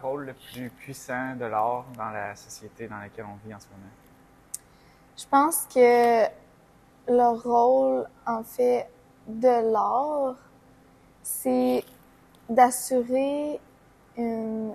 [0.00, 3.66] rôle le plus puissant de l'art dans la société dans laquelle on vit en ce
[3.66, 3.90] moment?
[5.16, 6.24] Je pense que
[7.08, 8.88] le rôle, en fait,
[9.26, 10.36] de l'art,
[11.22, 11.84] c'est
[12.48, 13.60] d'assurer
[14.16, 14.74] une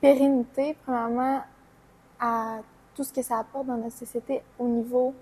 [0.00, 1.42] pérennité, premièrement,
[2.18, 2.58] à
[2.94, 5.14] tout ce que ça apporte dans notre société au niveau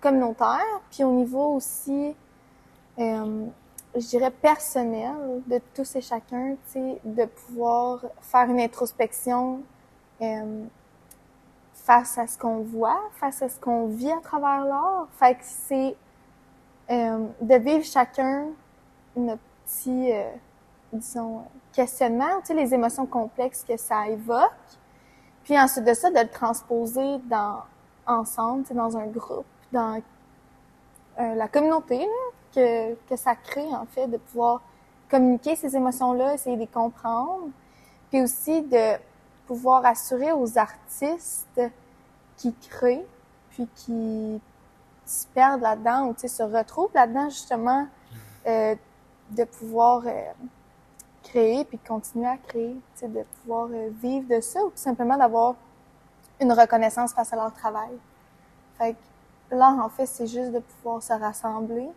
[0.00, 2.14] communautaire, puis au niveau aussi,
[2.98, 3.46] euh,
[4.00, 6.56] je dirais, personnel de tous et chacun,
[7.04, 9.62] de pouvoir faire une introspection
[10.20, 10.64] euh,
[11.74, 15.08] face à ce qu'on voit, face à ce qu'on vit à travers l'art.
[15.12, 15.96] Fait que c'est
[16.90, 18.46] euh, de vivre chacun
[19.16, 20.30] notre petit, euh,
[20.92, 21.42] disons,
[21.72, 24.52] questionnement, tu sais, les émotions complexes que ça évoque.
[25.44, 27.62] Puis ensuite de ça, de le transposer dans,
[28.06, 30.00] ensemble, dans un groupe, dans
[31.16, 32.06] la communauté,
[33.08, 34.62] que, ça crée, en fait, de pouvoir
[35.10, 37.48] communiquer ces émotions-là, essayer de les comprendre.
[38.10, 38.96] Puis aussi de
[39.46, 41.60] pouvoir assurer aux artistes
[42.36, 43.06] qui créent,
[43.50, 44.40] puis qui
[45.06, 47.86] se perdent là-dedans ou se retrouvent là-dedans justement
[48.46, 48.74] euh,
[49.30, 50.10] de pouvoir euh,
[51.22, 55.54] créer puis continuer à créer, de pouvoir euh, vivre de ça ou tout simplement d'avoir
[56.40, 57.90] une reconnaissance face à leur travail.
[58.78, 61.88] Fait que l'art, en fait, c'est juste de pouvoir se rassembler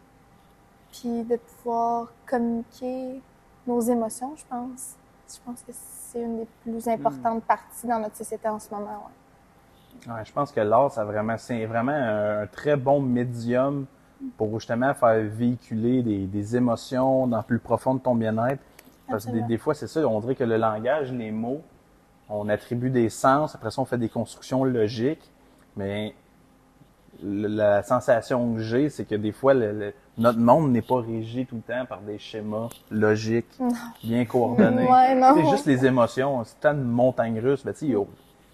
[0.91, 3.21] puis de pouvoir communiquer
[3.67, 4.95] nos émotions, je pense.
[5.33, 9.05] Je pense que c'est une des plus importantes parties dans notre société en ce moment.
[10.07, 10.11] Ouais.
[10.13, 13.85] Ouais, je pense que l'art, ça vraiment, c'est vraiment un, très bon médium
[14.37, 18.61] pour justement faire véhiculer des, des émotions dans le plus profond de ton bien-être.
[19.09, 21.61] Parce que des, fois, c'est ça, on dirait que le langage, les mots,
[22.29, 25.29] on attribue des sens, après ça, on fait des constructions logiques,
[25.75, 26.15] mais
[27.21, 31.01] le- la sensation que j'ai, c'est que des fois, le- le- notre monde n'est pas
[31.01, 33.57] régi tout le temps par des schémas logiques,
[34.03, 34.87] bien coordonnés.
[34.87, 35.33] Ouais, non.
[35.35, 38.03] C'est juste les émotions, c'est tant de montagnes russes, mais tu sais, il y a-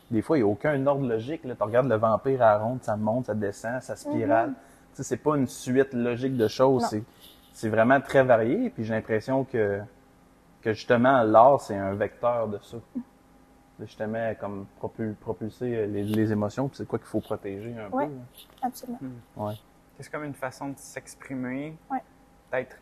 [0.09, 1.43] des fois, il n'y a aucun ordre logique.
[1.43, 1.55] Là.
[1.55, 4.53] Tu regardes le vampire à la ronde, ça monte, ça descend, ça spirale.
[4.91, 6.83] Tu sais, c'est pas une suite logique de choses.
[6.83, 6.87] Non.
[6.89, 7.03] C'est,
[7.51, 8.69] c'est vraiment très varié.
[8.69, 9.79] Puis j'ai l'impression que,
[10.61, 12.77] que justement, l'art, c'est un vecteur de ça.
[13.79, 16.69] De justement, comme propul- propulser les, les émotions.
[16.69, 18.05] Puis c'est quoi qu'il faut protéger un Ouais.
[18.07, 18.11] peu.
[18.13, 18.19] là.
[18.61, 18.97] Absolument.
[19.35, 19.53] Ouais.
[19.99, 22.03] C'est comme une façon de s'exprimer, Ouais.
[22.51, 22.77] d'être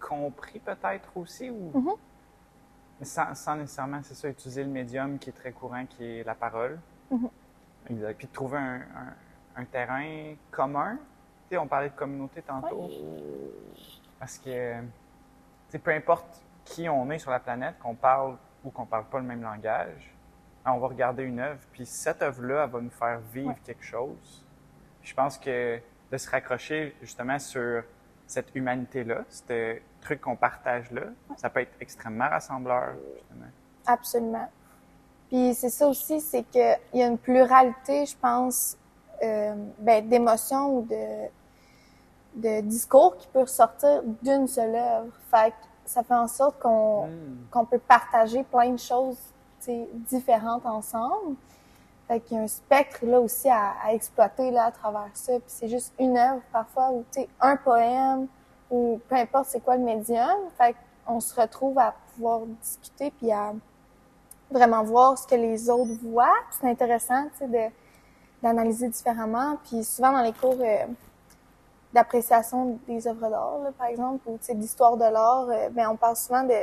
[0.00, 1.70] compris peut-être aussi, ou?
[1.78, 1.92] Mhm.
[3.00, 6.24] Mais sans, sans nécessairement, c'est ça, utiliser le médium qui est très courant, qui est
[6.24, 6.78] la parole.
[7.10, 7.28] Mhm.
[7.90, 8.16] Exact.
[8.18, 9.14] Puis de trouver un, un-
[9.56, 10.96] un terrain commun.
[11.48, 12.88] Tu sais, on parlait de communauté tantôt.
[14.18, 14.74] Parce que,
[15.82, 19.26] peu importe qui on est sur la planète, qu'on parle ou qu'on parle pas le
[19.26, 20.14] même langage,
[20.64, 23.56] ben, on va regarder une œuvre, puis cette œuvre-là, elle va nous faire vivre Ouais.
[23.64, 24.44] quelque chose.
[25.02, 25.78] Je pense que
[26.14, 27.82] de se raccrocher justement sur
[28.26, 31.02] cette humanité-là, ce truc qu'on partage là,
[31.36, 33.50] ça peut être extrêmement rassembleur, justement.
[33.86, 34.48] Absolument.
[35.28, 38.76] Puis c'est ça aussi, c'est qu'il y a une pluralité, je pense,
[39.22, 41.26] euh, ben, d'émotions ou de,
[42.36, 45.12] de discours qui peut ressortir d'une seule œuvre.
[45.30, 47.46] Fait que ça fait en sorte qu'on Hmm.
[47.50, 49.18] qu'on peut partager plein de choses
[50.08, 51.36] différentes ensemble.
[52.08, 55.32] Fait qu'il y a un spectre là aussi à, à exploiter là à travers ça.
[55.34, 58.26] Puis c'est juste une œuvre parfois ou tu un poème
[58.70, 60.36] ou peu importe c'est quoi le médium.
[60.58, 60.76] Fait
[61.06, 63.52] qu'on se retrouve à pouvoir discuter puis à
[64.50, 66.34] vraiment voir ce que les autres voient.
[66.50, 67.44] C'est intéressant tu
[68.42, 69.56] d'analyser différemment.
[69.64, 70.86] Puis souvent dans les cours euh,
[71.92, 75.96] d'appréciation des œuvres d'art, par exemple, ou tu sais, d'histoire de l'art, euh, ben on
[75.96, 76.54] parle souvent de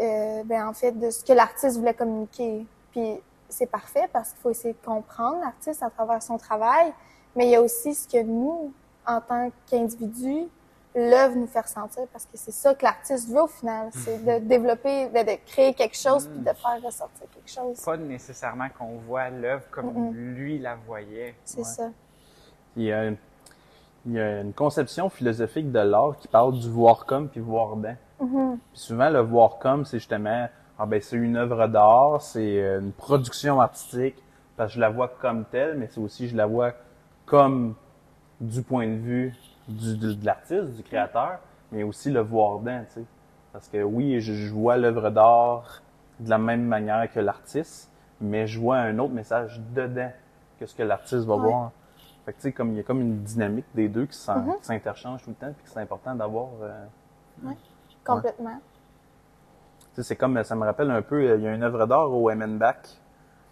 [0.00, 2.66] euh, ben en fait de ce que l'artiste voulait communiquer.
[2.92, 3.20] Puis
[3.52, 6.92] c'est parfait parce qu'il faut essayer de comprendre l'artiste à travers son travail,
[7.36, 8.72] mais il y a aussi ce que nous,
[9.06, 10.48] en tant qu'individus,
[10.94, 14.44] l'œuvre nous fait ressentir parce que c'est ça que l'artiste veut au final, c'est de
[14.46, 17.80] développer, de, de créer quelque chose puis de faire ressortir quelque chose.
[17.82, 21.34] Pas nécessairement qu'on voit l'œuvre comme lui la voyait.
[21.44, 21.64] C'est Ouais.
[21.64, 21.88] ça.
[22.76, 23.10] Il y, a,
[24.06, 27.76] il y a une conception philosophique de l'art qui parle du voir comme puis voir
[27.76, 27.96] dans.
[28.20, 28.58] Mhm.
[28.72, 30.48] Puis souvent, le voir comme, c'est justement,
[30.82, 34.16] ah ben c'est une œuvre d'art, c'est euh, une production artistique,
[34.56, 36.72] parce que je la vois comme telle, mais c'est aussi, je la vois
[37.26, 37.74] comme
[38.40, 39.34] du point de vue
[39.68, 41.38] du, de, de l'artiste, du créateur,
[41.72, 43.04] mais aussi le voir dans, tu sais.
[43.52, 45.82] Parce que oui, je, je vois l'œuvre d'art
[46.20, 47.90] de la même manière que l'artiste,
[48.20, 50.10] mais je vois un autre message dedans
[50.60, 51.42] que ce que l'artiste va Ouais.
[51.42, 51.72] voir.
[52.26, 54.54] Fait que tu sais, comme il y a comme une dynamique des deux qui Mhm.
[54.60, 56.48] qui s'interchangent tout le temps, puis que c'est important d'avoir.
[56.62, 56.84] euh,
[58.04, 58.58] Complètement.
[58.58, 58.71] Tu sais,
[59.98, 62.30] c'est comme, ça me rappelle un peu, euh, il y a une œuvre d'art au
[62.30, 62.76] Emmenbach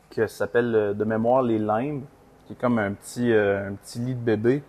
[0.08, 2.04] qui s'appelle euh, de mémoire Les Limbes,
[2.46, 4.62] qui est comme un petit, euh, un petit lit de bébé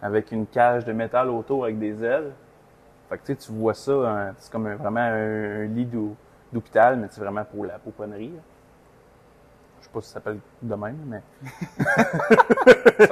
[0.00, 2.30] avec une cage de métal autour avec des ailes.
[3.08, 5.88] Fait que tu sais, tu vois ça, un- c'est comme un- vraiment un, un lit
[6.52, 8.28] d'hôpital, mais c'est vraiment pour la pouponnerie.
[8.28, 8.40] là.
[9.80, 11.22] Je sais pas si ça s'appelle de même, mais.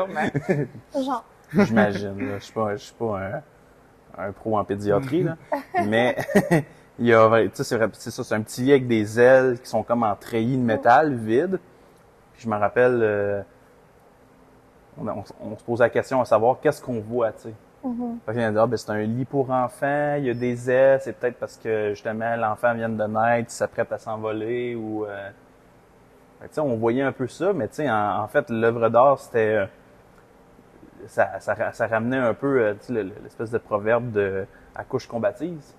[0.94, 1.24] Genre.
[1.52, 2.28] j'imagine.
[2.28, 2.38] là.
[2.38, 3.42] Je suis pas, je suis pas un,
[4.28, 5.36] un pro en pédiatrie, là.
[5.86, 6.16] mais
[6.98, 9.68] il y a, tu sais, c'est ça, c'est un petit lit avec des ailes qui
[9.68, 11.58] sont comme en treillis de métal vide.
[12.32, 13.42] Puis je me rappelle, euh,
[14.98, 17.54] on, se pose la question à savoir qu'est-ce qu'on voit, tu sais.
[17.84, 21.12] En a, ah, ben, c'est un lit pour enfants, il y a des ailes, c'est
[21.12, 25.28] peut-être parce que justement l'enfant vient de naître, il s'apprête à s'envoler ou euh...
[26.40, 28.50] fait que, tu sais, on voyait un peu ça, mais tu sais, en, en fait,
[28.50, 29.66] l'œuvre d'art, c'était euh,
[31.06, 32.74] ça, ça, ça ramenait un peu euh,
[33.22, 35.76] l'espèce de proverbe de accouche qu'on baptise.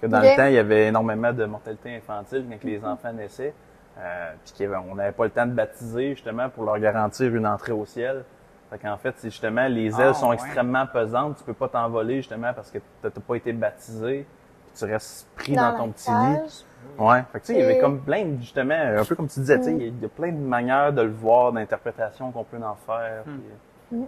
[0.00, 3.54] Que dans le temps, il y avait énormément de mortalité infantile quand les enfants naissaient.
[3.98, 6.78] Euh, puis qu'il y avait- on n'avait pas le temps de baptiser justement pour leur
[6.78, 8.24] garantir une entrée au ciel.
[8.70, 10.34] Fait qu'en fait, c'est justement les ailes Ah, sont ouais.
[10.36, 14.24] extrêmement pesantes, tu peux pas t'envoler justement parce que t'as pas été baptisé,
[14.66, 16.64] puis tu restes pris dans, Dans ton petit lit.
[16.98, 19.28] Ouais, fait que tu sais, il y avait comme plein de, justement, un peu comme
[19.28, 19.80] tu disais, tu sais, Mm.
[19.80, 23.24] il y a plein de manières de le voir, d'interprétation qu'on peut en faire.
[23.26, 23.38] Mm.
[23.90, 24.06] puis,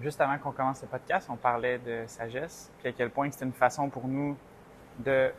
[0.00, 3.44] Juste avant qu'on commence le podcast, on parlait de sagesse, puis à quel point c'était
[3.44, 4.34] une façon pour nous
[5.00, 5.32] de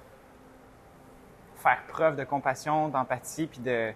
[1.58, 3.92] faire preuve de compassion, d'empathie, puis de,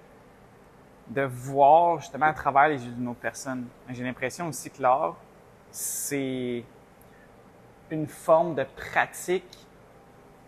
[1.07, 3.67] de voir justement à travers les yeux d'une autre personne.
[3.89, 5.15] J'ai l'impression aussi que l'art,
[5.71, 6.63] c'est
[7.91, 9.65] une forme de pratique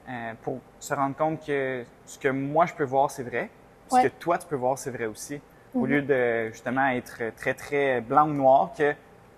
[0.09, 3.49] euh, pour se rendre compte que ce que moi je peux voir, c'est vrai,
[3.91, 4.01] Ouais.
[4.01, 5.39] ce que toi tu peux voir, c'est vrai aussi.
[5.73, 5.87] Au Mhm.
[5.87, 8.93] lieu de justement être très très blanc ou noir, que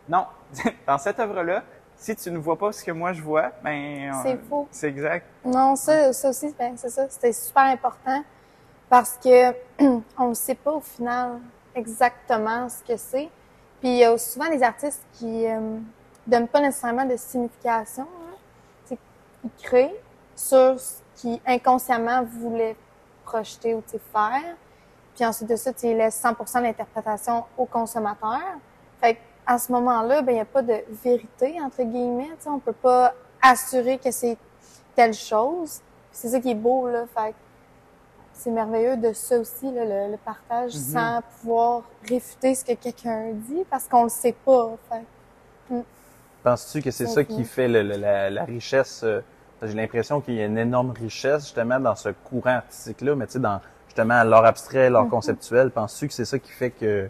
[0.08, 0.26] non,
[0.88, 1.64] dans cette œuvre-là,
[2.00, 4.68] si tu ne vois pas ce que moi je vois, ben C'est faux.
[4.72, 5.26] C'est exact.
[5.44, 7.08] Non, ça, ça aussi, ben, c'est ça.
[7.10, 8.24] C'était super important
[8.90, 9.52] parce que
[10.18, 11.40] on ne sait pas au final
[11.76, 13.30] exactement ce que c'est.
[13.82, 15.78] Puis il y a souvent des artistes qui euh,
[16.26, 18.08] donnent pas nécessairement de signification.
[18.92, 18.96] Hein.
[19.44, 20.02] Ils créent
[20.36, 22.76] sur ce qu'ils inconsciemment voulaient
[23.26, 24.56] projeter ou faire.
[25.16, 28.40] Puis ensuite de ça, tu laissent 100% de l'interprétation au consommateur.
[29.02, 29.20] Fait que,
[29.50, 32.30] à ce moment-là, ben il n'y a pas de vérité entre guillemets.
[32.38, 34.38] Tu sais, on peut pas assurer que c'est
[34.96, 35.80] telle chose.
[36.12, 37.06] C'est ça qui est beau, là.
[37.18, 37.34] Fait
[38.32, 40.80] c'est merveilleux de ça aussi, là, le, le partage Mhm.
[40.80, 44.70] sans pouvoir réfuter ce que quelqu'un dit parce qu'on le sait pas.
[44.90, 45.84] Fait.
[46.44, 49.02] Penses-tu que c'est ça qui fait le- le- la, la richesse?
[49.04, 49.20] euh,
[49.62, 53.34] J'ai l'impression qu'il y a une énorme richesse justement dans ce courant artistique-là, mais tu
[53.34, 55.10] sais, dans justement l'art abstrait, l'art Mhm.
[55.10, 57.10] conceptuel, penses-tu que c'est ça qui fait que,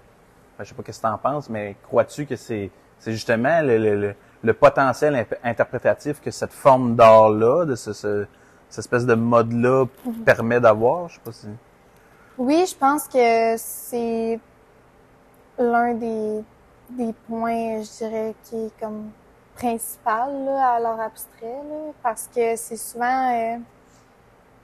[0.64, 2.70] je sais pas qu'est-ce que t'en penses, mais crois-tu que c'est
[3.00, 8.26] c'est justement le, le, le- le potentiel interprétatif que cette forme d'art-là, de ce, ce-
[8.70, 10.24] cette espèce de mode-là Mhm.
[10.26, 11.08] permet d'avoir?
[11.10, 11.48] Je sais pas si...
[12.38, 14.40] Oui, je pense que c'est
[15.58, 16.44] l'un des,
[16.92, 19.12] des points, je dirais, qui est comme
[19.56, 23.58] principal là, à l'art abstrait, là, parce que c'est souvent euh,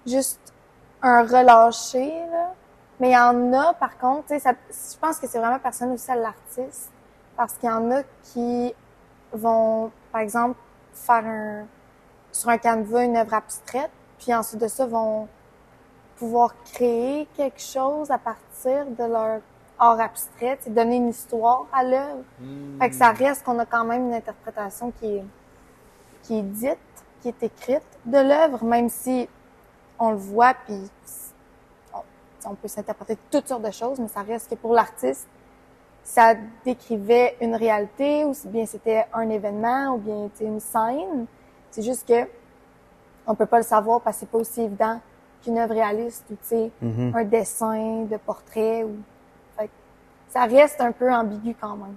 [0.06, 0.39] juste
[1.01, 2.13] un relâché.
[2.31, 2.53] Là.
[3.00, 5.59] Mais il y en a, par contre, tu sais, ça- je pense que c'est vraiment
[5.59, 6.92] personnel aussi à l'artiste,
[7.36, 8.74] parce qu'il y en a qui
[9.33, 10.57] vont, par exemple,
[10.94, 11.65] faire un,
[12.31, 15.27] sur un canevas une œuvre abstraite, puis ensuite de ça, vont
[16.18, 19.42] pouvoir créer quelque chose à partir de leur
[19.77, 22.23] art abstrait, c'est donner une histoire à l'œuvre.
[22.80, 25.25] Fait que ça reste qu'on a quand même une interprétation qui est,
[26.23, 26.78] qui est dite,
[27.21, 29.28] qui est écrite de l'œuvre, même si
[29.99, 30.90] on le voit, puis
[32.45, 35.28] on, peut s'interpréter toutes sortes de choses, mais ça reste que pour l'artiste,
[36.04, 41.25] ça décrivait une réalité, ou si bien c'était un événement, ou bien sais, une scène.
[41.71, 42.28] C'est juste que
[43.28, 45.02] on peut pas le savoir parce que c'est pas aussi évident
[45.44, 47.14] qu'une œuvre réaliste ou tu sais Mhm.
[47.16, 48.97] un dessin de portrait ou
[49.57, 49.71] fait que
[50.30, 51.95] ça reste un peu ambigu quand même.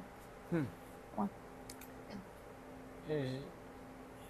[3.11, 3.39] Euh,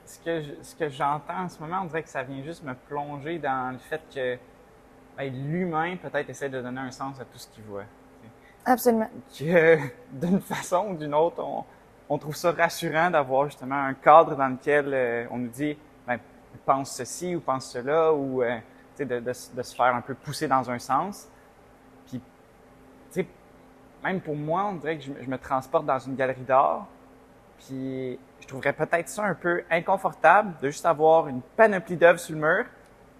[0.06, 2.62] Ce que je- ce que j'entends en ce moment, on dirait que ça vient juste
[2.62, 4.38] me plonger dans le fait que
[5.25, 7.84] l'humain peut-être essaie de donner un sens à tout ce qu'il voit.
[8.64, 9.08] Absolument.
[9.38, 9.78] que
[10.12, 11.64] d'une façon ou d'une autre, on,
[12.08, 16.18] on trouve ça rassurant d'avoir justement un cadre dans lequel euh, on nous dit ben,
[16.64, 18.58] pense ceci ou pense cela ou euh,
[18.98, 21.28] de, de, se- de se faire un peu pousser dans un sens.
[22.06, 22.20] Puis,
[24.04, 26.87] même pour moi, on dirait que je, me- je me transporte dans une galerie d'art.
[27.58, 32.34] Puis, je trouverais peut-être ça un peu inconfortable de juste avoir une panoplie d'œuvres sur
[32.37, 32.64] le mur,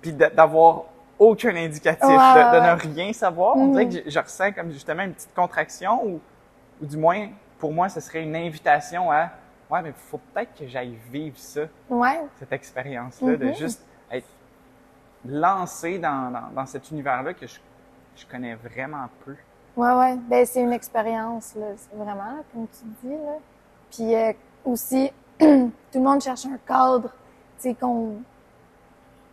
[0.01, 0.85] puis d'avoir
[1.19, 3.57] aucun indicatif, Ouais, de, ne rien savoir.
[3.57, 6.21] On dirait que je, je ressens comme justement une petite contraction ou,
[6.83, 9.31] ou du moins, pour moi, ce serait une invitation à
[9.71, 12.19] Ouais, mais faut peut-être que j'aille vivre ça, Ouais.
[12.39, 13.55] cette expérience-là, de Mhm.
[13.55, 14.27] juste être
[15.27, 17.59] lancé dans, dans, dans cet univers-là que je,
[18.17, 19.35] je connais vraiment peu.
[19.77, 20.17] Ouais, ouais.
[20.29, 21.67] Ben, c'est une expérience, là.
[21.93, 23.37] Vraiment, là, comme tu dis, là.
[23.91, 24.33] Puis euh,
[24.65, 25.45] aussi, tout
[25.95, 27.11] le monde cherche un cadre,
[27.61, 28.23] tu sais, qu'on...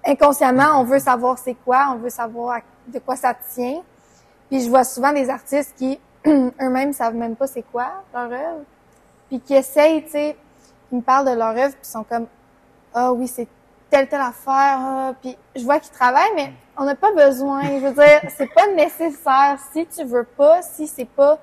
[0.05, 3.81] inconsciemment, on veut savoir c'est quoi, on veut savoir de quoi ça tient.
[4.49, 8.63] Puis je vois souvent des artistes qui eux-mêmes savent même pas c'est quoi leur œuvre,
[9.27, 10.37] puis qui essayent, tu sais,
[10.91, 12.27] ils me parlent de leur œuvre, puis sont comme
[12.93, 13.47] ah oui c'est
[13.89, 15.13] telle telle affaire, ah.
[15.21, 17.63] puis je vois qu'ils travaillent, mais on n'a pas besoin.
[17.63, 19.57] Je veux dire, c'est pas nécessaire.
[19.71, 21.39] Si tu veux pas, si c'est pas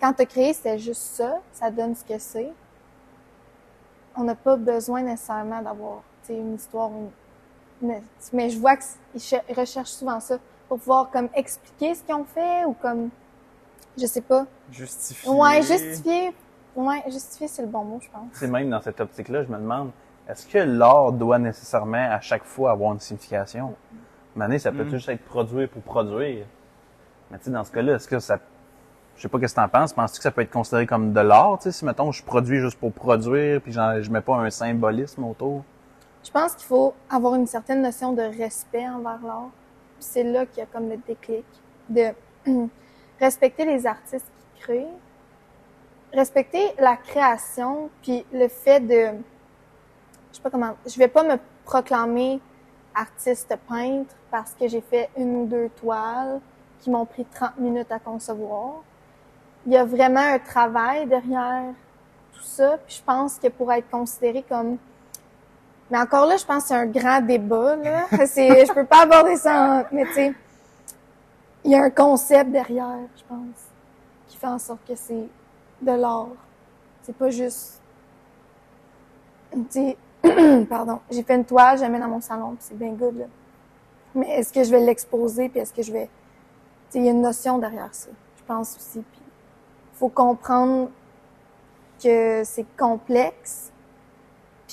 [0.00, 2.52] quand t'as créé, c'est juste ça, ça donne ce que c'est.
[4.16, 6.90] On n'a pas besoin nécessairement d'avoir une histoire.
[6.90, 7.10] Une...
[8.32, 10.38] Mais je vois qu'ils recherchent souvent ça
[10.68, 13.10] pour pouvoir comme expliquer ce qu'ils ont fait ou comme
[13.96, 14.46] je sais pas.
[14.70, 15.30] Justifier.
[15.30, 16.34] Ouais, justifier.
[16.74, 18.26] Ouais, justifier c'est le bon mot, je pense.
[18.32, 19.90] C'est même dans cette optique-là, je me demande,
[20.28, 23.74] est-ce que l'art doit nécessairement à chaque fois avoir une signification?
[24.34, 24.90] Mané, ça peut mm.
[24.90, 26.46] juste être produit pour produire.
[27.30, 28.38] Mais tu sais, dans ce cas-là, est-ce que ça
[29.16, 29.92] je sais pas ce que t'en penses.
[29.92, 32.58] Penses-tu que ça peut être considéré comme de l'art, tu sais, si mettons je produis
[32.58, 35.62] juste pour produire, puis je mets pas un symbolisme autour?
[36.24, 39.50] Je pense qu'il faut avoir une certaine notion de respect envers l'art.
[40.00, 41.44] C'est là qu'il y a comme le déclic
[41.88, 42.12] de
[43.20, 44.86] respecter les artistes qui créent,
[46.12, 49.18] respecter la création, puis le fait de,
[50.30, 52.40] je sais pas comment, je vais pas me proclamer
[52.94, 56.40] artiste peintre parce que j'ai fait une ou deux toiles
[56.80, 58.82] qui m'ont pris 30 minutes à concevoir
[59.66, 61.72] il y a vraiment un travail derrière
[62.32, 62.78] tout ça.
[62.86, 64.78] Puis je pense que pour être considéré comme
[65.90, 67.76] mais encore là, je pense que c'est un grand débat.
[67.76, 68.06] Là.
[68.26, 70.34] C'est, je peux pas aborder ça, mais tu sais,
[71.64, 73.68] il y a un concept derrière, je pense,
[74.28, 75.28] qui fait en sorte que c'est
[75.80, 76.28] de l'art.
[77.02, 77.80] C'est pas juste,
[79.70, 79.94] tu
[80.68, 83.18] pardon, j'ai fait une toile, je dans mon salon, c'est bien good.
[83.18, 83.26] Là.
[84.14, 86.10] Mais est-ce que je vais l'exposer, puis est-ce que je vais, tu
[86.90, 88.08] sais, il y a une notion derrière ça.
[88.38, 89.00] Je pense aussi.
[89.00, 89.22] Puis
[89.94, 90.90] faut comprendre
[92.02, 93.70] que c'est complexe.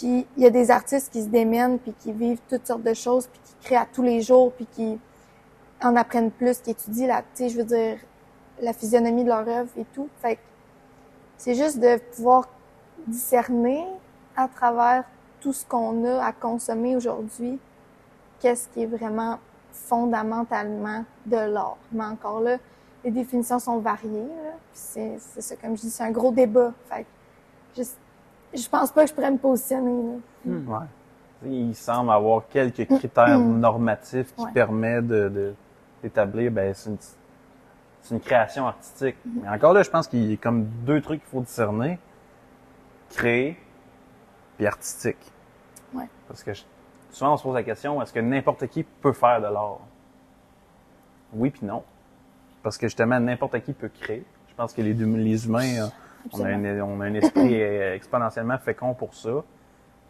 [0.02, 2.96] Puis il y a des artistes qui se démènent, puis qui vivent toutes sortes de
[2.96, 5.00] choses, puis qui créent à tous les jours, puis qui
[5.84, 8.00] en apprennent plus, qui étudient la, tu sais, je veux dire,
[8.62, 10.10] la physionomie de leur œuvre et tout.
[10.20, 10.40] Fait
[11.38, 12.50] c'est juste de pouvoir
[13.06, 13.86] discerner
[14.36, 15.04] à travers
[15.40, 17.60] tout ce qu'on a à consommer aujourd'hui,
[18.40, 19.38] qu'est-ce qui est vraiment
[19.72, 21.78] fondamentalement de l'art.
[21.92, 22.58] Mais encore là,
[23.04, 24.32] les définitions sont variées.
[24.74, 26.74] C'est ça, comme je dis, c'est un gros débat.
[26.90, 27.06] Fait
[27.78, 27.84] je,
[28.54, 30.20] je pense pas que je pourrais me positionner.
[30.46, 30.68] Hmm.
[30.68, 30.86] Ouais.
[31.46, 33.60] Il semble avoir quelques critères hmm.
[33.60, 35.54] normatifs qui permettent de,
[36.04, 36.98] d'établir, ben, c'est une,
[38.12, 39.16] une, création artistique.
[39.26, 39.40] Hmm.
[39.44, 42.00] Mais encore là, je pense qu'il y a comme deux trucs qu'il faut discerner.
[43.10, 43.58] Créer
[44.58, 45.32] puis artistique.
[45.94, 46.08] Ouais.
[46.28, 46.52] Parce que
[47.12, 49.80] souvent on se pose la question, est-ce que n'importe qui peut faire de l'art?
[51.34, 51.84] Oui puis non.
[52.64, 54.24] Parce que justement, n'importe qui peut créer.
[54.50, 55.88] Je pense que les, les humains, euh,
[56.34, 59.44] on a, un, on a, un, esprit exponentiellement fécond pour ça.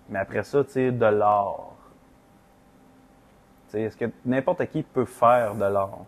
[0.10, 1.72] Mais après ça, tu sais, de l'art.
[3.68, 6.06] Tu sais, est-ce que n'importe qui peut faire de l'art?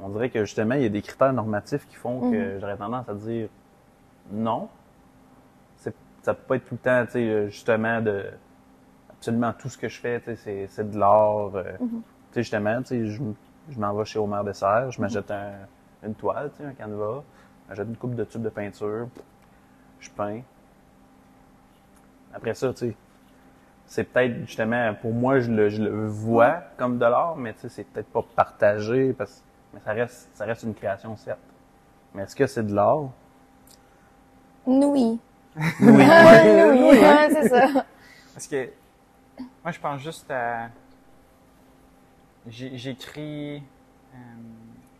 [0.00, 2.60] On dirait que justement, il y a des critères normatifs qui font que mhm.
[2.60, 3.48] j'aurais tendance à dire
[4.30, 4.68] non.
[6.22, 8.26] Ça peut pas être tout le temps, tu sais, justement, de
[9.10, 11.56] absolument tout ce que je fais, tu sais, c'est de l'art.
[11.56, 11.88] Euh, mhm.
[11.88, 13.22] Tu sais, justement, tu sais, je
[13.70, 15.52] je m'en vais chez Omer Dessert, je m'achète un,
[16.02, 17.22] une toile, tu sais, un canevas,
[17.72, 19.08] j'achète une coupe de tubes de peinture,
[19.98, 20.42] je peins.
[22.34, 22.96] Après ça, tu sais,
[23.86, 27.60] c'est peut-être justement, pour moi, je le, je le vois comme de l'art, mais tu
[27.60, 31.38] sais, c'est peut-être pas partagé, parce, mais ça reste, ça reste une création, certes.
[32.14, 33.10] Mais est-ce que c'est de l'art?
[34.66, 34.84] Oui.
[34.84, 35.18] Oui.
[35.80, 36.00] oui,
[36.80, 37.00] oui.
[37.30, 37.84] c'est ça.
[38.34, 38.70] Parce que,
[39.62, 40.68] moi, je pense juste à
[42.48, 43.62] J'écris
[44.14, 44.18] euh,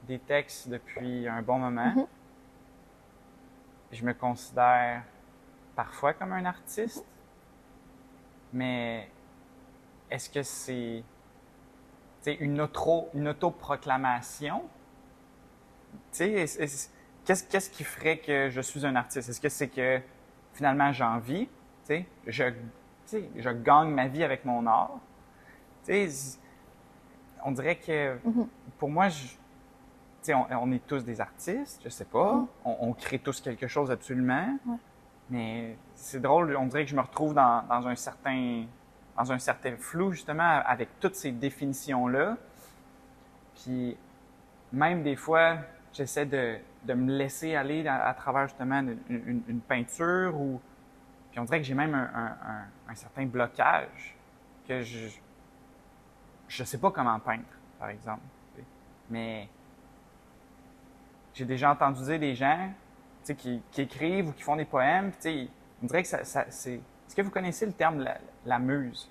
[0.06, 1.92] des textes depuis un bon moment.
[1.92, 2.06] Mm-hmm.
[3.92, 5.02] Je me considère
[5.76, 7.04] parfois comme un artiste,
[8.52, 9.08] mais
[10.10, 11.04] est-ce que c'est
[12.40, 14.62] une, auto, une autoproclamation?
[16.12, 19.28] Qu'est-ce qui ferait que je suis un artiste?
[19.28, 20.00] Est-ce que c'est que
[20.54, 21.48] finalement j'en vis?
[22.26, 22.44] Je,
[23.06, 24.98] je gagne ma vie avec mon art?
[27.44, 28.48] on dirait que mhm.
[28.78, 29.26] pour moi, je,
[30.28, 32.46] on, on, est tous des artistes, je sais pas.
[32.64, 34.58] On, crée tous quelque chose absolument.
[35.30, 38.64] Mais c'est drôle, on dirait que je me retrouve dans, un certain
[39.16, 42.36] dans un certain flou justement avec toutes ces définitions là.
[43.54, 43.96] Puis
[44.72, 45.58] même des fois,
[45.92, 50.60] j'essaie de, me laisser aller à, travers justement une, peinture ou
[51.30, 52.36] puis on dirait que j'ai même un,
[52.88, 54.16] un, certain blocage
[54.68, 55.08] que je
[56.48, 57.44] je sais pas comment peindre,
[57.78, 58.20] par exemple.
[59.08, 59.48] Mais
[61.34, 62.70] j'ai déjà entendu dire des gens
[63.38, 65.12] qui, qui écrivent ou qui font des poèmes.
[65.82, 66.18] On dirait que ça,
[66.50, 66.74] c'est.
[66.74, 69.10] Est-ce que vous connaissez le terme la, la muse?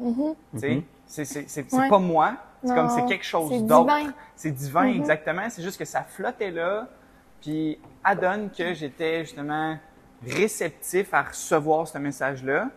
[0.00, 0.34] Mm-hmm.
[0.54, 0.82] Mm-hmm.
[1.06, 1.88] C'est c'est- c'est- c'est Ouais.
[1.88, 2.34] pas moi.
[2.62, 3.86] C'est comme c'est quelque chose c'est d'autre.
[3.96, 4.12] divin.
[4.36, 4.96] C'est divin, Mhm.
[5.00, 5.48] exactement.
[5.48, 6.88] C'est juste que ça flottait là,
[7.40, 9.78] puis adonne que j'étais justement
[10.26, 12.68] réceptif à recevoir ce message-là.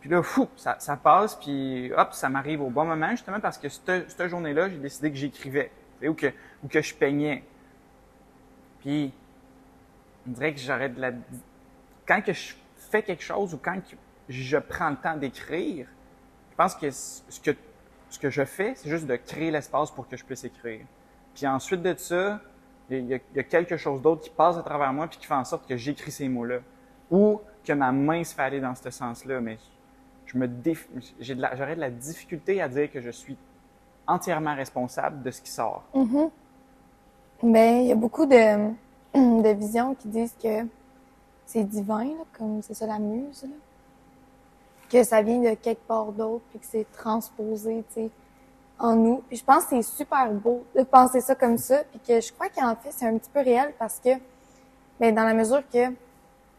[0.00, 3.58] Puis là, fou, ça, ça passe, puis hop, ça m'arrive au bon moment, justement parce
[3.58, 6.26] que cette, cette journée-là, j'ai décidé que j'écrivais, tu sais, ou que,
[6.62, 7.42] ou que je peignais.
[8.86, 9.12] Puis,
[10.28, 11.10] on dirait que j'aurais de la...
[12.06, 13.96] Quand que je fais quelque chose ou quand que
[14.28, 15.88] je prends le temps d'écrire,
[16.52, 17.50] je pense que ce que,
[18.08, 20.86] ce que je fais, c'est juste de créer l'espace pour que je puisse écrire.
[21.34, 22.40] Puis ensuite de ça,
[22.88, 25.44] il y, a- quelque chose d'autre qui passe à travers moi puis qui fait en
[25.44, 26.58] sorte que j'écris ces mots-là.
[27.10, 29.40] Ou que ma main se fait aller dans ce sens-là.
[29.40, 29.58] Mais
[30.26, 30.48] je me
[31.18, 33.36] j'ai de la- j'aurais de la difficulté à dire que je suis
[34.06, 35.82] entièrement responsable de ce qui sort.
[37.42, 40.66] Ben, il y a beaucoup de, visions qui disent que
[41.44, 43.46] c'est divin, comme c'est ça la muse,
[44.88, 47.84] que ça vient de quelque part d'autre, puis que c'est transposé,
[48.78, 49.22] en nous.
[49.28, 52.32] Puis je pense que c'est super beau de penser ça comme ça, puis que je
[52.32, 54.10] crois qu'en fait c'est un petit peu réel parce que,
[54.98, 55.92] ben, dans la mesure que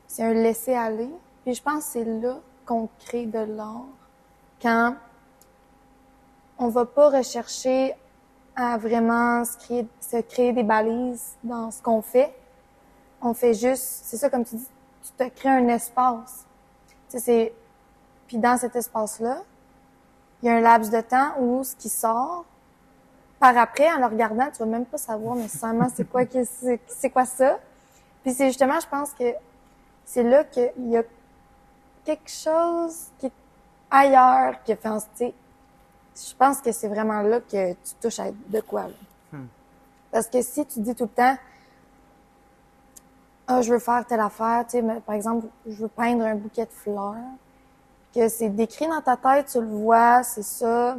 [0.07, 1.09] c'est un laisser aller,
[1.43, 3.85] puis je pense que c'est là qu'on crée de l'art
[4.61, 4.95] quand
[6.59, 7.95] on va pas rechercher
[8.57, 12.35] à vraiment se créer, des balises dans ce qu'on fait.
[13.21, 14.67] On fait juste, c'est ça comme tu dis,
[15.03, 16.45] tu te crées un espace.
[17.09, 17.53] Tu sais,
[18.27, 19.43] puis dans cet espace-là,
[20.41, 22.45] il y a un laps de temps où ce qui sort,
[23.39, 26.23] par après, en le regardant, tu vas même pas savoir nécessairement c'est quoi
[26.87, 27.59] c'est, quoi ça.
[28.23, 29.33] Puis c'est justement, je pense que
[30.03, 31.03] c'est là qu'il y a
[32.03, 33.31] quelque chose qui est
[33.91, 35.33] ailleurs qui a fait tu sais,
[36.17, 38.83] je pense que c'est vraiment là que tu touches à de quoi.
[38.83, 39.37] là.
[40.11, 41.37] Parce que si tu dis tout le temps,
[43.47, 46.35] ah, je veux faire telle affaire, tu sais, mais, par exemple, je veux peindre un
[46.35, 47.15] bouquet de fleurs,
[48.13, 50.97] que c'est décrit dans ta tête, tu le vois, c'est ça,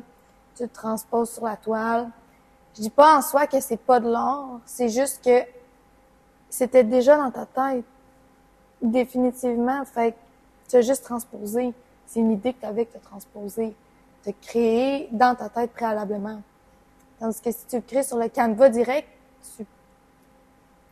[0.54, 2.08] tu le transposes sur la toile.
[2.76, 5.42] Je dis pas en soi que c'est pas de l'art, c'est juste que
[6.48, 7.84] c'était déjà dans ta tête,
[8.80, 9.84] définitivement.
[9.84, 10.16] Fait que
[10.68, 11.74] tu as juste transposé.
[12.06, 13.74] C'est une idée que tu avais que tu as transposée.
[14.32, 16.42] Créé dans ta tête préalablement.
[17.18, 19.08] Tandis que si tu le crées sur le canevas direct,
[19.56, 19.66] tu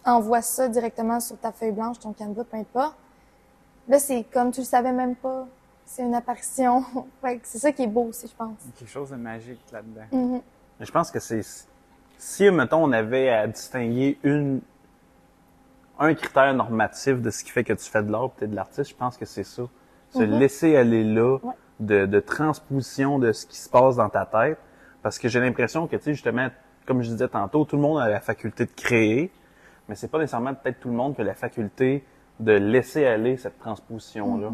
[0.04, 2.96] envoies ça directement sur ta feuille blanche, ton canevas, peu importe.
[3.88, 5.46] Là, c'est comme tu le savais même pas.
[5.84, 6.84] C'est une apparition.
[7.22, 8.56] fait que c'est ça qui est beau aussi, je pense.
[8.64, 10.06] Il y a quelque chose de magique là-dedans.
[10.10, 10.40] Mhm.
[10.80, 11.42] Mais Je pense que c'est
[12.18, 14.60] si mettons on avait à distinguer une
[15.98, 18.90] un critère normatif de ce qui fait que tu fais de l'art peut-être de l'artiste,
[18.90, 19.62] je pense que c'est ça.
[20.10, 21.54] Se laisser aller là Ouais.
[21.80, 24.58] De, de transposition de ce qui se passe dans ta tête.
[25.02, 26.48] Parce que j'ai l'impression que, tu sais, justement,
[26.86, 29.30] comme je disais tantôt, tout le monde a la faculté de créer,
[29.88, 32.04] mais c'est pas nécessairement peut-être tout le monde qui a la faculté
[32.40, 34.50] de laisser aller cette transposition-là.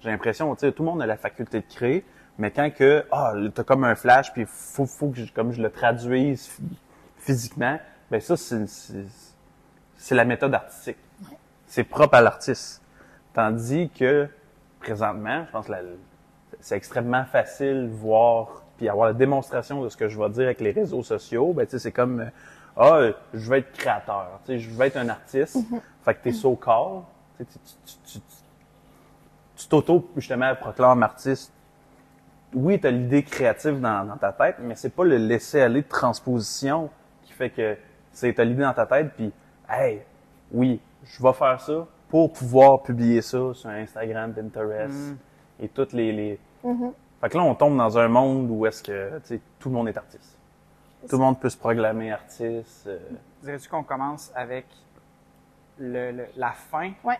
[0.00, 2.04] J'ai l'impression, tu sais, tout le monde a la faculté de créer,
[2.38, 5.60] mais quand que, ah, t'as comme un flash, puis faut, faut que je, comme je
[5.60, 6.62] le traduise phy-
[7.18, 7.78] physiquement,
[8.10, 9.04] ben ça, c'est, c'est,
[9.96, 10.96] c'est la méthode artistique.
[11.66, 12.82] C'est propre à l'artiste.
[13.34, 14.28] Tandis que,
[14.80, 15.82] présentement, je pense que la-
[16.60, 20.44] c'est extrêmement facile de voir puis avoir la démonstration de ce que je vais dire
[20.44, 21.52] avec les réseaux sociaux.
[21.52, 22.26] Ben, tu sais, c'est comme, euh,
[22.76, 25.58] ah, euh, je vais être créateur, tu sais, je vais être un artiste.
[26.02, 27.02] Fait que t'es so call.
[27.38, 28.24] Tu, tu, tu, tu, tu-
[29.56, 31.52] tu t'auto, justement, proclames artiste.
[32.54, 35.88] Oui, t'as l'idée créative dans, dans ta tête, mais c'est pas le laisser aller de
[35.88, 36.88] transposition
[37.22, 37.76] qui fait que
[38.12, 39.30] c'est t'as l'idée dans ta tête puis,
[39.68, 40.00] hey,
[40.52, 45.16] oui, je vais faire ça pour pouvoir publier ça sur Instagram, Pinterest Mm.
[45.60, 46.38] et toutes les, les...
[46.64, 46.92] Mhm.
[47.20, 49.20] Fait que là, on tombe dans un monde où est-ce que,
[49.58, 50.36] tout le monde est artiste.
[51.08, 52.86] Tout le monde peut se proclamer artiste.
[52.86, 52.98] euh,
[53.42, 54.66] Dirais-tu qu'on commence avec
[55.78, 56.92] le, le- la fin?
[57.04, 57.18] Ouais.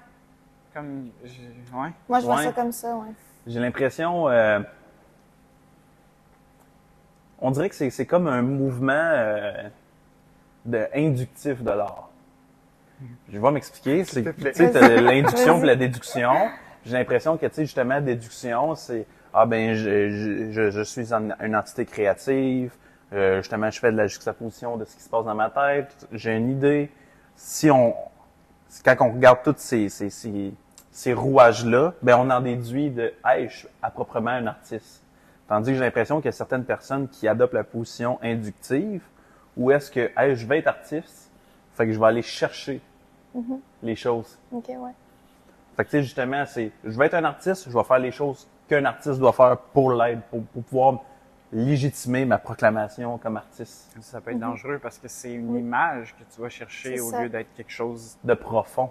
[0.74, 1.90] Comme, je- ouais.
[2.09, 2.44] Moi, je vois Ouais.
[2.44, 3.09] ça comme ça, ouais.
[3.46, 4.61] J'ai l'impression, euh,
[7.40, 9.68] on dirait que c'est, comme un mouvement euh,
[10.66, 12.09] de inductif de l'art.
[13.33, 14.05] Je vais m'expliquer.
[14.05, 16.33] C'est, tu sais, l'induction et la déduction.
[16.85, 21.31] J'ai l'impression que, tu sais, justement, déduction, c'est ah ben, je, je, je, suis en-
[21.40, 22.73] une entité créative.
[23.12, 26.07] euh, justement, je fais de la juxtaposition de ce qui se passe dans ma tête.
[26.12, 26.90] J'ai une idée.
[27.37, 27.95] Si on,
[28.85, 30.53] quand on regarde tous ces, ces, ces,
[30.90, 35.03] ces rouages-là, ben on en déduit de hey, je suis à proprement un artiste.
[35.49, 39.03] Tandis que j'ai l'impression qu'il y a certaines personnes qui adoptent la position inductive,
[39.57, 41.31] ou est-ce que hey, je vais être artiste,
[41.75, 42.81] fait que je vais aller chercher
[43.83, 44.38] les choses.
[44.53, 44.90] OK, ouais.
[45.77, 48.11] Fait que tu sais, justement, c'est je vais être un artiste, je vais faire les
[48.12, 51.00] choses qu'un artiste doit faire pour l'aide, pour, pour pouvoir
[51.52, 56.22] légitimer ma proclamation comme artiste Ça peut être dangereux parce que c'est une image que
[56.33, 57.22] tu vas chercher au ça.
[57.22, 58.16] lieu d'être quelque chose.
[58.22, 58.90] de profond.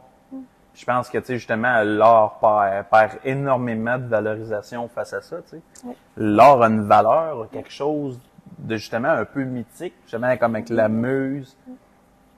[0.75, 5.37] Je pense que, tu sais, justement, l'art perd, perd énormément de valorisation face à ça,
[5.41, 5.61] tu sais.
[5.83, 5.93] Oui.
[6.17, 8.19] L'art a une valeur, a quelque chose
[8.59, 11.57] de justement un peu mythique, justement comme avec la muse.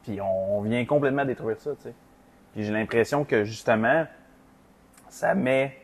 [0.04, 1.94] Puis on, on vient complètement détruire ça, tu sais.
[2.54, 4.06] Puis j'ai l'impression que justement,
[5.10, 5.81] ça met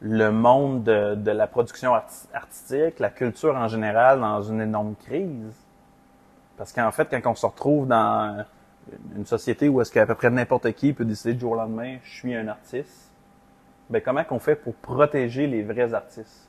[0.00, 4.94] le monde de, de la production arti- artistique, la culture en général, dans une énorme
[4.94, 5.54] crise.
[6.56, 8.44] Parce qu'en fait, quand on se retrouve dans
[9.16, 11.96] une société où est-ce qu'à peu près n'importe qui peut décider du jour au lendemain,
[12.02, 13.10] je suis un artiste,
[13.90, 16.48] ben comment qu'on fait pour protéger les vrais artistes?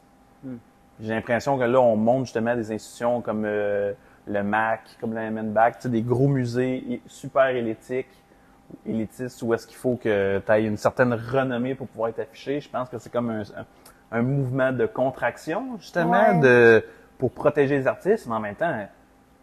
[0.99, 3.93] J'ai l'impression que là, on monte justement des institutions comme euh,
[4.27, 8.09] le MAC, comme le MNBAC, des gros musées super élitistes,
[8.85, 12.59] élitistes où est-ce qu'il faut que tu aies une certaine renommée pour pouvoir être affiché.
[12.61, 13.65] Je pense que c'est comme un, un,
[14.11, 16.39] un mouvement de contraction, justement, Ouais.
[16.39, 16.85] de
[17.17, 18.87] pour protéger les artistes, mais en même temps,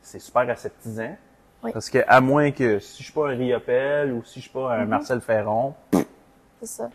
[0.00, 1.16] c'est super aseptisant.
[1.62, 1.72] Oui.
[1.72, 4.52] Parce que à moins que si je suis pas un Riopel ou si je suis
[4.52, 5.74] pas un Marcel Ferron,
[6.60, 6.90] C'est ça.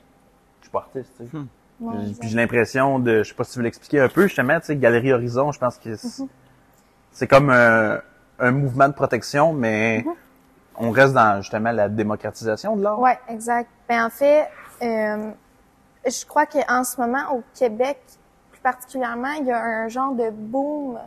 [0.59, 1.11] je suis pas artiste.
[1.17, 1.31] tu sais.
[1.31, 4.59] Puis puis j'ai l'impression de, je sais pas si tu veux l'expliquer un peu, justement,
[4.59, 6.23] tu sais, Galerie Horizon, je pense que c'est
[7.11, 7.99] c'est comme un,
[8.37, 10.05] un mouvement de protection, mais
[10.77, 12.99] on reste dans justement la démocratisation de l'art?
[12.99, 13.69] Ouais, exact.
[13.87, 14.47] Ben en fait,
[14.81, 15.31] euh,
[16.05, 17.99] je crois qu'en ce moment au Québec,
[18.51, 20.99] plus particulièrement, il y a un genre de boom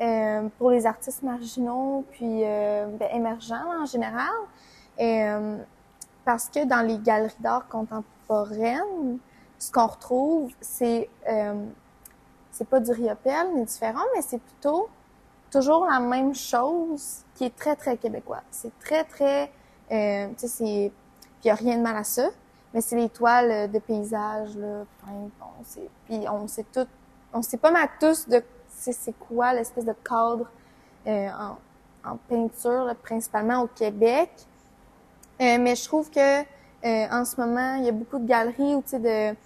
[0.00, 4.34] euh, pour les artistes marginaux puis euh, ben, émergents en général,
[5.00, 5.56] Euh,
[6.26, 9.18] parce que dans les galeries d'art contemporaines,
[9.58, 11.64] ce qu'on retrouve, c'est euh,
[12.50, 14.88] c'est pas du riopel, mais différent, mais c'est plutôt
[15.50, 18.42] toujours la même chose qui est très, très québécois.
[18.50, 19.50] C'est très, très...
[19.90, 20.92] Euh, tu sais, c'est...
[21.42, 22.28] Il n'y a rien de mal à ça,
[22.74, 25.88] mais c'est les toiles de paysage, là, bon.
[26.06, 26.86] Puis on sait tout...
[27.32, 30.46] On sait pas mal tous de c'est quoi l'espèce de cadre
[31.06, 34.30] euh, en, en peinture, là, principalement au Québec.
[35.40, 38.74] Euh, mais je trouve que euh, en ce moment, il y a beaucoup de galeries
[38.74, 39.36] ou tu sais de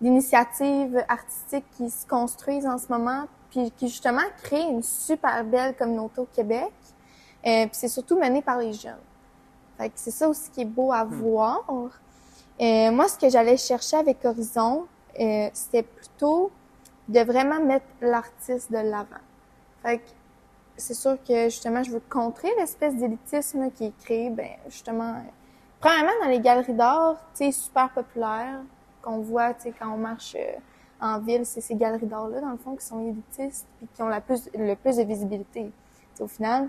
[0.00, 5.76] d'initiatives artistiques qui se construisent en ce moment, puis qui justement créent une super belle
[5.76, 6.72] communauté au Québec.
[7.46, 8.94] Euh, puis c'est surtout mené par les jeunes.
[9.78, 11.64] Fait que c'est ça aussi qui est beau à voir.
[12.60, 14.86] Euh, moi, ce que j'allais chercher avec Horizon,
[15.20, 16.50] euh, c'était plutôt
[17.08, 19.22] de vraiment mettre l'artiste de l'avant.
[19.82, 20.04] Fait que
[20.76, 25.22] c'est sûr que justement, je veux contrer l'espèce d'élitisme qui est créé, ben justement,
[25.80, 28.60] premièrement dans les galeries d'art, tu sais, super populaires,
[29.02, 30.36] qu'on voit, tu sais, quand on marche
[31.00, 34.08] en ville, c'est ces galeries d'art-là, dans le fond, qui sont élitistes puis qui ont
[34.08, 35.70] la plus, le plus de visibilité,
[36.20, 36.68] au final.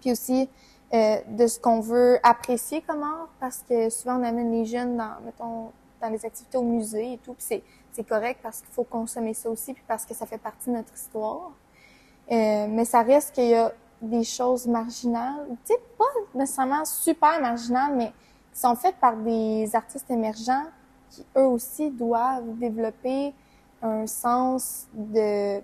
[0.00, 0.48] Puis aussi,
[0.94, 4.96] euh, de ce qu'on veut apprécier comme art, parce que souvent, on amène les jeunes
[4.96, 8.70] dans, mettons, dans les activités au musée et tout, puis c'est, c'est correct parce qu'il
[8.70, 11.50] faut consommer ça aussi, puis parce que ça fait partie de notre histoire.
[12.30, 17.40] Euh, mais ça reste qu'il y a des choses marginales, tu sais, pas nécessairement super
[17.40, 18.12] marginales, mais
[18.52, 20.64] qui sont faites par des artistes émergents
[21.18, 23.34] qui, eux aussi, doivent développer
[23.82, 25.60] un sens de...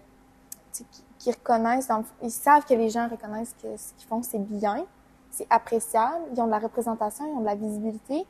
[1.18, 1.88] qui, reconnaissent,
[2.22, 4.84] ils savent que les gens reconnaissent que ce qu'ils font, c'est bien,
[5.30, 8.26] c'est appréciable, ils ont de la représentation, ils ont de la visibilité.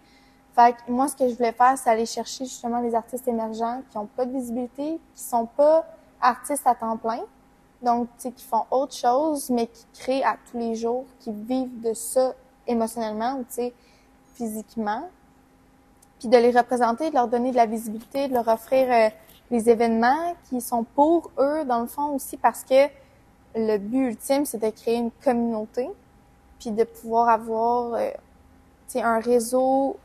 [0.55, 3.83] Fait que moi, ce que je voulais faire, c'est aller chercher justement les artistes émergents
[3.91, 5.85] qui ont pas de visibilité, qui sont pas
[6.21, 7.21] artistes à temps plein,
[7.83, 11.93] donc, qui font autre chose, mais qui créent à tous les jours, qui vivent de
[11.93, 12.35] ça
[12.67, 13.45] émotionnellement ou,
[14.35, 15.09] physiquement.
[16.19, 19.11] Puis de les représenter, de leur donner de la visibilité, de leur offrir euh,
[19.51, 22.89] des événements qui sont pour eux, dans le fond, aussi parce que
[23.55, 25.89] le but ultime, c'est de créer une communauté,
[26.59, 28.11] puis de pouvoir avoir, euh,
[28.97, 29.97] un réseau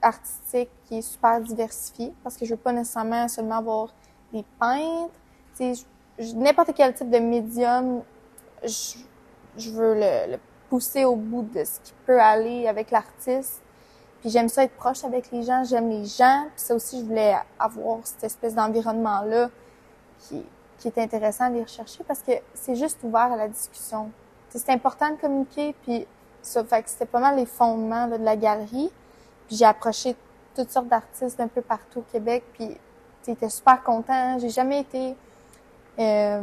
[0.00, 3.88] artistique qui est super diversifié, parce que je veux pas nécessairement seulement avoir
[4.32, 5.10] des peintres,
[6.36, 8.02] n'importe quel type de médium,
[8.62, 8.98] je,
[9.56, 13.60] je veux le, le pousser au bout de ce qui peut aller avec l'artiste.
[14.20, 16.44] Puis j'aime ça être proche avec les gens, j'aime les gens.
[16.54, 19.48] Puis ça aussi, je voulais avoir cette espèce d'environnement-là
[20.18, 20.44] qui,
[20.78, 24.10] qui est intéressant à aller rechercher parce que c'est juste ouvert à la discussion.
[24.50, 26.06] C'est important de communiquer, puis
[26.42, 28.90] ça fait que c'était pas mal les fondements là, de la galerie.
[29.46, 30.16] Puis j'ai approché
[30.54, 32.76] toutes sortes d'artistes d'un peu partout au Québec, puis
[33.28, 34.38] étaient super contents.
[34.38, 35.14] J'ai jamais été...
[35.98, 36.42] Euh,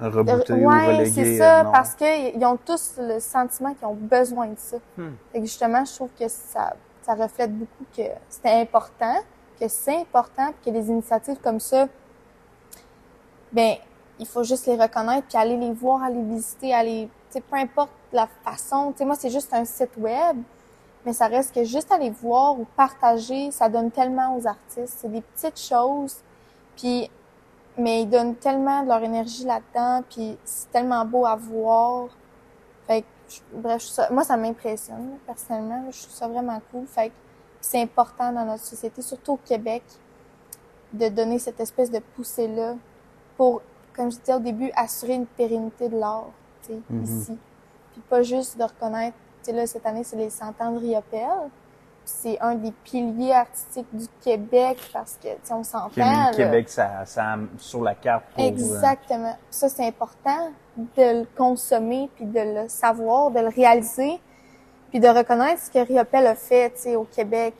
[0.00, 1.72] Rebooté ou ouais, c'est ça, euh, non.
[1.72, 4.76] parce qu'ils ont tous le sentiment qu'ils ont besoin de ça.
[4.96, 5.10] Hmm.
[5.32, 6.74] Fait que justement, je trouve que ça,
[7.08, 9.16] ça reflète beaucoup que c'était important,
[9.58, 11.88] que c'est important, que les initiatives comme ça,
[13.50, 13.76] ben,
[14.18, 17.92] il faut juste les reconnaître, puis aller les voir, aller visiter, aller, tu peu importe
[18.12, 18.92] la façon.
[18.92, 20.36] Tu sais, moi, c'est juste un site web,
[21.06, 24.98] mais ça reste que juste aller voir ou partager, ça donne tellement aux artistes.
[24.98, 26.16] C'est des petites choses,
[26.76, 27.10] puis
[27.78, 32.08] mais ils donnent tellement de leur énergie là-dedans, puis c'est tellement beau à voir.
[33.28, 35.84] Je- bref, je moi, ça m'impressionne, personnellement.
[35.90, 36.86] Je trouve ça vraiment cool.
[36.86, 37.14] Fait que
[37.60, 39.82] c'est important dans notre société, surtout au Québec,
[40.92, 42.74] de donner cette espèce de poussée-là
[43.36, 43.60] pour,
[43.94, 46.30] comme je disais au début, assurer une pérennité de l'art,
[46.62, 47.04] tu sais, Mhm.
[47.04, 47.38] ici.
[47.92, 50.78] Puis pas juste de reconnaître, tu sais, là, cette année, c'est les 100 ans de
[50.78, 51.50] Riopelle.
[52.10, 55.90] C'est un des piliers artistiques du Québec parce que, tu sais, on s'entend.
[56.30, 56.36] le.
[56.36, 58.42] Québec, ça, ça sur la carte pour.
[58.42, 59.36] euh, Exactement.
[59.50, 64.18] Ça, c'est important de le consommer, puis de le savoir, de le réaliser,
[64.90, 67.54] puis de reconnaître ce que Riopelle a fait, tu sais, au Québec.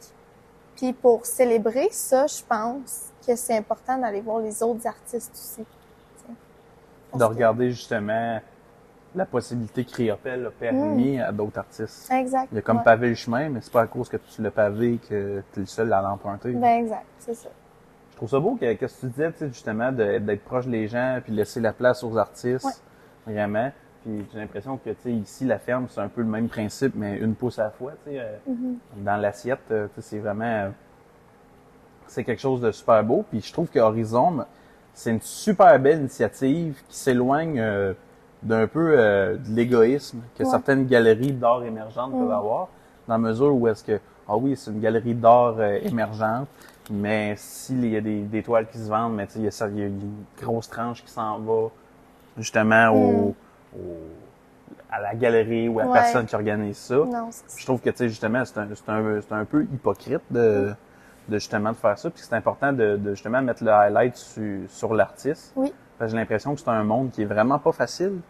[0.76, 5.64] Puis pour célébrer ça, je pense que c'est important d'aller voir les autres artistes aussi.
[7.14, 8.40] de que- regarder justement
[9.14, 12.10] la possibilité que Riopelle a permis à d'autres artistes.
[12.12, 12.48] Exact.
[12.52, 12.78] Il y a comme Mm.
[12.80, 12.84] ouais.
[12.84, 15.62] pavé le chemin, mais c'est pas à cause que tu l'as pavé que tu es
[15.62, 16.52] le seul à l'emprunter.
[16.52, 17.48] Ben exact, c'est ça.
[18.12, 20.66] Je trouve ça beau que, que ce que tu disais, tu sais, justement, d'être proche
[20.66, 22.64] des gens puis laisser la place aux artistes.
[22.64, 23.32] Ouais.
[23.34, 23.70] Vraiment.
[24.04, 26.94] Puis j'ai l'impression que, tu sais, ici, la ferme, c'est un peu le même principe,
[26.94, 28.20] mais une pousse à la fois, tu sais.
[28.20, 29.04] euh, Mm-hmm.
[29.04, 30.44] Dans l'assiette, euh, tu sais, c'est vraiment...
[30.44, 30.68] euh,
[32.06, 33.24] c'est quelque chose de super beau.
[33.30, 34.44] Puis je trouve que Horizon,
[34.94, 37.92] c'est une super belle initiative qui s'éloigne euh,
[38.42, 40.48] d'un peu euh, de l'égoïsme que Ouais.
[40.48, 42.68] certaines galeries d'art émergentes peuvent avoir,
[43.08, 43.98] dans la mesure où est-ce que,
[44.28, 46.46] ah oui, c'est une galerie d'art euh, émergente,
[46.90, 49.80] mais s'il y a des, des toiles qui se vendent, mais tu sais, il y
[49.80, 51.68] y a une grosse tranche qui s'en va
[52.36, 53.34] justement au,
[53.74, 53.78] au-
[54.90, 55.94] à la galerie ou à la Ouais.
[55.94, 56.94] personne qui organise ça.
[56.96, 60.22] Non, Je trouve que, tu sais, justement, c'est un, c'est un, c'est un peu hypocrite
[60.30, 60.72] de,
[61.28, 64.64] de justement de faire ça, puis c'est important de, de justement mettre le highlight su-
[64.68, 65.52] sur l'artiste.
[65.56, 65.72] Oui.
[66.00, 68.20] J'ai l'impression que c'est un monde qui est vraiment pas facile.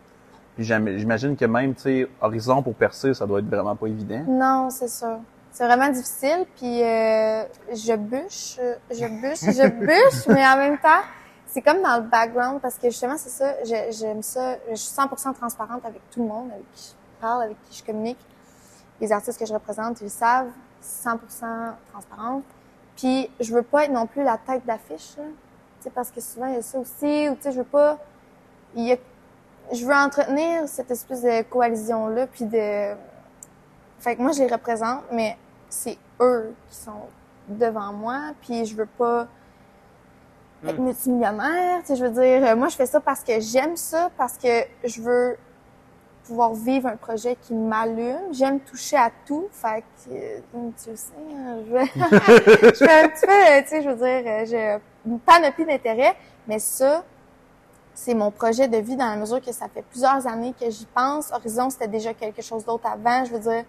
[0.56, 3.86] Puis j'im- j'imagine que même, tu sais, Horizon pour percer, ça doit être vraiment pas
[3.86, 4.24] évident.
[4.26, 5.18] Non, c'est sûr.
[5.52, 8.58] C'est vraiment difficile, puis euh, je bûche,
[8.90, 11.02] je bûche, je bûche, mais en même temps,
[11.46, 14.90] c'est comme dans le background, parce que justement, c'est ça, j'ai- j'aime ça, je suis
[14.94, 18.18] 100% transparente avec tout le monde, avec qui je parle, avec qui je communique.
[19.00, 20.48] Les artistes que je représente, ils le savent,
[20.82, 21.46] 100%
[21.92, 22.44] transparente.
[22.96, 25.14] Puis, je veux pas être non plus la tête d'affiche,
[25.84, 27.98] sais, parce que souvent, il y a ça aussi, ou tu sais, je veux pas...
[28.74, 28.96] Il y a
[29.72, 32.94] je veux entretenir cette espèce de coalition-là, puis de...
[33.98, 35.36] Fait que moi, je les représente, mais
[35.68, 37.02] c'est eux qui sont
[37.48, 39.26] devant moi, puis je veux pas
[40.66, 44.10] être multimillionnaire, tu sais, je veux dire, moi, je fais ça parce que j'aime ça,
[44.16, 45.36] parce que je veux
[46.28, 48.32] pouvoir vivre un projet qui m'allume.
[48.32, 50.40] J'aime toucher à tout, fait euh,
[50.76, 51.72] tu sais, hein, je,
[52.68, 55.64] je fais un petit peu, euh, tu sais, je veux dire, euh, j'ai une panoplie
[55.64, 56.14] d'intérêts,
[56.46, 57.02] mais ça,
[57.94, 60.86] c'est mon projet de vie dans la mesure que ça fait plusieurs années que j'y
[60.86, 61.32] pense.
[61.32, 63.24] Horizon, c'était déjà quelque chose d'autre avant.
[63.24, 63.64] Je veux dire,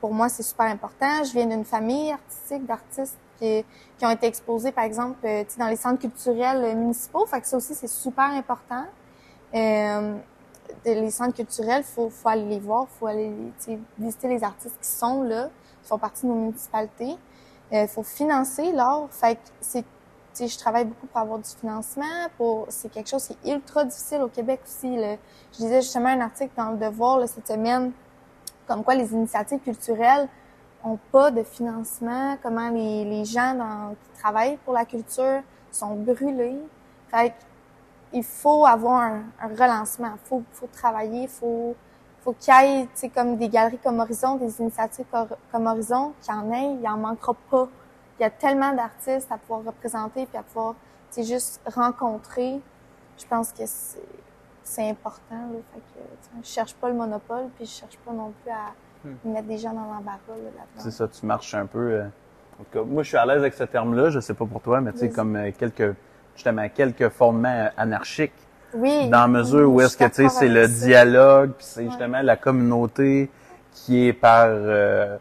[0.00, 1.24] pour moi, c'est super important.
[1.24, 3.64] Je viens d'une famille artistique, d'artistes qui,
[4.02, 7.26] ont été exposés, par exemple, dans les centres culturels municipaux.
[7.26, 8.84] Fait que ça aussi, c'est super important.
[10.84, 13.32] Les centres culturels, faut, faut aller les voir, faut aller
[13.98, 15.48] visiter les artistes qui sont là,
[15.82, 17.16] qui font partie de nos municipalités.
[17.70, 19.08] Il faut financer l'art.
[19.10, 19.84] Fait que c'est
[20.40, 22.28] je travaille beaucoup pour avoir du financement.
[22.36, 24.96] Pour, c'est quelque chose qui est ultra difficile au Québec aussi.
[24.96, 27.92] Je lisais justement un article dans le Devoir cette semaine,
[28.66, 30.28] comme quoi les initiatives culturelles
[30.84, 36.58] ont pas de financement, comment les, les gens qui travaillent pour la culture sont brûlés.
[37.08, 37.34] Fait que,
[38.12, 41.74] il faut avoir un, un relancement, faut, faut travailler, faut,
[42.22, 45.06] faut qu'il y ait, tu sais, comme des galeries comme Horizon, des initiatives
[45.50, 47.68] comme Horizon, qu'il y en ait, il en manquera pas.
[48.18, 50.74] Il y a tellement d'artistes à pouvoir représenter puis à pouvoir,
[51.12, 52.60] tu sais, juste rencontrer.
[53.18, 53.98] Je pense que c'est,
[54.62, 55.58] c'est important, là.
[55.74, 58.52] Fait que, tu sais, je cherche pas le monopole puis je cherche pas non plus
[58.52, 58.72] à
[59.24, 60.78] mettre des gens dans l'embarras, là, là-dedans.
[60.78, 61.78] C'est ça, tu marches un peu.
[61.78, 62.04] euh,
[62.60, 64.10] en tout cas, moi, je suis à l'aise avec ce terme-là.
[64.10, 65.96] Je sais pas pour toi, mais tu sais, comme euh, quelques,
[66.34, 68.32] justement, quelques fondements anarchiques.
[68.74, 69.08] Oui.
[69.10, 71.90] Dans la mesure où est-ce que, tu sais, c'est le dialogue, puis c'est Ouais.
[71.90, 73.30] justement la communauté
[73.72, 75.16] qui est par euh,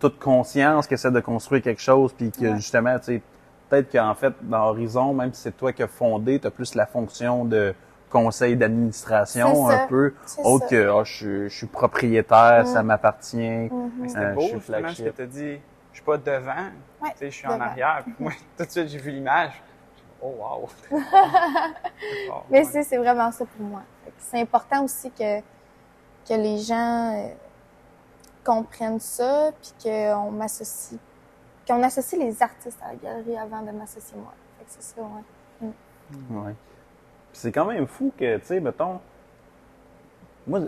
[0.00, 2.56] toute conscience qui essaie de construire quelque chose, puis que Ouais.
[2.56, 3.22] justement, tu sais,
[3.68, 6.74] peut-être qu'en fait, dans Horizon, même si c'est toi qui as fondé, tu as plus
[6.74, 7.74] la fonction de
[8.10, 10.70] conseil d'administration un peu, autre ça.
[10.70, 12.66] que, ah, je, suis- je suis propriétaire, Mm.
[12.66, 13.68] ça m'appartient.
[13.70, 13.90] Mhm.
[14.00, 15.16] Mais c'était Euh, beau, je suis ce que flagship.
[15.16, 15.58] tu dit.
[15.92, 16.52] Je suis pas devant,
[17.02, 17.56] Ouais, tu sais, je suis devant.
[17.58, 18.00] en arrière.
[18.04, 19.62] Puis moi, tout de suite, j'ai vu l'image.
[20.22, 20.68] Oh, wow!
[22.26, 22.82] Fort, Mais ouais.
[22.82, 23.82] c'est, vraiment ça pour moi.
[24.18, 27.28] C'est important aussi que, que les gens euh,
[28.44, 30.98] comprennent ça, puis qu'on m'associe,
[31.66, 34.32] qu'on associe les artistes à la galerie avant de m'associer moi.
[34.66, 35.68] C'est ça, ouais.
[36.30, 36.54] Ouais.
[37.32, 39.00] Puis c'est quand même fou que, tu sais, mettons,
[40.46, 40.60] moi,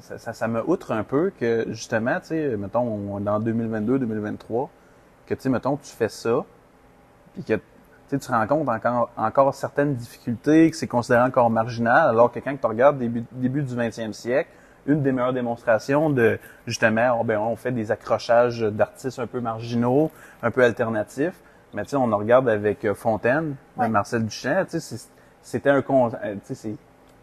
[0.00, 4.68] ça, ça, ça me outre un peu que, justement, tu sais, mettons, on- dans 2022-2023,
[5.26, 6.44] que, tu sais, mettons, tu fais ça,
[7.34, 7.58] puis que,
[8.18, 12.38] tu sais, tu rencontres encore, encore certaines difficultés, que c'est considéré encore marginal, alors que
[12.40, 14.48] quand tu regardes début, début du 20e siècle,
[14.86, 19.40] une des meilleures démonstrations de justement, oh, ben, on fait des accrochages d'artistes un peu
[19.40, 20.10] marginaux,
[20.42, 21.34] un peu alternatifs.
[21.74, 23.88] Mais tu sais, on en regarde avec euh, Fontaine, Ouais.
[23.88, 24.64] Marcel Duchamp.
[24.68, 24.96] Tu sais,
[25.42, 26.76] c'était un euh, tu sais, c'est-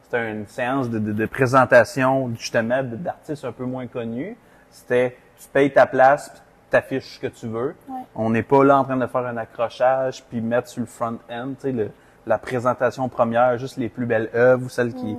[0.04, 4.36] c'était une séance de, de, de présentation justement d'artistes un peu moins connus.
[4.72, 7.76] C'était tu payes ta place, puis t'affiches ce que tu veux.
[7.88, 8.02] Ouais.
[8.16, 11.18] On n'est pas là en train de faire un accrochage puis mettre sur le front
[11.30, 11.92] end, tu sais,
[12.26, 15.18] la présentation première, juste les plus belles œuvres ou celles qui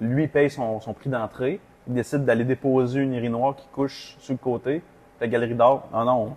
[0.00, 1.60] lui paye son, son prix d'entrée.
[1.86, 4.82] Il décide d'aller déposer une urinoir qui couche sur le côté.
[5.20, 6.36] La galerie d'art, non, non,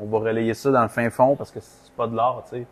[0.00, 2.44] on, on va relayer ça dans le fin fond parce que c'est pas de l'art,
[2.48, 2.66] tu sais.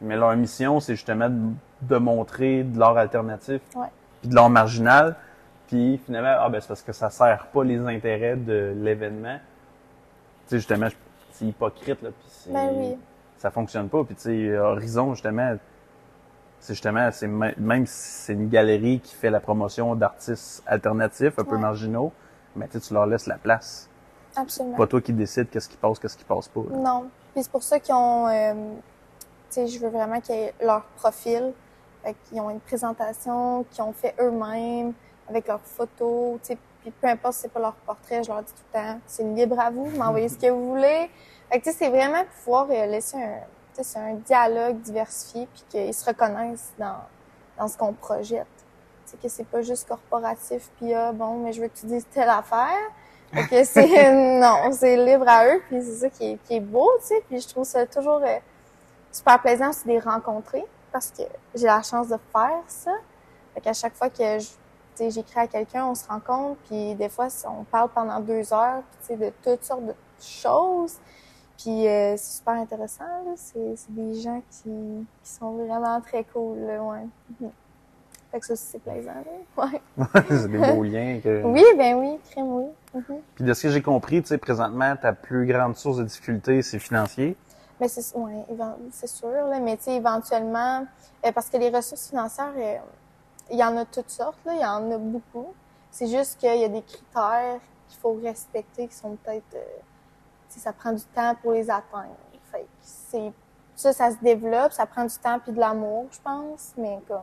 [0.00, 1.38] Mais leur mission, c'est justement de,
[1.82, 3.60] de montrer de l'art alternatif,
[4.20, 5.16] puis de l'art marginal.
[5.68, 9.38] Puis finalement, ah ben c'est parce que ça sert pas les intérêts de l'événement.
[10.50, 10.88] Sais, justement,
[11.32, 12.98] c'est hypocrite, là, puis Ben oui.
[13.38, 14.02] ça fonctionne pas.
[14.04, 15.56] Puis tu sais, Horizon, justement,
[16.58, 21.38] c'est justement, c'est me- même si c'est une galerie qui fait la promotion d'artistes alternatifs,
[21.38, 22.12] un peu marginaux,
[22.56, 23.88] mais tu leur laisses la place.
[24.36, 24.76] Absolument.
[24.76, 26.60] Pas toi qui décides qu'est-ce qui passe, qu'est-ce qui passe pas.
[26.68, 26.76] là.
[26.76, 27.10] Non.
[27.32, 28.52] Puis c'est pour ça qu'ils ont, euh,
[29.50, 31.52] tu sais, je veux vraiment qu'ils aient leur profil.
[32.28, 34.94] Qu'ils ont une présentation qu'ils ont fait eux-mêmes
[35.28, 36.58] avec leurs photos, tu sais.
[36.82, 39.22] Puis peu importe si c'est pas leur portrait, je leur dis tout le temps, c'est
[39.22, 41.10] libre à vous, m'envoyez ce que vous voulez.
[41.50, 43.40] Fait que c'est vraiment pouvoir euh, laisser un,
[43.82, 46.96] c'est un dialogue diversifié puis qu'ils se reconnaissent dans,
[47.58, 48.46] dans ce qu'on projette.
[49.04, 52.06] Sais, que c'est pas juste corporatif puis ah, bon, mais je veux que tu dises
[52.12, 52.78] telle affaire.
[53.32, 56.60] Fait que c'est non, c'est libre à eux, puis c'est ça qui est, qui est
[56.60, 57.24] beau, tu sais.
[57.28, 58.38] Puis je trouve ça toujours euh,
[59.12, 61.22] super plaisant aussi de les rencontrer parce que
[61.54, 62.92] j'ai la chance de faire ça.
[63.54, 64.48] Fait qu'à chaque fois que je,
[64.98, 69.00] j'écris à quelqu'un, on se rencontre, puis des fois on parle pendant deux heures, puis,
[69.00, 70.96] tu sais, de toutes sortes de choses.
[71.62, 73.32] Puis euh, c'est super intéressant, là.
[73.36, 74.70] C'est, c'est des gens qui,
[75.22, 77.50] qui sont vraiment très cool, là, ouais.
[78.30, 79.22] Fait que ça aussi c'est plaisant, là.
[79.64, 80.22] Ouais.
[80.28, 81.20] c'est des beaux liens.
[81.22, 81.42] Que...
[81.44, 82.64] Oui, ben oui, crème, oui.
[82.94, 83.20] Mhm.
[83.34, 86.62] Puis de ce que j'ai compris, tu sais, présentement, ta plus grande source de difficulté,
[86.62, 87.36] c'est financier.
[87.80, 88.44] Mais c'est ouais,
[88.92, 90.86] c'est sûr, là, mais tu sais, éventuellement,
[91.24, 92.76] euh, parce que les ressources financières, euh,
[93.50, 95.52] il y en a toutes sortes, là, il y en a beaucoup.
[95.90, 99.64] C'est juste qu'il y a des critères qu'il faut respecter qui sont peut-être, euh,
[100.48, 102.16] ça prend du temps pour les atteindre.
[102.50, 103.32] Fait que c'est,
[103.74, 107.22] ça, ça se développe, ça prend du temps puis de l'amour, je pense, mais comme,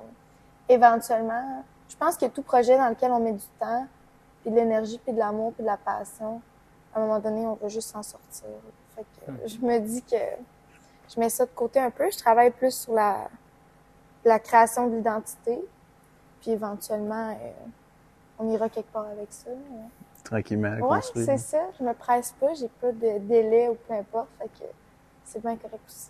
[0.67, 3.87] éventuellement, je pense que tout projet dans lequel on met du temps,
[4.41, 6.41] puis de l'énergie, puis de l'amour, puis de la passion,
[6.93, 8.47] à un moment donné, on va juste s'en sortir.
[8.95, 10.15] Fait que je me dis que
[11.13, 12.09] je mets ça de côté un peu.
[12.09, 13.29] Je travaille plus sur la,
[14.25, 15.63] la création de l'identité.
[16.41, 17.49] Puis éventuellement, euh,
[18.39, 19.49] on ira quelque part avec ça.
[20.23, 21.25] Tranquillement, Ouais, construire.
[21.25, 21.59] c'est ça.
[21.79, 22.53] Je me presse pas.
[22.53, 24.27] J'ai pas de délai ou peu importe.
[24.39, 24.69] Fait que
[25.23, 26.09] c'est bien correct aussi.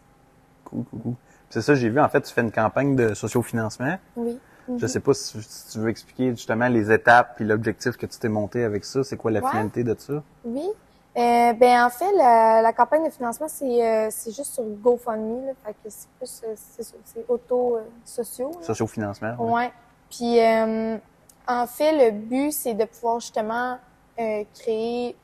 [0.66, 1.14] Cool, cool, cool.
[1.50, 3.98] C'est ça, j'ai vu, en fait, tu fais une campagne de sociofinancement.
[4.16, 4.38] Oui.
[4.76, 8.20] Je sais pas si, si tu veux expliquer justement les étapes puis l'objectif que tu
[8.20, 9.02] t'es monté avec ça.
[9.04, 9.50] C'est quoi la Ouais.
[9.50, 10.22] finalité de ça?
[10.44, 10.68] Oui.
[11.16, 15.46] Euh, ben en fait, la, la campagne de financement, c'est euh, c'est juste sur GoFundMe.
[15.48, 16.54] Là, fait que c'est plus euh,
[17.06, 18.52] c'est auto-sociaux.
[18.62, 19.36] Sociofinancement.
[19.40, 19.52] ouais.
[19.54, 19.72] Ouais.
[20.10, 20.98] Puis euh,
[21.48, 23.78] en fait, le but, c'est de pouvoir justement
[24.20, 25.16] euh, créer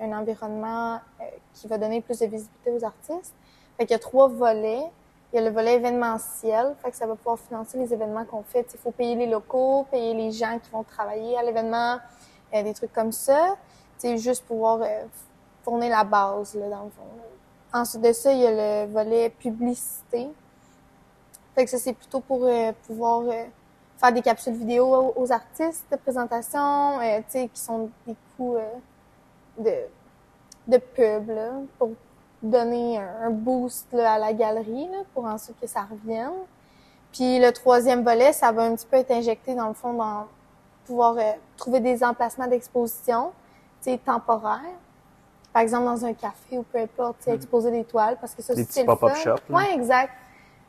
[0.00, 1.24] un environnement euh,
[1.54, 3.34] qui va donner plus de visibilité aux artistes.
[3.76, 4.84] Fait qu'il y a trois volets.
[5.32, 8.42] Il y a le volet événementiel, fait que ça va pouvoir financer les événements qu'on
[8.42, 8.66] fait.
[8.74, 11.98] Il faut payer les locaux, payer les gens qui vont travailler à l'événement,
[12.52, 13.56] euh, des trucs comme ça.
[13.96, 15.04] C'est juste pouvoir euh,
[15.62, 17.02] fournir la base, là, dans le fond.
[17.72, 20.28] Ensuite de ça, il y a le volet publicité.
[21.54, 23.44] Fait que ça, c'est plutôt pour euh, pouvoir euh,
[24.02, 28.56] faire des capsules vidéo aux, artistes de présentation, euh, tu sais, qui sont des coûts
[28.56, 28.66] euh,
[29.58, 31.90] de, de pub, là, pour
[32.42, 36.32] donner un, un boost là, à la galerie, là, pour ensuite que ça revienne.
[37.12, 40.26] Puis le troisième volet, ça va un petit peu être injecté, dans le fond, dans
[40.84, 43.30] pouvoir euh, trouver des emplacements d'exposition,
[43.82, 44.58] tu sais, temporaires.
[45.52, 48.42] Par exemple, dans un café ou peu importe, tu sais, exposer des toiles, parce que
[48.42, 49.36] ça, c'est le pop-up là.
[49.50, 50.12] Ouais, exact.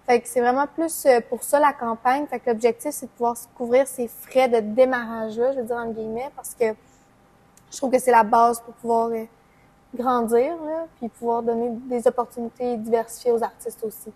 [0.05, 2.25] Fait que c'est vraiment plus euh, pour ça la campagne.
[2.27, 5.89] Fait que l'objectif, c'est de pouvoir couvrir ces frais de démarrage-là, je veux dire en
[5.89, 6.65] guillemets, parce que
[7.71, 9.23] je trouve que c'est la base pour pouvoir euh,
[9.95, 14.11] grandir, là, puis pouvoir donner des opportunités diversifiées aux artistes aussi.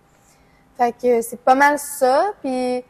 [0.77, 2.33] Fait que c'est pas mal ça.
[2.41, 2.83] Puis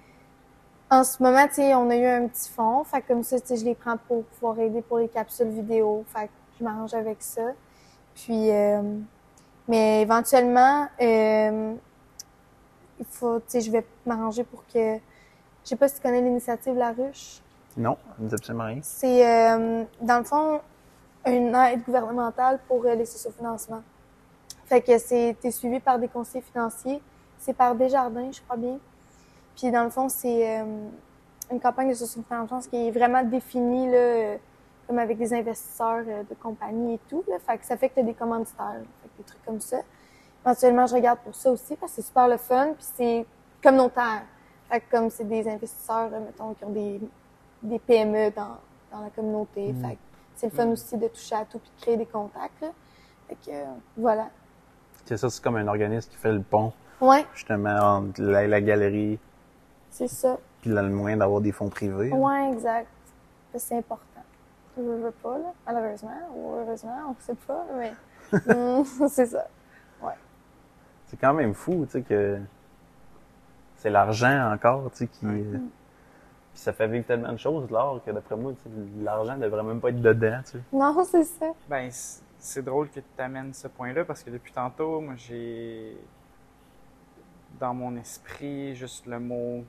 [0.90, 2.84] en ce moment, tu on a eu un petit fonds.
[2.84, 6.04] Fait que comme ça, tu je les prends pour pouvoir aider pour les capsules vidéo.
[6.14, 7.44] Fait que je m'arrange avec ça.
[8.16, 8.82] Puis, euh,
[9.68, 11.74] mais éventuellement, euh,
[13.00, 15.00] il faut, tu sais, je vais m'arranger pour que, je
[15.70, 17.42] sais pas si tu connais l'initiative La Ruche.
[17.76, 17.98] Non,
[18.34, 18.80] absolument rien.
[18.82, 20.62] C'est, euh, dans le fond,
[21.26, 23.84] une aide gouvernementale pour euh, les sociofinancements.
[24.66, 27.02] Fait que c'est, t'es suivi par des conseillers financiers.
[27.38, 28.80] C'est par Desjardins, je crois bien.
[29.56, 30.66] Puis dans le fond, c'est, euh,
[31.52, 34.36] une campagne de socio-financement qui est vraiment définie, là,
[34.86, 37.24] comme avec des investisseurs euh, de compagnie et tout.
[37.28, 37.38] Là.
[37.46, 39.78] Fait que ça fait que tu as des commanditaires, fait que des trucs comme ça.
[40.48, 43.26] Éventuellement, je regarde pour ça aussi parce que c'est super le fun, puis c'est
[43.62, 44.22] communautaire.
[44.70, 47.02] Fait que comme c'est des investisseurs, mettons, qui ont des,
[47.64, 48.58] des PME dans,
[48.94, 49.74] dans la communauté.
[49.82, 50.00] Fait que
[50.36, 52.62] c'est le fun aussi de toucher à tout puis de créer des contacts.
[52.62, 52.70] Là.
[53.28, 53.66] Fait que euh,
[53.98, 54.30] voilà.
[55.06, 56.72] C'est ça, c'est comme un organisme qui fait le pont,
[57.02, 59.20] Ouais, justement, entre la, la galerie
[59.90, 60.38] c'est ça.
[60.62, 62.12] puis le moyen d'avoir des fonds privés.
[62.14, 62.88] Ouais, exact.
[63.52, 64.04] Fait que C'est important.
[64.78, 67.94] Je veux pas, là, malheureusement, ou heureusement, on sait pas, mais
[69.10, 69.46] c'est ça.
[71.08, 72.40] C'est quand même fou, tu sais, que
[73.78, 75.26] c'est l'argent encore, tu sais, qui...
[75.26, 75.58] euh,
[76.54, 78.70] Puis ça fait vivre tellement de choses, l'art, que d'après moi, tu sais,
[79.04, 80.60] l'argent devrait même pas être dedans, tu sais.
[80.74, 81.48] Non, c'est ça.
[81.70, 81.90] Ben,
[82.40, 85.98] c'est drôle que tu amènes ce point-là parce que depuis tantôt, moi, j'ai
[87.60, 89.64] dans mon esprit juste le mot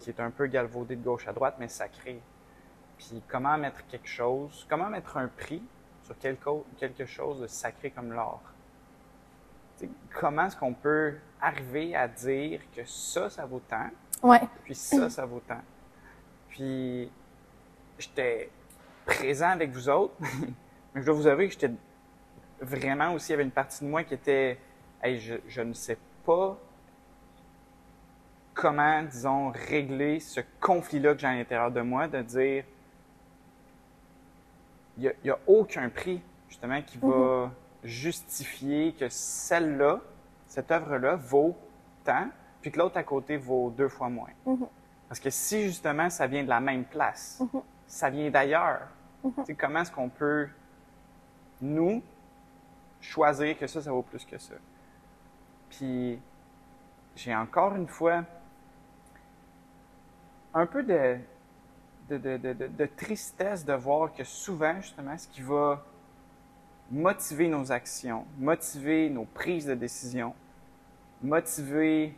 [0.00, 2.20] qui est un peu galvaudé de gauche à droite, mais sacré.
[2.98, 5.62] Puis comment mettre quelque chose, comment mettre un prix
[6.02, 6.48] sur quelque,
[6.78, 8.40] quelque chose de sacré comme l'art?
[10.12, 13.90] Comment est-ce qu'on peut arriver à dire que ça, ça vaut tant,
[14.22, 14.40] Ouais.
[14.64, 15.60] puis ça, ça vaut tant.
[16.48, 17.10] Puis,
[17.98, 18.50] j'étais
[19.04, 20.14] présent avec vous autres,
[20.94, 21.72] mais je dois vous avouer que j'étais
[22.60, 24.58] vraiment aussi, il y avait une partie de moi qui était,
[25.02, 26.56] hey, je, je ne sais pas
[28.54, 32.64] comment, disons, régler ce conflit-là que j'ai à l'intérieur de moi, de dire,
[34.96, 37.50] il n'y a, aucun prix, justement, qui va
[37.84, 40.00] justifier que celle-là,
[40.46, 41.56] cette œuvre-là, vaut
[42.04, 42.28] tant,
[42.60, 44.30] puis que l'autre à côté vaut deux fois moins.
[44.46, 44.66] Mhm.
[45.08, 47.42] Parce que si, justement, ça vient de la même place,
[47.86, 48.88] ça vient d'ailleurs,
[49.46, 50.48] sais, comment est-ce qu'on peut,
[51.60, 52.02] nous,
[53.00, 54.54] choisir que ça, ça vaut plus que ça?
[55.70, 56.18] Puis,
[57.16, 58.24] j'ai encore une fois
[60.54, 61.18] un peu de,
[62.08, 65.84] de, de- de tristesse de voir que souvent, justement, ce qui va
[66.90, 70.34] motiver nos actions, motiver nos prises de décision,
[71.22, 72.14] motiver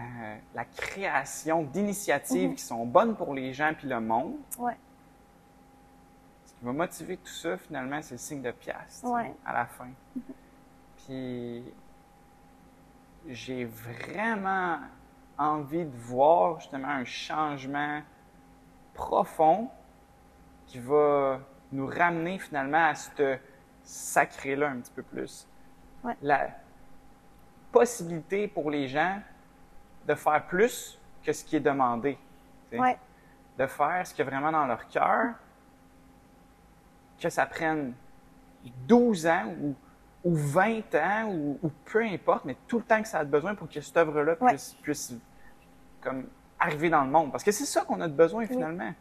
[0.00, 4.76] euh, la création d'initiatives qui sont bonnes pour les gens puis le monde, Ouais.
[6.46, 9.34] ce qui va motiver tout ça, finalement, c'est le signe de pièce Ouais.
[9.44, 9.88] à la fin.
[11.04, 11.64] Puis
[13.28, 14.78] j'ai vraiment
[15.36, 18.00] envie de voir justement un changement
[18.94, 19.68] profond
[20.66, 21.40] qui va
[21.72, 23.38] nous ramener finalement à ce
[23.82, 25.46] sacré-là un petit peu plus.
[26.04, 26.16] Ouais.
[26.22, 26.48] La
[27.72, 29.20] possibilité pour les gens
[30.06, 32.18] de faire plus que ce qui est demandé.
[32.72, 32.98] Ouais.
[33.58, 35.34] De faire ce qu'il y a vraiment dans leur cœur,
[37.18, 37.94] que ça prenne
[38.86, 39.74] 12 ans ou,
[40.24, 43.54] ou 20 ans ou, ou peu importe, mais tout le temps que ça a besoin
[43.54, 44.50] pour que cette œuvre-là Ouais.
[44.50, 45.14] puisse, puisse
[46.00, 47.32] comme arriver dans le monde.
[47.32, 48.92] Parce que c'est ça qu'on a de besoin finalement.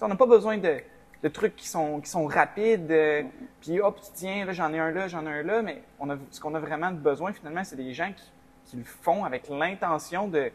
[0.00, 0.80] On n'a pas besoin de,
[1.22, 3.22] de trucs qui sont, qui sont rapides, euh,
[3.60, 6.10] puis hop, tu tiens, là j'en ai un là, j'en ai un là, mais on
[6.10, 8.30] a, ce qu'on a vraiment besoin finalement, c'est des gens qui,
[8.66, 10.52] qui le font avec l'intention de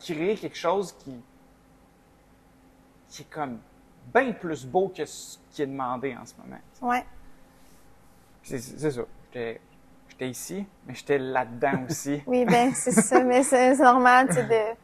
[0.00, 1.14] créer quelque chose qui,
[3.08, 3.58] qui est comme
[4.12, 6.60] bien plus beau que ce qui est demandé en ce moment.
[6.80, 7.04] Ouais.
[8.42, 9.02] C'est c'est ça.
[9.26, 9.60] J'étais
[10.08, 12.22] j'étais ici, mais j'étais là-dedans aussi.
[12.26, 14.76] Oui, ben c'est ça, mais c'est c'est normal, sais, de...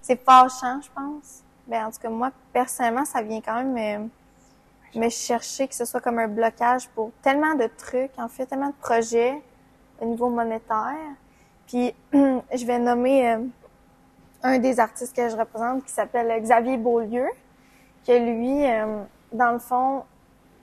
[0.00, 1.42] c'est fâchant, je pense.
[1.70, 4.10] Ben en tout cas, moi, personnellement, ça vient quand même
[4.94, 8.46] me, me chercher que ce soit comme un blocage pour tellement de trucs, en fait,
[8.46, 9.40] tellement de projets
[10.00, 11.14] au niveau monétaire.
[11.68, 13.38] Puis, je vais nommer euh,
[14.42, 17.28] un des artistes que je représente qui s'appelle Xavier Beaulieu,
[18.04, 20.02] que lui, euh, dans le fond,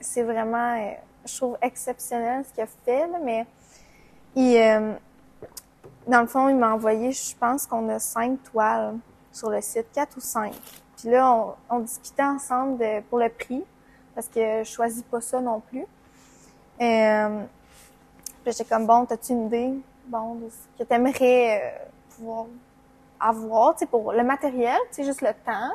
[0.01, 0.91] c'est vraiment, euh,
[1.25, 3.45] je trouve, exceptionnel ce qu'il a fait, mais
[4.35, 4.93] il, euh,
[6.05, 8.95] dans le fond, il m'a envoyé, je pense qu'on a cinq toiles
[9.31, 10.53] sur le site, quatre ou cinq.
[10.97, 13.63] Puis là, on, on discutait ensemble de- pour le prix,
[14.15, 15.85] parce que je choisis pas ça non plus.
[16.81, 17.43] Euh,
[18.43, 19.73] puis j'étais comme, bon, t'as-tu une idée,
[20.07, 21.85] bon, de ce que t'aimerais euh,
[22.15, 22.45] pouvoir
[23.19, 25.71] avoir, tu sais, pour le matériel, tu sais, juste le temps.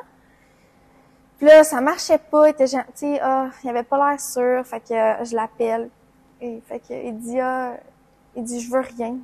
[1.37, 4.79] Puis là, ça marchait pas, il était gentil, ah, il avait pas l'air sûr, fait
[4.79, 5.89] que euh, je l'appelle.
[6.41, 7.73] Et fait que il dit, ah,
[8.35, 9.17] il dit, je veux rien.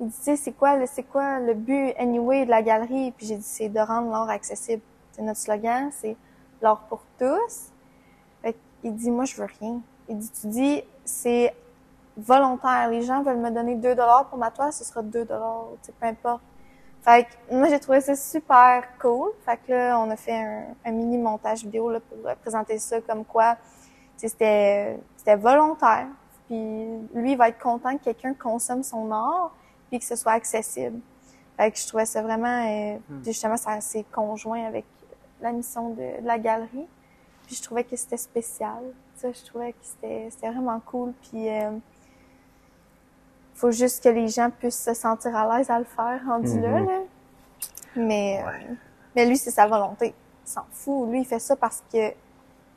[0.00, 3.12] Il dit, tu sais, c'est quoi, le- c'est quoi le but, anyway, de la galerie?
[3.16, 4.82] Puis j'ai dit, c'est de rendre l'art accessible.
[5.18, 6.16] C'est notre slogan, c'est
[6.62, 7.72] l'art pour tous.
[8.40, 9.80] Fait il dit, moi, je veux rien.
[10.08, 11.52] Il dit, tu dis, c'est
[12.16, 12.88] volontaire.
[12.88, 15.66] Les gens veulent me donner 2 dollars pour ma toile, ce sera 2 dollars,
[16.00, 16.42] peu importe.
[17.02, 19.30] Fait que moi, j'ai trouvé ça super cool.
[19.44, 23.00] Fait que là, on a fait un, un mini montage vidéo là, pour présenter ça
[23.00, 23.56] comme quoi,
[24.16, 26.06] c'était, c'était volontaire.
[26.46, 26.56] Puis
[27.12, 29.52] lui, il va être content que quelqu'un consomme son art
[29.88, 31.00] puis que ce soit accessible.
[31.56, 34.84] Fait que je trouvais ça vraiment, euh, puis justement, c'est conjoint avec
[35.40, 36.86] la mission de, de la galerie.
[37.46, 38.82] Puis je trouvais que c'était spécial.
[39.16, 41.12] Ça, je trouvais que c'était vraiment cool.
[41.22, 41.70] Puis euh,
[43.54, 46.80] faut juste que les gens puissent se sentir à l'aise à le faire rendu là,
[46.80, 46.86] Mhm.
[46.86, 46.98] là.
[47.96, 48.66] Mais, Ouais.
[48.70, 48.74] euh,
[49.16, 50.14] mais lui, c'est sa volonté.
[50.46, 51.08] Il s'en fout.
[51.10, 52.12] Lui, il fait ça parce que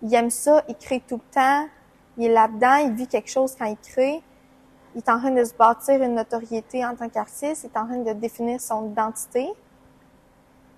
[0.04, 1.68] il aime ça, il crée tout le temps,
[2.18, 4.22] il est là-dedans, il vit quelque chose quand il crée.
[4.96, 7.86] Il est en train de se bâtir une notoriété en tant qu'artiste, il est en
[7.86, 9.48] train de définir son identité.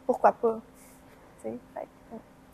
[0.05, 0.59] Pourquoi pas?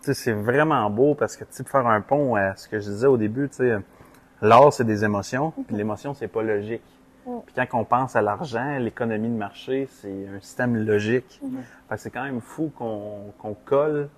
[0.01, 3.07] Sais, c'est vraiment beau parce que, tu faire un pont à ce que je disais
[3.07, 3.77] au début, tu sais,
[4.41, 6.81] l'art, c'est des émotions, puis l'émotion, c'est pas logique.
[7.25, 7.41] Mhm.
[7.45, 11.41] Puis quand on pense à l'argent, l'économie de marché, c'est un système logique.
[11.89, 14.09] Que c'est quand même fou qu'on qu'on colle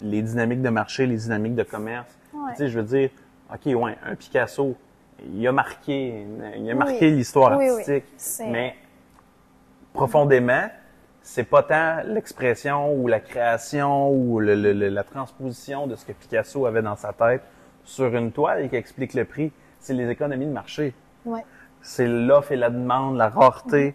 [0.00, 2.16] les dynamiques de marché, les dynamiques de commerce.
[2.32, 2.52] Ouais.
[2.52, 3.10] Tu sais, je veux dire,
[3.52, 4.76] OK, ouais, un Picasso,
[5.34, 6.24] il a marqué,
[6.56, 6.74] il a Oui.
[6.74, 7.80] marqué l'histoire Oui, oui.
[7.80, 8.76] artistique, mais
[9.92, 10.68] profondément,
[11.30, 16.06] c'est pas tant l'expression ou la création ou le- le- le- la transposition de ce
[16.06, 17.42] que Picasso avait dans sa tête
[17.84, 20.94] sur une toile qui explique le prix, c'est les économies de marché.
[21.26, 21.44] ouais.
[21.82, 23.94] C'est l'offre et la demande, la rareté.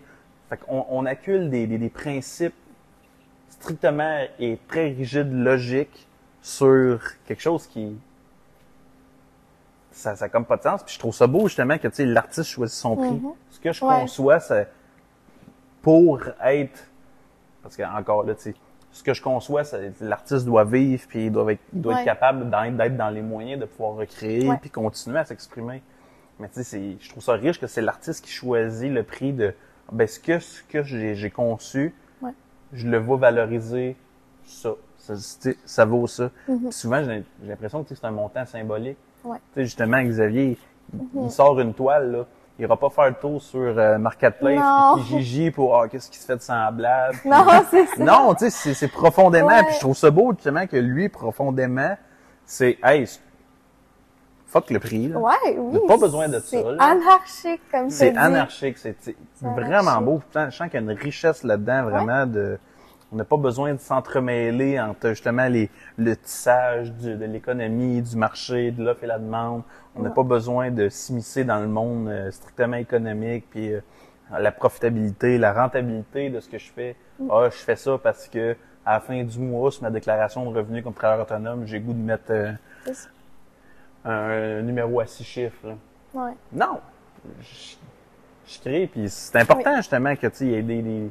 [0.49, 2.53] Fait qu'on on accule des, des, des principes
[3.49, 6.07] strictement et très rigides, logiques
[6.41, 7.97] sur quelque chose qui
[9.91, 11.95] ça ça a comme pas de sens puis je trouve ça beau justement que tu
[11.95, 13.31] sais l'artiste choisit son prix Mhm.
[13.49, 14.01] ce que je Ouais.
[14.01, 14.67] conçois c'est
[15.81, 16.79] pour être
[17.64, 18.55] parce que encore là tu sais
[18.91, 21.99] ce que je conçois c'est l'artiste doit vivre puis il doit être il doit Ouais.
[22.01, 24.57] être capable d'être dans les moyens de pouvoir recréer Ouais.
[24.61, 25.82] puis continuer à s'exprimer
[26.39, 29.53] mais tu sais je trouve ça riche que c'est l'artiste qui choisit le prix de
[29.91, 32.32] ben ce que ce que j'ai conçu Ouais.
[32.74, 33.95] je le vois valoriser
[34.45, 35.14] ça ça,
[35.66, 36.59] ça vaut ça Mhm.
[36.66, 40.57] Puis souvent j'ai l'impression que c'est un montant symbolique tu sais, justement, Xavier,
[40.93, 42.26] il- il sort une toile, là.
[42.60, 44.93] Il ira pas faire le tour sur euh, Marketplace Non.
[44.97, 47.18] puis Kijiji pour ah, qu'est-ce qui se fait de semblable.
[47.26, 48.04] Non, c'est ça.
[48.04, 49.64] non, tu sais, c'est- c'est profondément, Ouais.
[49.64, 51.97] puis je trouve ça beau justement que lui, profondément,
[52.45, 53.08] c'est hey,
[54.45, 55.18] fuck le prix, là.
[55.18, 55.80] Ouais, oui.
[55.88, 58.95] Pas besoin de ça, C'est anarchique, comme tu C'est anarchique, c'est
[59.41, 60.18] vraiment beau.
[60.20, 62.28] Putain, Je sens qu'il y a une richesse là-dedans, vraiment.
[62.28, 62.60] De,
[63.14, 68.16] on n'a pas besoin de s'entremêler entre justement les, le tissage du- de l'économie, du
[68.18, 69.61] marché, de l'offre et la demande.
[69.95, 70.16] On n'a Ouais.
[70.16, 73.82] pas besoin de s'immiscer dans le monde euh, strictement économique, puis euh,
[74.38, 76.95] la profitabilité, la rentabilité de ce que je fais.
[77.20, 77.30] Mm.
[77.32, 78.55] Ah, je fais ça parce que
[78.86, 81.93] à la fin du mois, sur ma déclaration de revenus comme travailleur autonome, j'ai goût
[81.93, 82.51] de mettre euh,
[84.05, 85.68] un, numéro à six chiffres.
[85.68, 85.76] là.
[86.14, 86.32] Ouais.
[86.51, 86.80] Non.
[87.41, 87.76] Je,
[88.53, 91.09] je crée, puis c'est important justement que tu y ait des, des,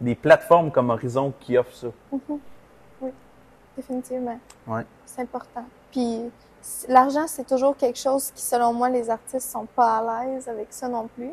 [0.00, 1.88] des plateformes comme Horizon qui offrent ça.
[3.76, 4.38] Définitivement.
[4.66, 4.86] Ouais.
[5.04, 5.64] C'est important.
[5.90, 6.30] Puis
[6.88, 10.68] l'argent, c'est toujours quelque chose qui, selon moi, les artistes sont pas à l'aise avec
[10.70, 11.32] ça non plus.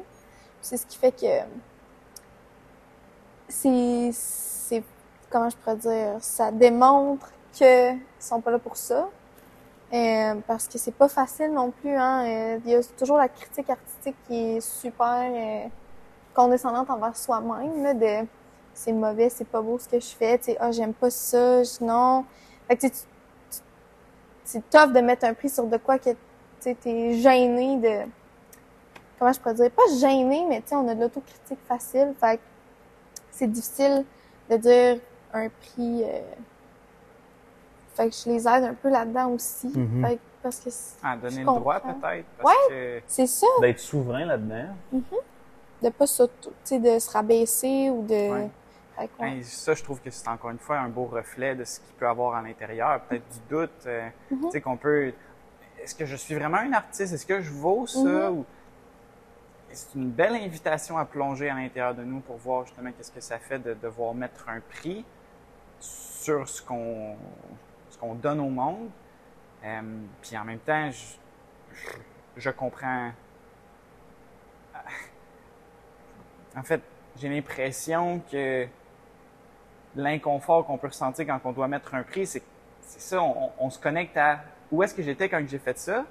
[0.62, 1.46] C'est ce qui fait que
[3.48, 4.84] c'est, c'est,
[5.30, 9.08] comment je pourrais dire, ça démontre qu'ils sont pas là pour ça.
[9.94, 12.26] Euh, parce que c'est pas facile non plus, hein.
[12.26, 15.68] Euh, Il y a toujours la critique artistique qui est super euh,
[16.34, 18.26] condescendante envers soi-même, là, de
[18.74, 21.64] c'est mauvais, c'est pas beau ce que je fais, tu sais, ah, j'aime pas ça,
[21.64, 22.26] je- non.
[22.68, 22.98] Fait que tu tu-
[24.44, 26.18] c'est tough de mettre un prix sur de quoi que tu
[26.60, 28.10] sais, t'es gêné de.
[29.20, 29.72] Comment je pourrais dire?
[29.72, 32.14] Pas gêné, mais tu sais, on a de l'autocritique facile.
[32.20, 32.42] Fait que
[33.32, 34.06] c'est difficile
[34.50, 35.00] de dire
[35.34, 36.04] un prix.
[36.04, 36.22] euh,
[37.94, 39.68] Fait que je les aide un peu là-dedans aussi.
[39.68, 40.06] Mhm.
[40.08, 42.26] Fait que parce que c'est- À donner le droit, peut-être.
[42.42, 44.68] Parce que c'est ça, D'être souverain là-dedans.
[45.84, 46.08] de pas
[46.64, 48.32] sais, de se rabaisser ou de.
[48.32, 48.50] Ouais.
[49.20, 49.32] Ouais.
[49.32, 51.94] Ben, ça, je trouve que c'est encore une fois un beau reflet de ce qu'il
[51.96, 53.02] peut avoir à l'intérieur.
[53.02, 53.86] Peut-être du doute.
[53.86, 54.42] euh, Mhm.
[54.46, 55.14] Tu sais, qu'on peut.
[55.82, 57.14] Est-ce que je suis vraiment un artiste?
[57.14, 58.00] Est-ce que je vaux ça?
[58.30, 58.38] Mhm.
[58.38, 58.46] Ou...
[59.74, 63.22] C'est une belle invitation à plonger à l'intérieur de nous pour voir justement qu'est-ce que
[63.22, 65.06] ça fait de devoir mettre un prix
[65.80, 67.16] sur ce qu'on
[68.16, 68.90] donne au monde?
[69.64, 69.82] Euh,
[70.22, 71.16] puis en même temps, je,
[71.74, 71.88] je,
[72.36, 73.12] je comprends.
[76.56, 76.82] En fait,
[77.18, 78.68] j'ai l'impression que
[79.96, 82.44] l'inconfort qu'on peut ressentir quand on doit mettre un prix, c'est
[82.82, 84.40] c'est ça, on, on se connecte à
[84.72, 86.04] où est-ce que j'étais quand j'ai fait ça.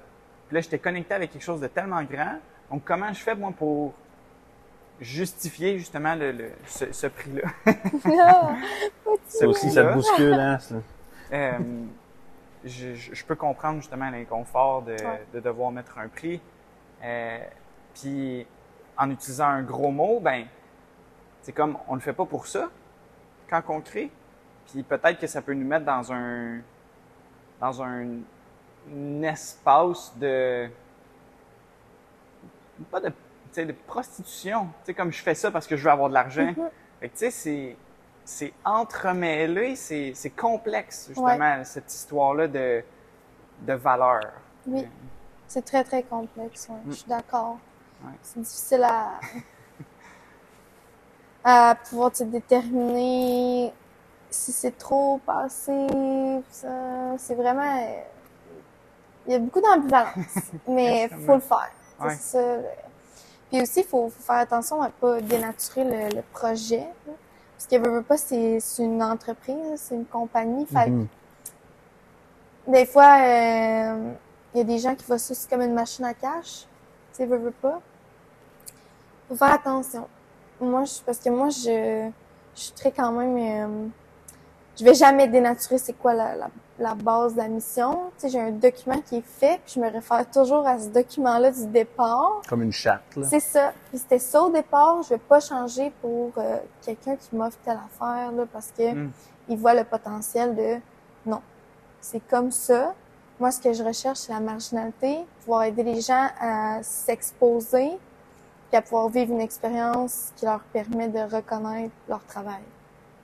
[0.47, 2.37] Puis là, j'étais connecté avec quelque chose de tellement grand.
[2.71, 3.93] Donc, comment je fais, moi, pour
[4.99, 7.43] justifier justement le, le- ce, ce prix-là?
[9.27, 10.59] C'est aussi, ça te bouscule, hein.
[10.59, 10.75] ça.
[11.33, 11.51] Euh,
[12.65, 15.25] je, je- je peux comprendre justement l'inconfort de, Ouais.
[15.33, 16.41] de devoir mettre un prix.
[17.03, 17.37] Euh,
[17.95, 18.45] puis
[18.97, 20.45] en utilisant un gros mot, ben
[21.41, 22.69] c'est comme on le fait pas pour ça
[23.51, 24.09] quand on crée.
[24.71, 26.59] Puis peut-être que ça peut nous mettre dans un
[27.59, 28.07] dans un,
[28.91, 30.67] un espace de
[32.89, 33.11] pas de
[33.55, 34.63] de prostitution.
[34.63, 36.53] Tu sais comme je fais ça parce que je veux avoir de l'argent.
[36.57, 36.69] Mhm.
[37.01, 37.75] Tu sais, c'est,
[38.23, 42.83] c'est entremêlé, c'est, complexe, justement, cette histoire-là de,
[43.61, 44.21] de valeur.
[44.67, 44.87] Oui.
[45.47, 46.75] C'est très, très complexe, ouais.
[46.85, 46.91] Mm.
[46.91, 47.57] je suis d'accord.
[48.03, 48.13] Ouais.
[48.21, 49.19] C'est difficile à,
[51.43, 53.73] à pouvoir te déterminer
[54.29, 55.87] si c'est trop passé.
[56.51, 56.67] ça,
[57.17, 57.79] C'est vraiment.
[59.27, 60.15] Il y a beaucoup d'ambivalence,
[60.67, 61.71] mais il faut le faire.
[61.99, 62.15] Ouais.
[62.15, 62.39] ça.
[63.49, 66.87] Puis aussi, il faut, faut faire attention à pas dénaturer le, le projet.
[67.07, 67.13] là.
[67.57, 70.65] Parce que veux, veux pas, c'est c'est une entreprise, c'est une compagnie.
[70.65, 71.07] Fait Mhm.
[72.67, 74.13] des fois, euh,
[74.53, 76.61] il y a des gens qui voient ça comme une machine à cash.
[77.11, 77.79] Tu sais, veux, veux pas.
[79.29, 80.07] Faut faire attention.
[80.61, 82.09] Moi, je, parce que moi, je,
[82.55, 83.87] je suis très quand même, euh,
[84.79, 86.47] je vais jamais dénaturer c'est quoi la, la,
[86.79, 87.99] la base de la mission.
[88.17, 90.87] Tu sais, j'ai un document qui est fait, puis je me réfère toujours à ce
[90.89, 92.41] document-là du départ.
[92.47, 93.25] Comme une charte, là.
[93.27, 93.73] C'est ça.
[93.89, 95.01] Puis c'était ça au départ.
[95.03, 99.11] Je vais pas changer pour euh, quelqu'un qui m'offre telle affaire là, parce que Mm.
[99.49, 100.77] il voit le potentiel de
[101.25, 101.41] non.
[101.99, 102.93] C'est comme ça.
[103.39, 107.91] Moi, ce que je recherche, c'est la marginalité, pouvoir aider les gens à s'exposer,
[108.71, 112.61] puis à pouvoir vivre une expérience qui leur permet de reconnaître leur travail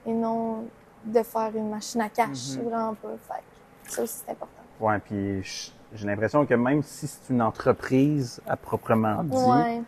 [0.05, 0.65] et non
[1.05, 2.35] de faire une machine à cash.
[2.35, 3.15] C'est vraiment pas.
[3.29, 3.43] Fait
[3.89, 4.51] ça aussi, c'est important.
[4.81, 9.81] Ouais, puis j'ai l'impression que même si c'est une entreprise à proprement dit, Ouais.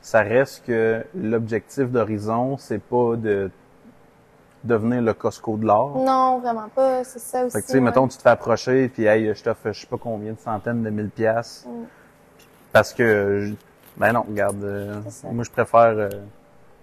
[0.00, 3.50] ça reste que l'objectif d'Horizon, c'est pas de
[4.62, 5.96] devenir le Costco de l'art.
[5.96, 7.02] Non, vraiment pas.
[7.02, 7.52] C'est ça aussi.
[7.52, 7.84] Fait que, tu sais, ouais.
[7.84, 10.84] mettons, tu te fais approcher, puis hey, je t'offre je sais pas combien de centaines
[10.84, 11.66] de mille piastres.
[11.68, 11.86] Mm.
[12.72, 13.52] Parce que,
[14.00, 16.08] ben non, regarde, euh, moi, je préfère euh,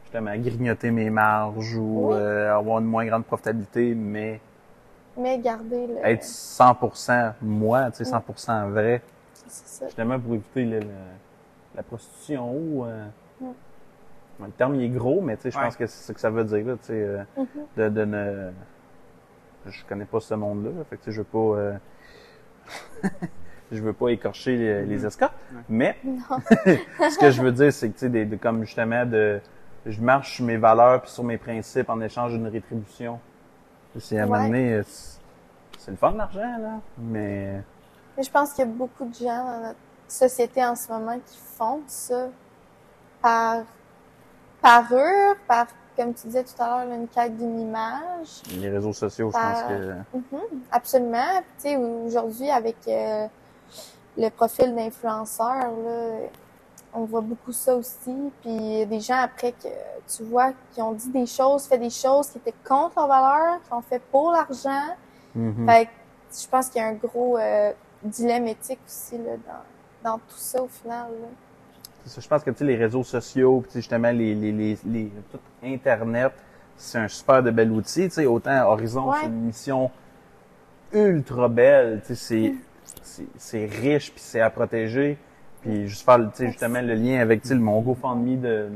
[0.03, 2.18] justement grignoter mes marges ou Oui.
[2.20, 4.39] euh, avoir une moins grande profitabilité, mais
[5.18, 5.97] Mais garder le.
[6.05, 9.01] être 100% moi, tu sais, 100% vrai,
[9.34, 9.86] C'est ça.
[9.88, 10.86] justement pour éviter le- le-
[11.76, 12.86] la prostitution ou...
[12.86, 13.05] euh.
[14.39, 15.63] Le terme, il est gros, mais tu sais, je Ouais.
[15.65, 17.47] pense que c'est ce que ça veut dire, là, tu sais, euh, Mhm.
[17.78, 18.51] de, de ne...
[19.65, 21.80] Je connais pas ce monde-là, là, fait que tu sais, je veux pas...
[23.72, 25.59] je veux pas écorcher les, les escortes, Ouais.
[25.70, 26.20] mais Non.
[27.09, 29.39] ce que je veux dire, c'est que, tu sais, des- de- comme justement, de,
[29.86, 33.20] je marche sur mes valeurs puis sur mes principes en échange d'une rétribution.
[33.99, 34.82] C'est à un moment donné,
[35.78, 37.61] c'est le fun l'argent, là, mais
[38.15, 41.18] Mais je pense qu'il y a beaucoup de gens dans notre société en ce moment
[41.26, 42.28] qui font ça
[43.22, 43.63] par
[44.61, 48.41] parure, par, comme tu disais tout à l'heure, une quête d'une image.
[48.59, 49.93] les réseaux sociaux, je pense que...
[50.18, 51.41] Mhm, absolument.
[51.57, 53.28] Tu sais, aujourd'hui, avec euh,
[54.18, 56.09] le profil d'influenceur, là,
[56.93, 58.11] on voit beaucoup ça aussi.
[58.41, 59.68] Puis il y a des gens après que
[60.07, 63.59] tu vois qui ont dit des choses, fait des choses qui étaient contre leurs valeurs,
[63.65, 64.95] qui ont fait pour l'argent.
[65.36, 65.65] Mhm.
[65.70, 65.91] Fait que
[66.41, 67.72] je pense qu'il y a un gros euh,
[68.03, 69.34] dilemme éthique aussi là,
[70.03, 71.07] dans, dans tout ça au final.
[71.22, 71.28] là.
[72.03, 74.34] C'est ça, je pense que tu sais, les réseaux sociaux, puis tu sais, justement les,
[74.34, 76.32] les, les, les- tout Internet,
[76.78, 78.03] c'est un super de bel outil.
[78.07, 79.18] Tu sais, autant Horizon, Ouais.
[79.22, 79.91] c'est une mission
[80.93, 82.01] ultra belle.
[82.05, 82.55] Tu sais, c'est,
[83.38, 85.17] c'est, riche puis c'est à protéger.
[85.61, 88.69] Puis juste faire, tu sais, justement le lien avec tu sais, le mon GoFundMe de,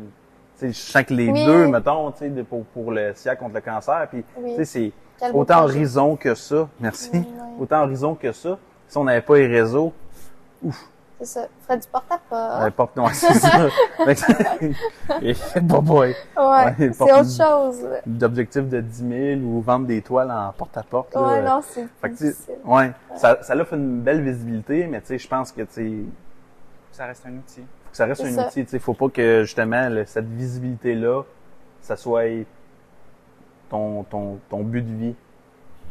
[0.57, 1.45] tu sais, je sens que les Oui.
[1.45, 4.07] deux, mettons, tu sais, de- pour pour le SIA contre le cancer.
[4.09, 4.51] Puis Oui.
[4.57, 4.91] tu sais,
[5.21, 5.63] c'est autant.
[5.63, 6.67] Horizon que ça.
[6.79, 7.09] Merci.
[7.13, 7.25] Oui.
[7.59, 8.57] Autant Horizon que ça.
[8.87, 9.93] Si on n'avait pas les réseaux,
[11.23, 11.47] C'est ça.
[11.67, 12.63] Ferait du porte-à-porte.
[12.63, 13.67] euh, porte non, c'est ça.
[14.05, 14.65] Fait que-
[15.23, 16.15] Et, boy.
[16.35, 17.87] ouais, ouais, c'est autre chose.
[18.07, 21.13] D'objectif de 10 000 ou vendre des toiles en porte-à-porte.
[21.15, 22.55] Ouais, non, c'est difficile.
[22.65, 25.91] ouais, ça, ça offre une belle visibilité, mais tu sais, je pense que tu sais,
[26.91, 27.61] Ça reste un outil.
[27.61, 28.47] faut que ça reste un ça.
[28.47, 28.63] outil.
[28.65, 31.21] Tu sais, faut pas que justement le- cette visibilité-là,
[31.81, 32.23] ça soit
[33.69, 35.15] ton, ton, ton but de vie.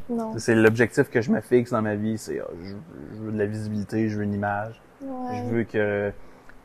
[0.09, 0.33] Non.
[0.39, 2.75] C'est l'objectif que je me fixe dans ma vie, c'est ah, je,
[3.15, 4.81] je veux de la visibilité, je veux une image.
[5.03, 5.39] Ouais.
[5.39, 6.13] Je veux que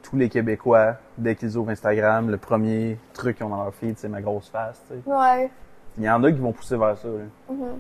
[0.04, 3.98] tous les Québécois, dès qu'ils ouvrent Instagram, le premier truc qu'ils ont dans leur feed,
[3.98, 4.82] c'est ma grosse face.
[4.88, 5.10] tu sais.
[5.10, 5.50] Ouais.
[5.98, 7.08] Il y en a qui vont pousser vers ça.
[7.08, 7.24] là.
[7.50, 7.80] Mhm.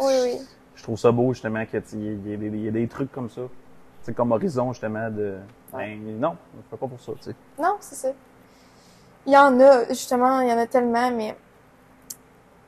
[0.00, 0.38] Oui, oui.
[0.74, 3.42] Je trouve ça beau justement qu'il y, y y ait des trucs comme ça.
[4.02, 5.36] C'est comme horizon justement de.
[5.72, 7.34] Ben non, je le fais pas pour ça, tu sais.
[7.60, 8.08] Non, c'est ça.
[9.26, 11.36] Il y en a, justement, il y en a tellement, mais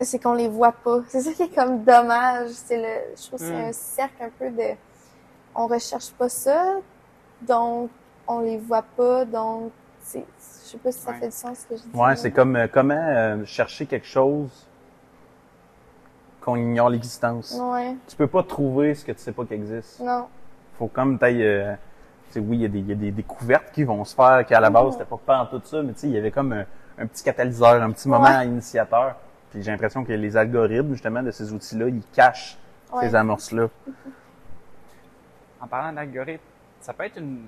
[0.00, 1.00] c'est qu'on les voit pas.
[1.08, 2.50] C'est ça qui est comme dommage.
[2.50, 3.68] C'est le, je trouve que c'est Mm.
[3.68, 4.76] un cercle un peu de,
[5.56, 6.76] on recherche pas ça,
[7.46, 7.90] donc
[8.26, 9.70] on les voit pas, donc
[10.00, 11.18] c'est, je sais pas si ça Ouais.
[11.20, 11.88] fait du sens ce que je dis.
[11.98, 14.66] Ouais, c'est comme euh, comment euh, chercher quelque chose
[16.40, 17.58] qu'on ignore l'existence?
[17.60, 20.00] Ouais, Tu peux pas trouver ce que tu sais pas qu'il existe.
[20.00, 20.26] non,
[20.78, 21.42] Faut comme t'ailles.
[21.46, 21.74] Euh,
[22.28, 24.14] tu sais, oui, il y, a des- il y a des découvertes qui vont se
[24.14, 26.12] faire, qui à la base, c'était pas pas en tout ça, mais tu sais, il
[26.14, 26.64] y avait comme un,
[26.98, 28.46] un petit catalyseur, un petit moment Ouais.
[28.46, 29.14] initiateur.
[29.50, 32.58] Puis j'ai l'impression que les algorithmes, justement, de ces outils-là, ils cachent
[32.92, 33.08] ouais.
[33.08, 33.68] ces amorces-là.
[35.60, 36.42] En parlant d'algorithme,
[36.84, 37.46] ça peut être une,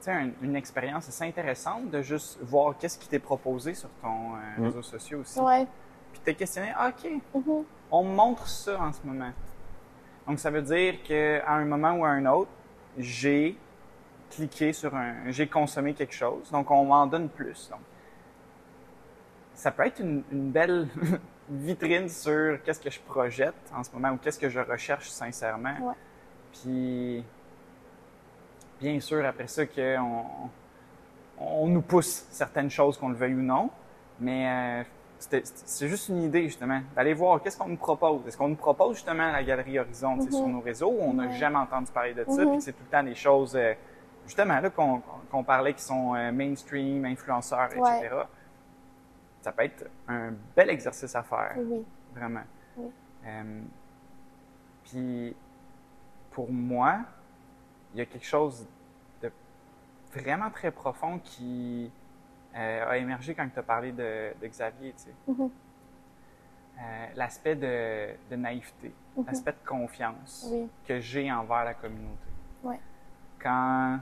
[0.00, 3.90] tu sais, un- une expérience assez intéressante de juste voir qu'est-ce qui t'est proposé sur
[4.00, 4.64] ton euh, Mm.
[4.64, 5.38] réseau social aussi.
[5.38, 5.66] Ouais.
[6.12, 7.64] Puis t'es questionné, ah, OK, Mhm.
[7.90, 9.32] on me montre ça en ce moment.
[10.26, 12.50] Donc, ça veut dire qu'à un moment ou à un autre,
[12.96, 13.56] j'ai
[14.30, 16.50] cliqué sur un, j'ai consommé quelque chose.
[16.50, 17.68] Donc, on m'en donne plus.
[17.70, 17.80] Donc,
[19.54, 20.88] ça peut être une, une belle
[21.50, 25.76] vitrine sur qu'est-ce que je projette en ce moment ou qu'est-ce que je recherche sincèrement.
[25.80, 25.94] Ouais.
[26.52, 27.24] Puis,
[28.82, 30.24] bien sûr, après ça, qu'on
[31.38, 33.70] on nous pousse certaines choses, qu'on le veuille ou non.
[34.20, 34.84] Mais euh,
[35.18, 38.26] c'est juste une idée, justement, d'aller voir qu'est-ce qu'on nous propose.
[38.26, 40.32] Est-ce qu'on nous propose, justement, la Galerie Horizon sais, Mhm.
[40.32, 42.48] sur nos réseaux ou on n'a jamais entendu parler de ça, Mhm.
[42.48, 43.72] puis que c'est tout le temps des choses, euh,
[44.26, 47.98] justement, là, qu'on qu'on parlait qui sont euh, mainstream, influenceurs, Ouais.
[48.00, 48.16] etc.
[49.40, 51.82] Ça peut être un bel exercice à faire, Oui.
[52.14, 52.42] vraiment.
[52.76, 52.90] Oui.
[53.26, 53.60] Euh,
[54.84, 55.34] puis,
[56.32, 56.98] pour moi,
[57.92, 58.66] il y a quelque chose
[59.22, 59.30] de
[60.12, 61.90] vraiment très profond qui
[62.54, 65.14] euh, a émergé quand tu as parlé de, de Xavier, tu sais.
[65.26, 65.50] Mhm.
[66.80, 69.24] Euh, l'aspect de, de naïveté, Mhm.
[69.26, 70.68] l'aspect de confiance Oui.
[70.86, 72.28] que j'ai envers la communauté.
[72.62, 72.80] Ouais.
[73.38, 73.98] Quand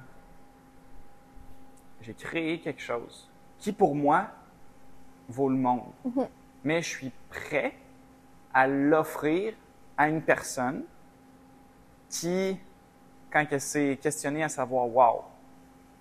[2.01, 3.28] j'ai créé quelque chose
[3.59, 4.28] qui, pour moi,
[5.28, 6.26] vaut le monde, Mhm.
[6.64, 7.74] mais je suis prêt
[8.55, 9.55] à l'offrir
[9.97, 10.84] à une personne
[12.09, 12.59] qui,
[13.33, 15.22] quand elle s'est questionnée à savoir, wow,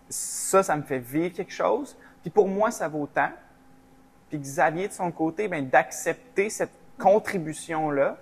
[0.10, 3.32] ça, ça me fait vivre quelque chose, puis pour moi, ça vaut tant.
[4.30, 8.18] Puis Xavier, de son côté, ben, d'accepter cette contribution-là,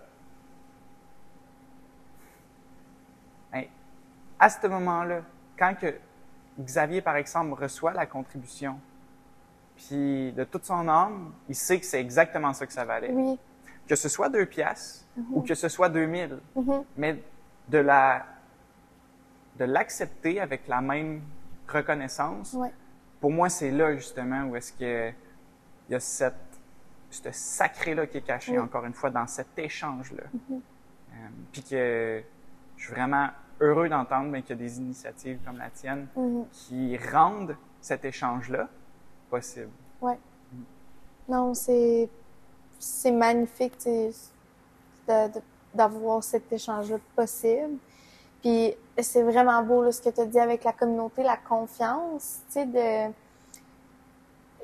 [3.51, 3.66] ben,
[4.39, 5.22] à ce moment-là,
[5.58, 5.95] quand que
[6.60, 8.80] Xavier, par exemple, reçoit la contribution,
[9.76, 13.12] puis de toute son âme, il sait que c'est exactement ça que ça valait.
[13.12, 13.38] Oui.
[13.88, 16.84] Que ce soit deux piastres ou que ce soit 2000, Mhm.
[16.97, 17.22] mais
[17.70, 18.26] de la
[19.58, 21.22] de l'accepter avec la même
[21.68, 22.72] reconnaissance, Ouais.
[23.20, 25.10] pour moi, c'est là justement où est-ce que
[25.89, 26.36] il y a cette
[27.10, 28.60] ce sacré-là qui est caché, Oui.
[28.60, 30.24] encore une fois, dans cet échange-là.
[30.51, 31.16] Euh,
[31.53, 32.22] Puis que
[32.76, 33.30] je suis vraiment
[33.62, 36.45] heureux d'entendre qu'il y a des initiatives comme la tienne Mhm.
[36.51, 38.68] qui rendent cet échange-là
[39.30, 39.72] possible.
[40.01, 40.20] Ouais.
[41.30, 42.10] Non, c'est
[42.80, 43.78] c'est magnifique
[45.74, 47.78] d'avoir cet échange-là possible.
[48.47, 52.39] Puis c'est vraiment beau là, ce que tu as dit avec la communauté, la confiance,
[52.47, 53.13] tu sais, de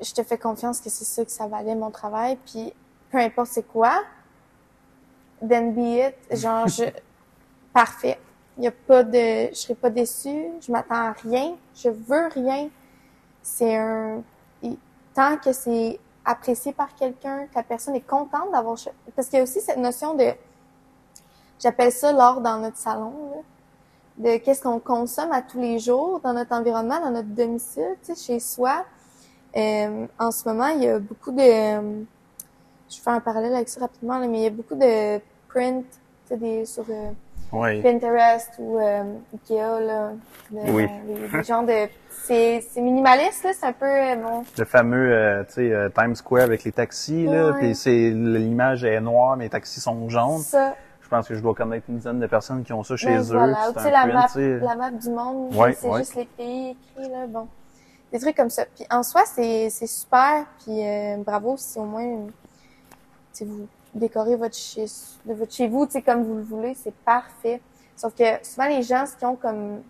[0.00, 2.72] je te fais confiance que c'est ça que ça valait mon travail, puis
[3.10, 4.02] peu importe c'est quoi,
[5.46, 6.84] then be it, genre je
[7.74, 8.18] parfait.
[8.56, 12.28] Il y a pas de je serai pas déçue, je m'attends à rien, je veux
[12.28, 12.70] rien.
[13.42, 14.22] C'est un
[15.12, 18.78] tant que c'est apprécié par quelqu'un, que la personne est contente d'avoir
[19.14, 20.32] parce qu'il y a aussi cette notion de
[21.60, 23.42] j'appelle ça l'or dans notre salon là,
[24.18, 28.14] de qu'est-ce qu'on consomme à tous les jours dans notre environnement, dans notre domicile, tu
[28.14, 28.84] sais, chez soi.
[29.56, 32.02] Euh, en ce moment, il y a beaucoup de euh,
[32.90, 35.84] je fais un parallèle avec ça rapidement là, mais il y a beaucoup de print
[35.84, 35.98] tu
[36.28, 37.10] sais, des sur euh,
[37.52, 37.80] Oui.
[37.82, 39.02] Pinterest ou euh,
[39.32, 40.12] Ikea là,
[40.50, 40.86] de- Oui.
[41.06, 45.12] des, des genres de c'est c'est minimaliste là, c'est un peu euh, bon Le fameux,
[45.12, 47.58] euh, tu sais, euh, Times Square avec les taxis, là, Ouais.
[47.58, 50.38] puis c'est l'image est noire, mais les taxis sont jaunes.
[50.40, 50.74] ça.
[51.04, 53.22] Je pense que je dois connaître une dizaine de personnes qui ont ça chez eux.
[53.36, 53.70] voilà.
[53.70, 55.98] Ou un la print, map, la map du monde, Ouais, c'est ouais.
[56.00, 57.46] juste les pays écrits, là, bon.
[58.10, 58.64] Des trucs comme ça.
[58.74, 62.30] Puis en soi, c'est, c'est super, puis euh, bravo si au moins, tu
[63.32, 64.86] sais, vous décorez votre chez,
[65.26, 67.60] de votre chez vous, tu sais, comme vous le voulez, c'est parfait.
[67.96, 69.82] Sauf que souvent, les gens, ce qu'ils ont comme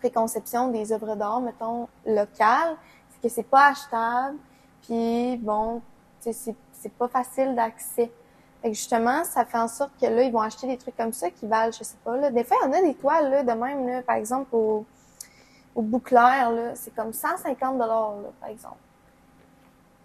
[0.00, 2.76] préconception des œuvres d'art, mettons, locales,
[3.10, 4.36] c'est que c'est pas achetable,
[4.82, 5.80] puis bon,
[6.18, 8.10] c'est pas facile d'accès.
[8.62, 11.12] Fait que justement, ça fait en sorte que là, ils vont acheter des trucs comme
[11.12, 12.30] ça qui valent, je sais pas, là.
[12.30, 14.84] Des fois, il y en a des toiles, là, de même, là, par exemple, au,
[15.74, 16.74] au Bouclair, là.
[16.74, 18.76] C'est comme 150 dollars, là, par exemple.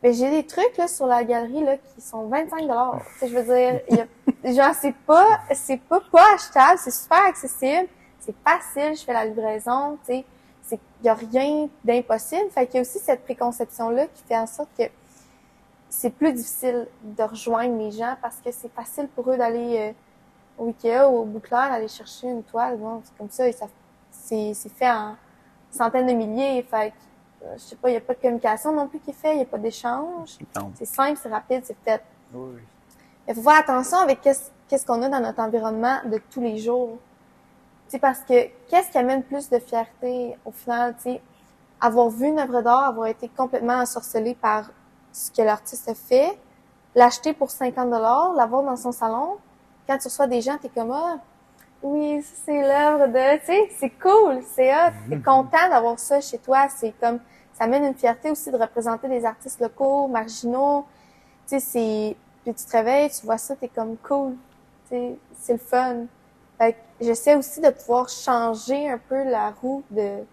[0.01, 3.01] Mais j'ai des trucs, là, sur la galerie, là, qui sont 25 dollars.
[3.13, 6.91] Tu sais, je veux dire, y a, genre, c'est pas, c'est pas pas achetable, c'est
[6.91, 7.89] super accessible,
[8.19, 10.25] c'est facile, je fais la livraison, tu sais.
[10.63, 12.49] C'est, il y a rien d'impossible.
[12.49, 14.85] Fait qu'il y a aussi cette préconception-là qui fait en sorte que
[15.95, 19.93] c'est plus difficile de rejoindre les gens parce que c'est facile pour eux d'aller
[20.59, 22.77] euh, au Ikea ou au Bouclair aller chercher une toile.
[22.77, 23.67] Bon, c'est comme ça, et ça
[24.11, 25.15] c'est, c'est fait en
[25.71, 26.61] centaines de milliers.
[26.63, 29.11] Fait que, euh, je sais pas, il n'y a pas de communication non plus qui
[29.11, 30.37] est fait, il n'y a pas d'échange.
[30.75, 32.03] C'est simple, c'est rapide, c'est fait.
[32.33, 32.59] Oui.
[33.27, 36.57] Il faut faire attention avec qu'est-ce, qu'est-ce qu'on a dans notre environnement de tous les
[36.57, 36.97] jours.
[37.87, 41.21] Sais, parce que qu'est-ce qui amène plus de fierté au final, tu sais,
[41.79, 44.71] avoir vu une œuvre d'art, avoir été complètement ensorcelé par
[45.15, 46.37] ce que l'artiste fait,
[46.93, 49.37] l'acheter pour 50 dollars, l'avoir dans son salon,
[49.87, 51.19] quand tu reçois des gens, t'es comme, ah,
[51.81, 54.91] oui, ça, c'est l'œuvre de, tu sais, c'est cool, c'est hot.
[55.09, 56.67] T'es content d'avoir ça chez toi.
[56.67, 57.19] C'est comme,
[57.53, 60.85] ça amène une fierté aussi de représenter des artistes locaux, marginaux.
[61.47, 64.35] Tu sais, c'est, puis tu te réveilles, tu vois ça, t'es comme cool.
[64.89, 66.05] Tu sais, c'est le fun.
[66.57, 70.23] Fait que j'essaie aussi de pouvoir changer un peu la roue de,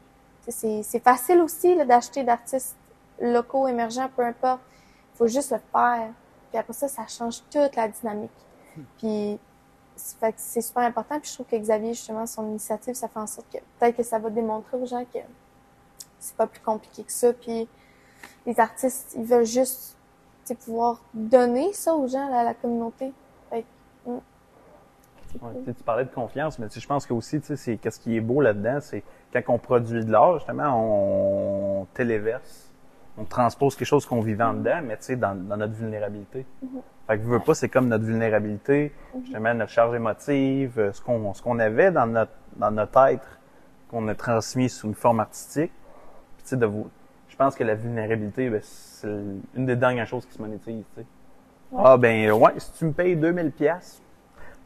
[0.49, 2.77] c'est, facile aussi, d'acheter d'artistes
[3.21, 4.61] locaux, émergents, peu importe.
[5.15, 6.11] Faut juste le faire.
[6.51, 8.31] Puis après ça, ça change toute la dynamique.
[8.99, 9.39] Puis
[9.97, 11.19] c'est- super important.
[11.21, 14.03] Puis je trouve que Xavier, justement, son initiative, ça fait en sorte que peut-être que
[14.03, 15.19] ça va démontrer aux gens que
[16.19, 17.33] c'est pas plus compliqué que ça.
[17.33, 17.69] Puis
[18.47, 19.97] les artistes, ils veulent juste
[20.65, 23.13] pouvoir donner ça aux gens, à la communauté.
[24.05, 24.19] Mm,
[25.65, 28.79] tu parlais de confiance, mais je pense que aussi, c'est qu'est-ce qui est beau là-dedans,
[28.83, 29.03] c'est
[29.33, 32.72] quand on produit de l'art, justement, on téléverse,
[33.19, 36.47] on transpose quelque chose qu'on vivait en dedans, mais tu sais, dans, dans notre vulnérabilité.
[37.07, 38.93] Fait que veux pas, c'est comme notre vulnérabilité,
[39.25, 43.39] justement, notre charge émotive, euh, ce qu'on ce qu'on avait dans notre dans notre être,
[43.91, 45.73] qu'on a transmis sous une forme artistique.
[46.37, 46.89] Puis tu sais, de vous,
[47.29, 49.09] je pense que la vulnérabilité, ben, c'est
[49.55, 51.07] une des dernières choses qui se monétise, tu sais.
[51.77, 54.01] Ah ben ouais, si tu me payes 2000 pièces,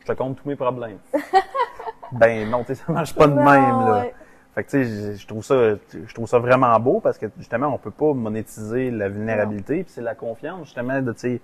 [0.00, 0.98] je te compte tous mes problèmes.
[2.12, 4.00] ben non, tu sais, ça marche pas de Non, même là.
[4.00, 4.14] ouais.
[4.56, 7.26] Fait que tu sais, je- je trouve ça, je trouve ça vraiment beau parce que
[7.38, 11.40] justement, on peut pas monétiser la vulnérabilité, puis c'est la confiance justement de tu sais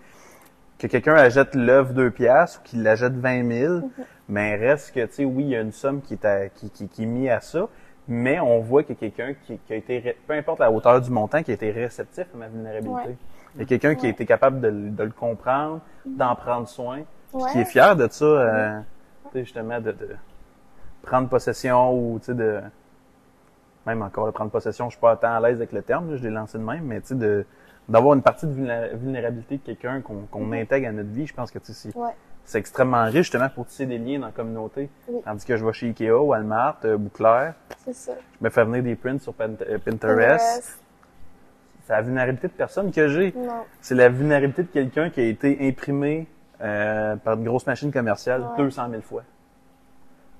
[0.78, 3.82] que quelqu'un achète l'œuvre 2 piastres ou qu'il l'achète 20 000, Mm-hmm.
[4.30, 6.70] mais reste que tu sais, oui, il y a une somme qui est à- qui,
[6.70, 7.68] qui, qui est mise à ça,
[8.08, 11.00] mais on voit qu'il y a quelqu'un qui, qui a été, peu importe la hauteur
[11.00, 13.08] du montant, qui a été réceptif à ma vulnérabilité.
[13.10, 13.16] Ouais.
[13.56, 14.14] Il y a quelqu'un qui a Ouais.
[14.14, 17.00] été capable de, le- de le comprendre, d'en prendre soin,
[17.32, 17.62] puis qui Ouais.
[17.62, 18.80] est fier de ça, euh,
[19.26, 20.08] tu sais, justement, de, de
[21.02, 22.60] prendre possession ou, tu sais, de...
[23.86, 26.16] Même encore, de prendre possession, je suis pas tant à l'aise avec le terme, là,
[26.16, 27.44] je l'ai lancé de même, mais tu sais, de
[27.88, 31.34] d'avoir une partie de vulné- vulnérabilité de quelqu'un qu'on qu'on intègre à notre vie, je
[31.34, 32.12] pense que, tu sais, c'est- Ouais.
[32.44, 34.88] c'est extrêmement riche, justement, pour tisser des liens dans la communauté.
[35.08, 35.20] Oui.
[35.24, 37.54] Tandis que je vais chez Ikea, Walmart, euh, Bouclair,
[37.84, 38.12] C'est ça.
[38.40, 39.84] je me fais venir des prints sur euh, Pinterest.
[39.84, 40.78] Pinterest.
[41.84, 43.34] C'est la vulnérabilité de personne que j'ai.
[43.80, 46.28] C'est la vulnérabilité de quelqu'un qui a été imprimé
[46.60, 48.56] euh, par une grosse machine commerciale Ouais.
[48.58, 49.24] 200 000 fois.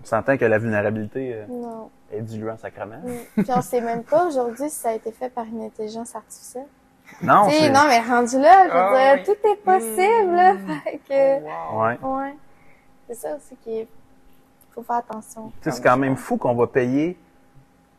[0.00, 1.90] On s'entend que la vulnérabilité euh, Non.
[2.12, 3.00] Est diluante sacrement.
[3.04, 3.42] Mm.
[3.42, 6.66] Puis on sait même pas aujourd'hui si ça a été fait par une intelligence artificielle.
[7.22, 7.70] Non, c'est...
[7.70, 9.34] non, mais rendu là, je veux Ah, dire, oui.
[9.34, 10.54] tout est possible, là.
[10.84, 11.82] Fait que, Wow.
[11.82, 11.98] Ouais.
[12.02, 12.34] ouais.
[13.08, 13.88] C'est ça aussi qui est,
[14.74, 15.52] faut faire attention.
[15.60, 17.18] Tu sais, c'est quand même fou qu'on va payer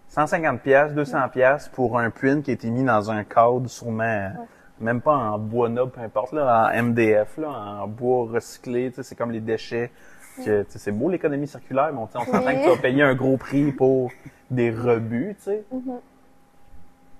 [0.10, 4.32] 150 pièces, 200 pièces pour un print qui a été mis dans un cadre sûrement
[4.80, 8.98] même pas en bois noble, peu importe là, en MDF là, en bois recyclé, tu
[8.98, 9.92] sais, c'est comme les déchets.
[10.36, 12.56] Que, c'est beau l'économie circulaire, mais on, s'entend Oui.
[12.56, 14.12] que tu vas payer un gros prix pour
[14.50, 15.64] des rebuts, tu sais.
[15.72, 16.00] Mhm.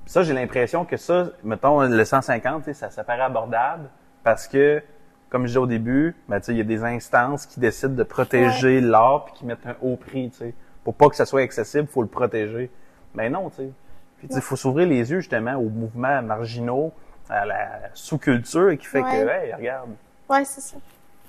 [0.06, 3.90] Ça, j'ai l'impression que ça, mettons, le 150, tu sais, ça, ça paraît abordable
[4.24, 4.82] parce que,
[5.30, 8.82] comme je disais au début, ben, il y a des instances qui décident de protéger
[8.82, 10.54] l'art puis qui mettent un haut prix, tu sais.
[10.84, 12.70] Pour pas que ça soit accessible, faut le protéger.
[13.14, 13.70] Mais non, tu sais.
[14.18, 16.92] Puis, sais, faut s'ouvrir les yeux, justement, aux mouvements marginaux,
[17.30, 19.92] à la sous-culture qui fait que, hey, regarde,
[20.30, 20.78] Ouais, c'est ça.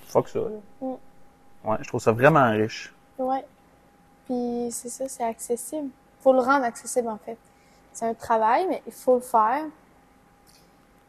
[0.07, 0.39] fuck ça.
[0.81, 0.93] Mm.
[1.65, 2.93] Ouais, je trouve ça vraiment riche.
[3.17, 3.45] Ouais.
[4.25, 5.89] Puis c'est ça, c'est accessible.
[6.21, 7.37] Faut le rendre accessible, en fait.
[7.93, 9.63] C'est un travail, mais il faut le faire.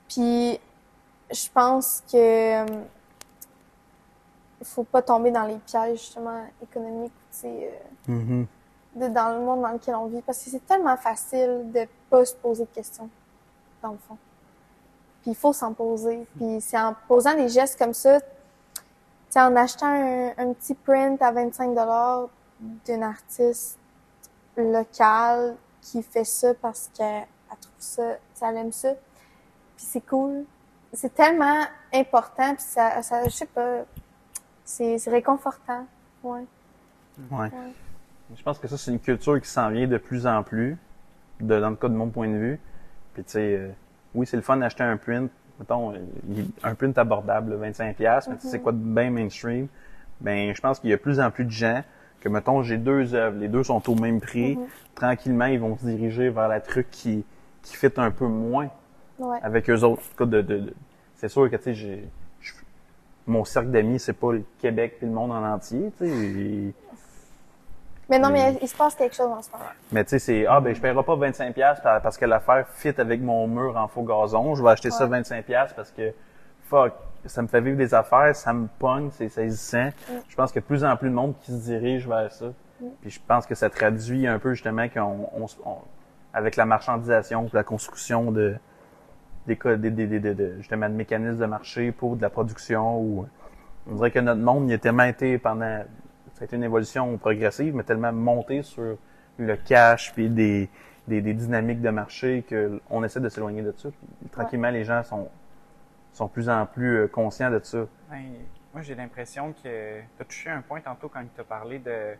[0.08, 0.58] Puis
[1.30, 2.84] je pense que euh,
[4.60, 8.46] il faut pas tomber dans les pièges, justement, économiques, tu sais, euh, Mm-hmm.
[8.94, 10.22] de, dans le monde dans lequel on vit.
[10.22, 13.10] Parce que c'est tellement facile de pas se poser de questions,
[13.82, 14.16] dans le fond.
[15.22, 16.24] Puis il faut s'en poser.
[16.36, 18.20] Puis c'est en posant des gestes comme ça,
[19.38, 21.76] sais, en achetant un, un petit print à 25
[22.86, 23.78] d'une artiste
[24.56, 28.92] locale qui fait ça parce qu'elle elle trouve ça, elle aime ça.
[29.76, 30.44] Puis c'est cool.
[30.92, 33.84] C'est tellement important, puis ça, ça je sais pas,
[34.64, 35.86] c'est c'est réconfortant.
[36.22, 36.44] Ouais.
[37.30, 37.50] Ouais.
[38.34, 40.76] Je pense que ça, c'est une culture qui s'en vient de plus en plus,
[41.40, 42.60] de, dans le cas de mon point de vue.
[43.14, 43.70] Puis, tu sais, euh,
[44.14, 45.92] oui, c'est le fun d'acheter un print, mettons,
[46.28, 49.66] il- un print abordable, là, 25$, piastres, mais tu sais, c'est quoi de bien mainstream?
[50.20, 51.82] Ben, je pense qu'il y a de plus en plus de gens
[52.20, 54.58] que, mettons, j'ai deux œuvres, les deux sont au même prix,
[54.94, 57.24] tranquillement, ils vont se diriger vers la truc qui,
[57.62, 58.68] qui fit un peu moins
[59.18, 59.38] Ouais.
[59.42, 60.02] avec eux autres.
[60.02, 60.74] En tout cas, de, de- de-
[61.16, 62.02] c'est sûr que, tu sais,
[63.26, 66.72] mon cercle d'amis, c'est pas le Québec puis le monde en entier, tu sais.
[68.08, 69.64] Mais non, mais il se passe quelque chose en ce moment.
[69.90, 72.66] mais tu sais, c'est, ah, ben, je paierai pas 25$ piastres par- parce que l'affaire
[72.68, 74.54] fit avec mon mur en faux gazon.
[74.54, 75.20] Je vais acheter ça Ouais.
[75.20, 76.12] 25$ piastres parce que,
[76.68, 76.92] fuck,
[77.24, 79.88] ça me fait vivre des affaires, ça me pogne, c'est saisissant.
[80.28, 82.30] Je pense qu'il y a de plus en plus de monde qui se dirige vers
[82.30, 82.46] ça.
[83.00, 85.78] Puis je pense que ça traduit un peu justement qu'on, on, se- on-
[86.32, 88.54] avec la marchandisation, la construction de,
[89.46, 93.00] des, des, des, des- des- de- justement, de mécanismes de marché pour de la production
[93.00, 93.26] ou,
[93.90, 95.82] on dirait que notre monde, il a tellement été pendant,
[96.36, 98.98] ça a été une évolution progressive, mais tellement montée sur
[99.38, 100.68] le cash puis des,
[101.08, 103.88] des, des dynamiques de marché qu'on essaie de s'éloigner de ça.
[103.88, 105.30] Puis, tranquillement, les gens sont,
[106.12, 107.86] sont plus en plus euh, conscients de ça.
[108.10, 108.22] Ben,
[108.74, 109.68] moi, j'ai l'impression que tu
[110.20, 112.14] as touché un point tantôt quand tu as parlé de.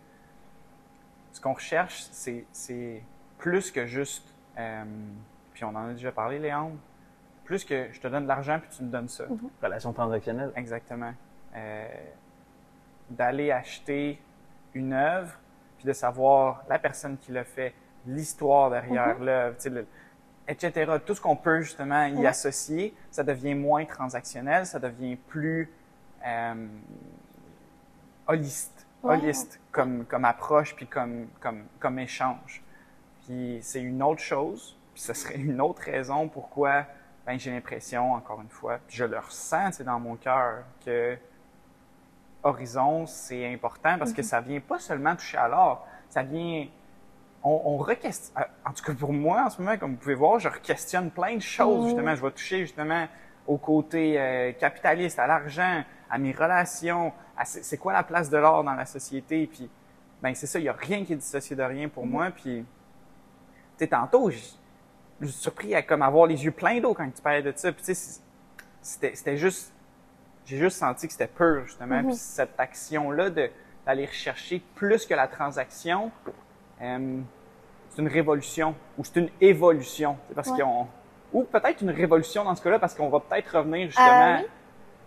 [1.32, 3.02] Ce qu'on recherche, c'est,
[3.36, 4.34] plus que juste.
[4.58, 4.84] euh,
[5.52, 6.72] puis on en a déjà parlé, Léon.
[7.44, 9.24] Plus que je te donne de l'argent puis tu me donnes ça.
[9.62, 10.52] Relation transactionnelle.
[10.56, 11.12] Exactement.
[11.54, 11.86] Euh,
[13.10, 14.20] d'aller acheter
[14.74, 15.32] une œuvre,
[15.78, 17.74] puis de savoir la personne qui l'a fait,
[18.06, 19.86] l'histoire derrière l'œuvre, sais, le-
[20.48, 20.92] etc.
[21.04, 22.26] Tout ce qu'on peut justement y Ouais.
[22.26, 25.70] associer, ça devient moins transactionnel, ça devient plus
[26.26, 26.66] euh,
[28.26, 29.14] holiste, Ouais.
[29.16, 32.62] holiste comme, comme approche, puis comme, comme, comme échange.
[33.24, 36.84] Puis c'est une autre chose, puis ce serait une autre raison pourquoi
[37.26, 41.16] ben, j'ai l'impression, encore une fois, puis je le ressens dans mon cœur, que
[42.42, 46.66] Horizon, c'est important parce que ça vient pas seulement toucher à l'art, ça vient.
[47.42, 48.44] On, on requestionne.
[48.64, 51.36] En tout cas, pour moi, en ce moment, comme vous pouvez voir, je questionne plein
[51.36, 51.88] de choses, Mhm.
[51.90, 52.14] justement.
[52.14, 53.06] Je vais toucher, justement,
[53.46, 58.36] au côté euh, capitaliste, à l'argent, à mes relations, à c'est quoi la place de
[58.36, 59.46] l'art dans la société.
[59.46, 59.68] Puis,
[60.22, 62.30] ben, c'est ça, il y a rien qui est dissocié de rien pour moi.
[62.30, 64.38] Puis, tu sais, tantôt, je
[65.18, 67.72] je suis surpris à comme avoir les yeux pleins d'eau quand tu parlais de ça.
[67.72, 68.20] Puis, tu sais,
[68.82, 69.72] c'était juste
[70.46, 71.96] j'ai juste senti que c'était pur, justement.
[71.98, 72.06] Mhm.
[72.06, 73.50] Puis cette action-là de-
[73.84, 76.10] d'aller rechercher plus que la transaction,
[76.82, 77.20] euh,
[77.90, 80.16] c'est une révolution ou c'est une évolution.
[80.28, 80.60] C'est parce Ouais.
[80.60, 80.86] qu'on
[81.32, 84.46] ou peut-être une révolution dans ce cas-là parce qu'on va peut-être revenir justement Euh, oui.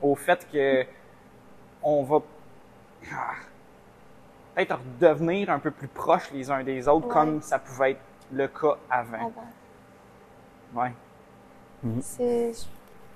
[0.01, 0.85] au fait que
[1.81, 2.19] on va
[3.11, 3.31] ah,
[4.53, 7.13] peut-être redevenir un peu plus proches les uns des autres Ouais.
[7.13, 9.31] comme ça pouvait être le cas avant.
[10.73, 10.83] Avant.
[10.83, 10.91] Ouais.
[12.01, 12.51] C'est.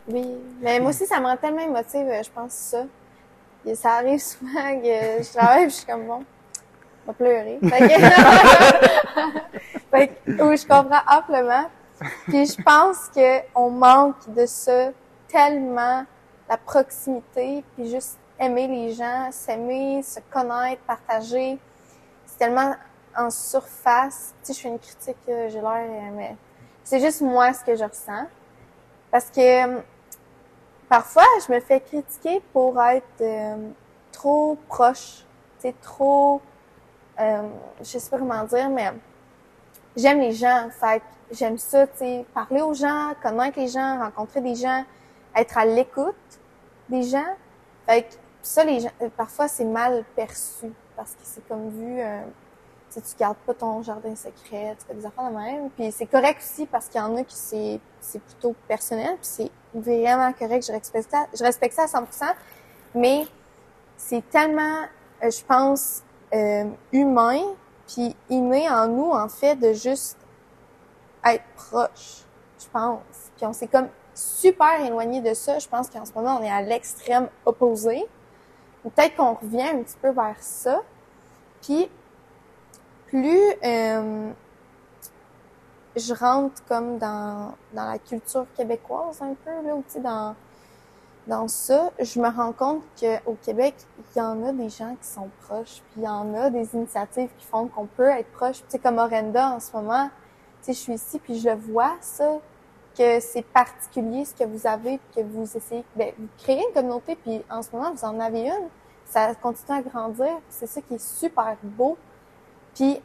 [0.08, 0.26] Oui.
[0.62, 2.84] Mais moi aussi, ça me rend tellement émotive, euh, je pense, ça.
[3.76, 6.24] Ça arrive souvent que je travaille et je suis comme bon.
[7.06, 7.60] Je vais pleurer.
[7.62, 7.94] Fait que,
[9.92, 11.66] Fait que- oui, je comprends amplement.
[12.28, 14.90] Puis je pense qu'on manque de ça
[15.28, 16.06] tellement,
[16.50, 21.58] la proximité, puis juste aimer les gens, s'aimer, se connaître, partager.
[22.26, 22.76] C'est tellement
[23.18, 24.34] en surface.
[24.44, 26.36] Tu sais, je fais une critique, euh, j'ai l'air, euh, mais
[26.84, 28.26] c'est juste moi ce que je ressens.
[29.12, 29.40] Parce que
[29.78, 29.80] euh,
[30.94, 33.56] parfois, je me fais critiquer pour être euh,
[34.12, 35.26] trop proche,
[35.58, 36.40] sais, trop,
[37.20, 38.92] euh, je sais pas comment dire, mais
[39.98, 40.70] j'aime les gens.
[40.70, 44.86] Fait j'aime ça, tu sais, parler aux gens, connaître les gens, rencontrer des gens,
[45.36, 46.40] être à l'écoute
[46.90, 47.34] des gens.
[47.88, 48.14] Fait que
[48.44, 52.22] ça, les gens, euh, parfois, c'est mal perçu parce que c'est comme vu, euh,
[52.94, 55.72] tu tu gardes pas ton jardin secret, tu fais des affaires de même.
[55.72, 59.26] Puis c'est correct aussi parce qu'il y en a qui c'est, c'est plutôt personnel, puis
[59.26, 62.06] c'est vraiment correct, je respecte ça, je respecte ça à 100%.
[62.96, 63.26] Mais
[63.98, 64.84] c'est tellement,
[65.24, 66.04] euh, je pense,
[66.34, 67.42] euh, humain,
[67.88, 70.18] puis inné en nous, en fait, de juste
[71.26, 72.24] être proche,
[72.60, 73.32] je pense.
[73.38, 75.60] Puis on s'est comme super éloigné de ça.
[75.60, 78.06] Je pense qu'en ce moment, on est à l'extrême opposé.
[78.84, 80.82] Peut-être qu'on revient un petit peu vers ça.
[81.62, 81.90] Puis,
[83.08, 84.32] plus euh,
[85.96, 90.36] je rentre comme dans, dans la culture québécoise un peu, là, tu dans,
[91.28, 93.76] dans ça, je me rends compte qu'au Québec,
[94.16, 96.76] il y en a des gens qui sont proches, puis il y en a des
[96.76, 98.58] initiatives qui font qu'on peut être proche.
[98.58, 100.10] Tu sais, comme Orenda en ce moment,
[100.64, 102.40] tu sais, je suis ici, puis je vois, ça,
[102.98, 107.16] que c'est particulier ce que vous avez, que vous essayez, ben, vous créez une communauté,
[107.16, 108.68] puis en ce moment, vous en avez une.
[109.06, 111.98] Ça continue à grandir, c'est ça qui est super beau.
[112.74, 113.02] Puis,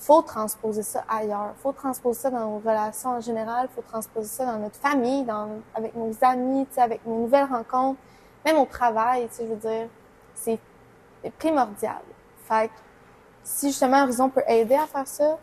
[0.00, 1.52] faut transposer ça ailleurs.
[1.62, 3.68] Faut transposer ça dans nos relations en général.
[3.74, 8.00] Faut transposer ça dans notre famille, dans, avec nos amis, avec nos nouvelles rencontres,
[8.46, 9.88] même au travail, je veux dire.
[10.34, 10.58] C'est
[11.38, 12.00] primordial.
[12.48, 12.72] Fait que,
[13.44, 15.38] si justement Horizon peut aider à faire ça,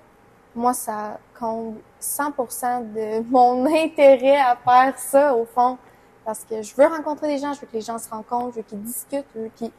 [0.56, 5.78] moi, ça comble 100% de mon intérêt à faire ça, au fond.
[6.26, 8.58] Parce que je veux rencontrer des gens, je veux que les gens se rencontrent, je
[8.58, 9.72] veux qu'ils discutent, je veux qu'ils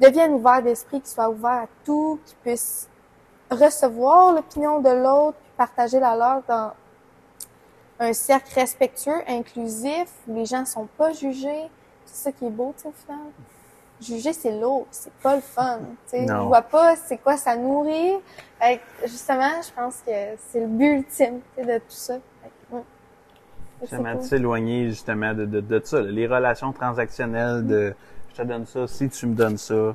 [0.00, 2.88] deviennent ouverts d'esprit, qu'ils soient ouverts à tout, qu'ils puissent
[3.52, 6.72] recevoir l'opinion de l'autre, puis partager la leur dans
[8.00, 11.68] un cercle respectueux, inclusif, où les gens sont pas jugés.
[12.04, 13.26] C'est ça qui est beau, tu sais, au final.
[14.00, 16.24] Juger, c'est lourd, c'est pas le fun, tu sais.
[16.24, 16.42] Non.
[16.42, 18.16] Je vois pas c'est quoi ça nourrit.
[18.60, 20.12] Fait que, justement, je pense que
[20.48, 22.14] c'est le but ultime, tu sais, de tout ça.
[22.72, 22.82] Ouais.
[23.80, 24.26] Justement, de cool.
[24.26, 27.94] s'éloigner justement de, de, de ça, les relations transactionnelles, de
[28.32, 29.94] je te donne ça, si tu me donnes ça.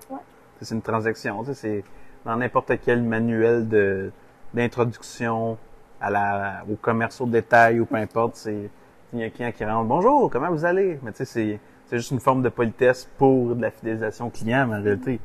[0.62, 1.44] C'est une transaction.
[1.44, 1.84] tu sais, C'est
[2.28, 4.12] dans n'importe quel manuel de
[4.54, 5.58] d'introduction
[6.00, 8.70] à la au commerce au détail ou peu importe, c'est
[9.14, 11.00] il y a un client qui rentre Bonjour, comment vous allez?
[11.02, 14.68] Mais tu sais, c'est c'est juste une forme de politesse pour de la fidélisation client,
[14.68, 15.22] mais en réalité,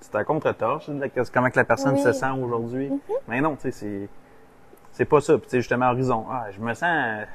[0.00, 0.90] c'est à contre-torche,
[1.32, 2.00] comment que la personne Oui.
[2.00, 2.90] se sent aujourd'hui.
[3.28, 4.08] Mais non, tu sais, c'est,
[4.90, 5.34] c'est pas ça.
[5.38, 6.26] Puis, tu sais, justement, horizon.
[6.28, 7.26] Ah, je me sens,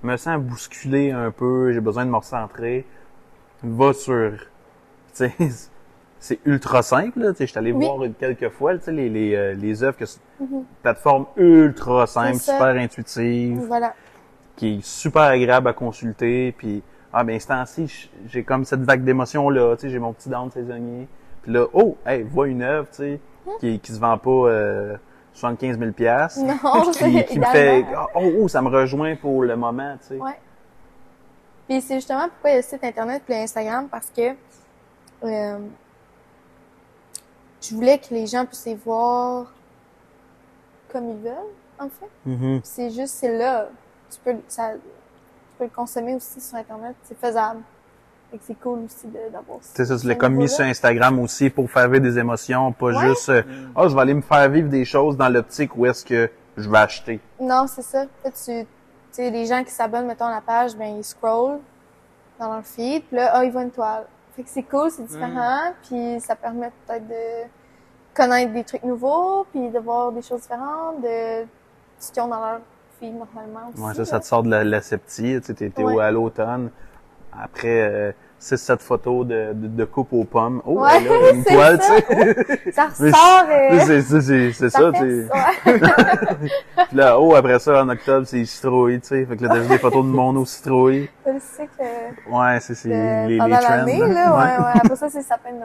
[0.00, 2.86] je me sens bousculé un peu, j'ai besoin de me recentrer.
[3.64, 4.30] Va sur,
[5.14, 5.70] tu sais,
[6.22, 7.32] c'est ultra simple, là.
[7.38, 7.84] Je suis allé Oui.
[7.84, 12.76] voir quelques fois, les, les, euh, les œuvres que c'est une plateforme ultra simple, super
[12.76, 13.92] intuitive Voilà.
[14.56, 16.52] qui est super agréable à consulter.
[16.56, 17.38] Puis, ah, ben,
[17.86, 19.74] j- j'ai comme cette vague d'émotion-là.
[19.76, 21.08] Tu sais, j'ai mon petit dent saisonnier.
[21.42, 23.20] Puis là, oh, hey, vois une œuvre, tu sais,
[23.58, 24.96] qui, qui se vend pas euh,
[25.34, 26.40] 75 000 piastres.
[26.40, 28.06] Non, qui, qui me fait, idéalement.
[28.14, 30.16] oh, oh, ça me rejoint pour le moment, tu sais.
[30.20, 30.38] Ouais.
[31.68, 34.30] Puis c'est justement pourquoi il y a le site internet et Instagram parce que
[35.24, 35.58] euh,
[37.62, 39.46] je voulais que les gens puissent les voir
[40.92, 41.32] comme ils veulent,
[41.78, 42.10] en fait.
[42.26, 42.60] Mhm.
[42.64, 43.68] C'est juste, c'est là.
[44.10, 44.78] Tu peux, ça, tu
[45.58, 47.60] peux le consommer aussi sur internet, c'est faisable.
[48.30, 49.70] Fait que c'est cool aussi de- d'avoir ça.
[49.74, 52.86] C'est ça, tu l'as comme mis sur Instagram aussi pour faire vivre des émotions, pas
[52.86, 53.08] Ouais.
[53.08, 53.42] juste, euh,
[53.76, 56.68] oh, je vais aller me faire vivre des choses dans l'optique où est-ce que je
[56.68, 57.20] vais acheter.
[57.40, 58.04] Non, c'est ça.
[58.24, 58.66] Tu, tu
[59.12, 61.58] sais, les gens qui s'abonnent, mettons, à la page, ben, ils scrollent
[62.38, 64.04] dans leur feed, puis là, ah, ils voient une toile.
[64.36, 67.48] Fait que c'est cool, c'est différent, puis ça permet peut-être de
[68.14, 71.46] connaître des trucs nouveaux, puis de voir des choses différentes, de
[71.98, 72.60] ce qu'ils ont dans leur
[72.98, 73.82] feed normalement aussi.
[73.82, 74.04] Ouais, ça, là.
[74.06, 76.02] ça te sort de la, la tu sais, t'es Ouais.
[76.02, 76.70] à l'automne.
[77.38, 78.12] Après, euh,
[78.42, 80.60] 6-7 photos de, de, de coupe aux pommes.
[80.66, 82.72] Oh, Ouais, elle a une c'est toile, tu sais.
[82.72, 85.28] Ça ressort, euh, C'est c'est- c'est- c'est ça, tu sais.
[86.88, 89.24] Puis là, oh, après ça, en octobre, c'est citrouille, tu sais.
[89.26, 91.08] Fait que là, t'as des photos de monde au citrouille.
[91.24, 93.76] Je sais que Ouais, c'est c'est les, les pendant trends.
[93.76, 94.72] l'année, là, ouais, ouais.
[94.82, 95.58] Après ça, c'est sapin de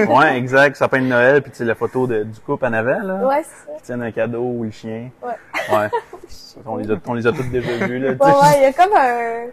[0.00, 0.08] Noël.
[0.08, 0.76] Ouais, exact.
[0.76, 3.14] Sapin de Noël, puis tu sais, la photo de, du couple en avant, là.
[3.26, 3.76] ouais, c'est ça.
[3.76, 5.10] Qui tiennent un cadeau ou le chien.
[5.22, 5.76] Ouais.
[5.76, 5.88] Ouais.
[6.66, 8.14] on, les a, on les a toutes déjà vus, là.
[8.14, 9.46] tu Ouais, ouais, il y a comme un,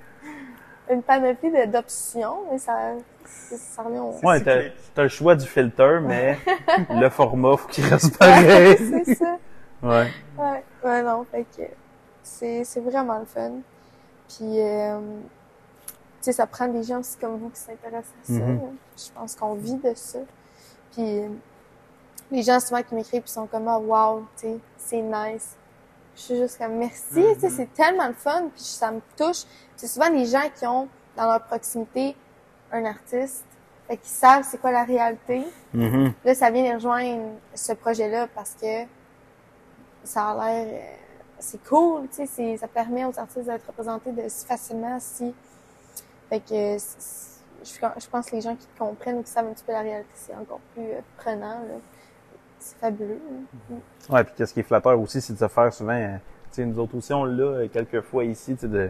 [0.90, 2.94] une panoplie d'options, mais ça,
[3.26, 4.14] ça revient au...
[4.26, 4.62] Ouais, t'as,
[4.94, 6.38] t'as le choix du filter, mais
[6.90, 8.78] le format, faut qu'il reste pareil.
[9.06, 9.38] c'est ça.
[9.84, 10.12] Ouais.
[10.38, 11.64] Ouais, ouais, non, fait que
[12.24, 13.52] c'est, c'est vraiment le fun.
[14.28, 15.00] Puis, euh,
[15.88, 18.34] tu sais, ça prend des gens aussi comme vous qui s'intéressent à ça.
[18.34, 18.56] Mhm.
[18.58, 18.68] là.
[18.98, 20.20] Je pense qu'on vit de ça.
[20.92, 21.30] Puis, euh,
[22.32, 25.56] les gens souvent qui m'écrivent puis sont comme, ah, wow, tu sais, c'est nice.
[26.20, 29.46] Je suis juste comme, merci, sais, c'est tellement le fun, puis ça me touche.
[29.78, 32.14] C'est souvent des gens qui ont dans leur proximité
[32.74, 33.46] un artiste,
[33.88, 35.46] fait qu'ils savent c'est quoi la réalité.
[35.74, 36.14] Mhm.
[36.26, 38.84] Là, ça vient de rejoindre ce projet-là parce que
[40.04, 40.68] ça a l'air...
[40.68, 40.96] euh,
[41.40, 45.34] c'est cool, tu sais, ça permet aux artistes d'être représentés de, si facilement si...
[46.28, 46.78] Fait que
[47.64, 49.82] je, je pense que les gens qui comprennent ou qui savent un petit peu la
[49.82, 51.80] réalité, c'est encore plus euh, prenant, là.
[52.60, 53.20] C'est fabuleux.
[54.10, 56.20] Ouais, puis qu'est-ce qui est flatteur aussi, c'est de se faire souvent, euh, tu
[56.52, 58.90] sais, nous autres aussi, on l'a euh, quelques fois ici, tu sais, de,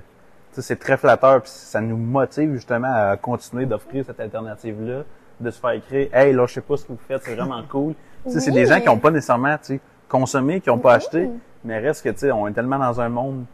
[0.54, 5.04] c'est très flatteur, puis ça nous motive justement à continuer d'offrir cette alternative-là,
[5.40, 7.62] de se faire écrire, hey, là, je sais pas ce que vous faites, c'est vraiment
[7.70, 7.94] cool.
[8.26, 8.68] Tu sais, c'est des Oui.
[8.68, 10.96] gens qui ont pas nécessairement, tu sais, consommé, qui ont pas Oui.
[10.96, 11.30] acheté,
[11.64, 13.46] mais reste que, tu sais, on est tellement dans un monde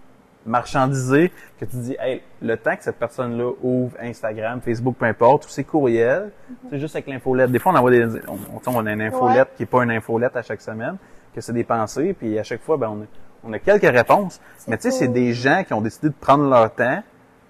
[0.46, 5.46] marchandisé que tu dis, hey, le temps que cette personne-là ouvre Instagram, Facebook, peu importe,
[5.46, 6.32] ou ses courriels,
[6.70, 7.52] c'est juste avec l'infolette.
[7.52, 9.92] Des fois, on envoie des, on, on, on a une infolette qui est pas une
[9.92, 10.98] infolette à chaque semaine,
[11.34, 13.06] que c'est des pensées, puis à chaque fois, ben, on a,
[13.50, 14.40] on a quelques réponses.
[14.68, 17.02] Mais tu sais, c'est des gens qui ont décidé de prendre leur temps,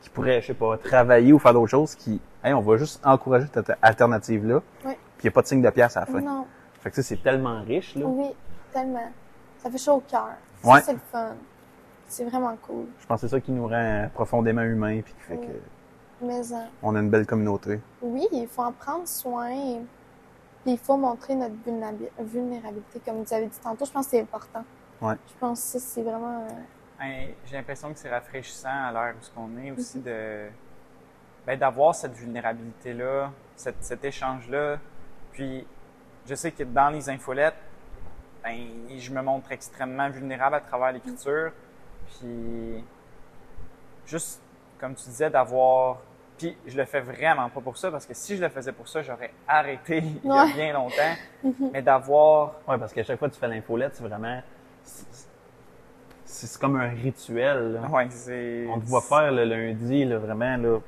[0.02, 3.02] qui pourraient, je sais pas, travailler ou faire d'autres choses, qui, hey, on va juste
[3.06, 4.94] encourager cette alternative-là, Oui.
[5.18, 6.22] puis il n'y a pas de signe de pièce à la fin.
[6.22, 6.46] Non,
[6.82, 8.06] Fait que c'est tellement riche, là.
[8.06, 8.28] oui,
[8.72, 9.12] tellement.
[9.58, 10.30] Ça fait chaud au cœur.
[10.64, 10.82] Ouais.
[10.82, 11.36] c'est le fun.
[12.08, 12.86] C'est vraiment cool.
[13.00, 15.48] Je pense que c'est ça qui nous rend profondément humains, puis qui fait Oui.
[15.48, 17.80] que Mais euh, on a une belle communauté.
[18.02, 19.50] Oui, il faut en prendre soin.
[20.64, 23.86] Puis il faut montrer notre vulnérabi- vulnérabilité, comme vous avez dit tantôt.
[23.86, 24.64] Je pense que c'est important.
[25.02, 25.16] Ouais.
[25.28, 26.42] Je pense que ça, c'est vraiment...
[26.42, 26.50] euh,
[27.00, 30.48] Ben, j'ai l'impression que c'est rafraîchissant à l'heure où ce qu'on est aussi de
[31.46, 34.78] ben, d'avoir cette vulnérabilité-là, cette- cet échange-là.
[35.34, 35.68] Puis,
[36.26, 37.54] je sais que dans les infolettes,
[38.44, 38.58] ben,
[38.98, 41.52] je me montre extrêmement vulnérable à travers l'écriture.
[42.08, 42.84] Puis,
[44.06, 44.42] juste,
[44.80, 45.98] comme tu disais, d'avoir...
[46.38, 48.88] Puis, je le fais vraiment pas pour ça, parce que si je le faisais pour
[48.90, 50.54] ça, j'aurais arrêté il y a Ouais.
[50.54, 51.16] bien longtemps.
[51.72, 52.56] Mais d'avoir...
[52.68, 54.42] Ouais, parce qu'à chaque fois que tu fais l'infolette, c'est vraiment,
[56.26, 57.80] c'est comme un rituel.
[57.90, 58.68] Ouais, c'est...
[58.70, 60.80] On te voit faire le lundi, là, vraiment, là.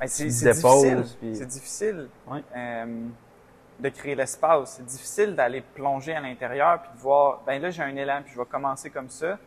[0.00, 1.04] Ben, c'est difficile.
[1.20, 2.42] puis- C'est difficile Ouais.
[2.56, 3.06] euh,
[3.78, 4.74] de créer l'espace.
[4.76, 8.32] C'est difficile d'aller plonger à l'intérieur puis de voir, ben là, j'ai un élan puis
[8.34, 9.38] je vais commencer comme ça.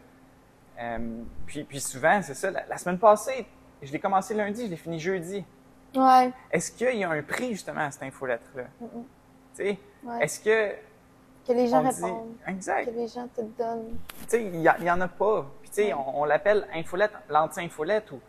[0.80, 2.52] Euh, puis, puis souvent, c'est ça.
[2.52, 3.46] La, la semaine passée,
[3.82, 5.44] je l'ai commencé lundi, je l'ai fini jeudi.
[5.96, 8.64] Ouais, Est-ce qu'il y a un prix justement à cette infolettre-là?
[8.80, 8.88] Tu
[9.54, 10.24] sais, ouais.
[10.24, 10.76] est-ce que
[11.48, 12.04] Que les gens dit...
[12.04, 12.36] répondent.
[12.48, 12.86] Exact.
[12.86, 13.98] Que les gens te donnent.
[14.22, 15.46] Tu sais, il y, a- il y en a pas.
[15.62, 18.20] Puis tu sais, on, on l'appelle infolette, l'anti-infolette ou...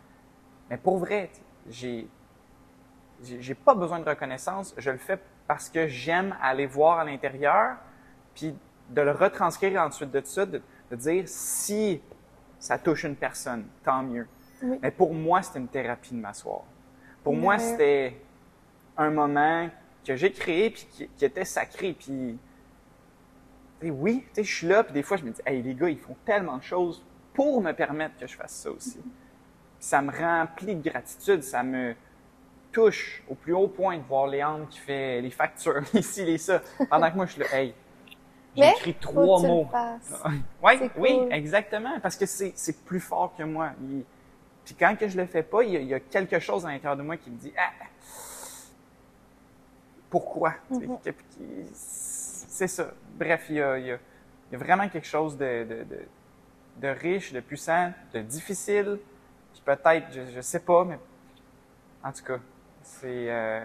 [0.69, 1.29] Mais pour vrai,
[1.69, 2.07] j'ai...
[3.23, 4.73] j'ai- J'ai pas besoin de reconnaissance.
[4.77, 7.75] Je le fais parce que j'aime aller voir à l'intérieur,
[8.33, 8.55] puis
[8.89, 12.01] de le retranscrire ensuite de ça, de, de dire si
[12.61, 14.27] ça touche une personne, tant mieux.
[14.61, 14.77] Oui.
[14.81, 16.61] Mais pour moi, c'était une thérapie de m'asseoir.
[17.23, 18.15] Pour moi, c'était
[18.97, 19.69] un moment
[20.05, 21.93] que j'ai créé puis qui, qui était sacré.
[21.93, 22.37] Puis,
[23.83, 25.89] oui, tu sais, je suis là, puis des fois, je me dis, hey, les gars,
[25.89, 28.99] ils font tellement de choses pour me permettre que je fasse ça aussi.
[28.99, 29.09] Puis
[29.79, 31.95] ça me remplit de gratitude, ça me
[32.71, 36.61] touche au plus haut point de voir Léandre qui fait les factures, ici, les ça,
[36.89, 37.73] pendant que moi, je suis là, hey,
[38.55, 39.67] j'ai Mais, écrit Faut trois que le mots.
[39.71, 40.23] fasses.
[40.97, 41.99] Oui, exactement.
[42.01, 43.71] Parce que c'est, c'est plus fort que moi.
[43.81, 44.03] Il-
[44.65, 46.65] puis quand que je le fais pas, il y, a, il y a quelque chose
[46.65, 47.71] à l'intérieur de moi qui me dit Ah,
[50.09, 50.53] pourquoi?
[50.69, 50.97] Mhm.
[51.03, 52.91] que- qui- C'est ça.
[53.15, 53.99] Bref, il y a, il y a-
[54.49, 55.99] il y a vraiment quelque chose de, de, de,
[56.77, 58.99] de riche, de puissant, de difficile.
[59.53, 60.99] Puis peut-être, je, je sais pas, mais
[62.03, 62.37] en tout cas,
[62.83, 63.31] c'est.
[63.31, 63.63] euh,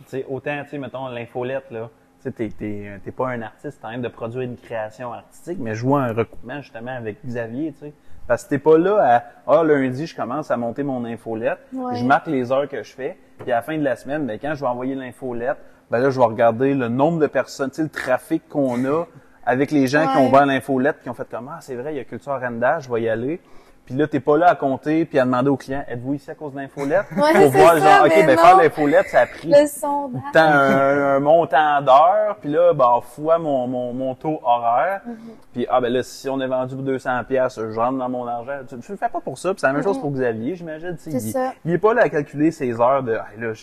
[0.00, 1.90] Tu sais, autant, tu sais, mettons, l'infolette, là,
[2.22, 5.12] tu sais, t'es, t'es, t'es pas un artiste, t'es en train de produire une création
[5.12, 7.92] artistique, mais je vois un recoupement, justement, avec Xavier, tu sais.
[8.26, 9.24] Parce que t'es pas là à,
[9.58, 11.96] ah, lundi, je commence à monter mon infolette, Ouais.
[11.96, 14.38] je marque les heures que je fais, puis à la fin de la semaine, ben,
[14.40, 15.56] quand je vais envoyer l'infolette,
[15.90, 19.06] ben là, je vais regarder le nombre de personnes, tu sais, le trafic qu'on a
[19.44, 21.96] avec les gens qui ont ouvert l'infolette, qui ont fait comme, ah, c'est vrai, il
[21.96, 23.40] y a Culture Arenda, je vais y aller.
[23.90, 26.36] Puis là, t'es pas là à compter puis à demander aux clients, êtes-vous ici à
[26.36, 27.06] cause de l'infolette?
[27.10, 28.42] Ouais, Pour voir, ça, genre, OK, ben, non.
[28.42, 33.66] faire l'infolette, ça a pris Le un, un montant d'heures, puis là, ben, fois mon,
[33.66, 35.00] mon, mon taux horaire.
[35.04, 35.14] Mm-hmm.
[35.52, 38.28] Puis, ah, ben là, si on est vendu pour 200 pièces, je rentre dans mon
[38.28, 38.60] argent.
[38.68, 40.96] Tu, tu le fais pas pour ça, puis c'est la même chose pour Xavier, j'imagine.
[41.06, 41.52] Il, ça.
[41.64, 43.54] il est pas là à calculer ses heures de, ah, là,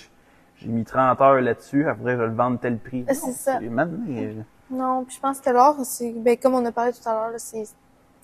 [0.57, 3.05] j'ai mis 30 heures là-dessus, après, je vais le vendre tel prix.
[3.07, 3.59] C'est Non, ça.
[3.61, 4.33] Maintenant, euh,
[4.71, 7.33] Non, puis je pense que l'art, c'est, ben, comme on a parlé tout à l'heure,
[7.37, 7.63] c'est,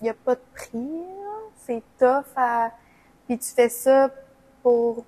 [0.02, 1.33] il y a pas de prix, là.
[1.66, 2.72] C'est tough à,
[3.28, 4.10] puis tu fais ça
[4.62, 5.04] pour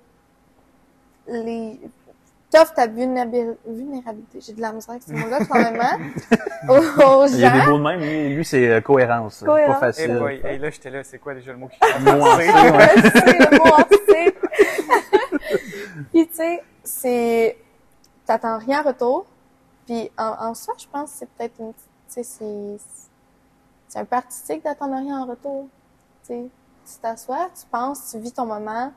[1.28, 1.78] les,
[2.50, 4.40] tough ta vulnérabil- vulnérabilité.
[4.40, 5.98] J'ai de la misère avec ce mot-là, même, hein?
[6.68, 7.70] aux, aux il y a des gens.
[7.72, 9.40] mots de même, lui, lui c'est euh, cohérence.
[9.40, 9.76] Pas Cohérence.
[9.76, 10.18] Eh facile.
[10.18, 12.88] boy, hey, là, j'étais là, c'est quoi déjà le mot qui Nuancé, ouais.
[13.02, 13.76] c'est le mot.
[16.12, 17.56] Puis tu sais, c'est
[18.24, 19.26] t'attends rien en retour.
[19.86, 22.76] Puis en, en soi, je pense que c'est peut-être une, tu sais, c'est
[23.88, 25.68] c'est un peu artistique d'attendre rien en retour.
[26.26, 28.92] Tu t'assois, tu penses, tu vis ton moment,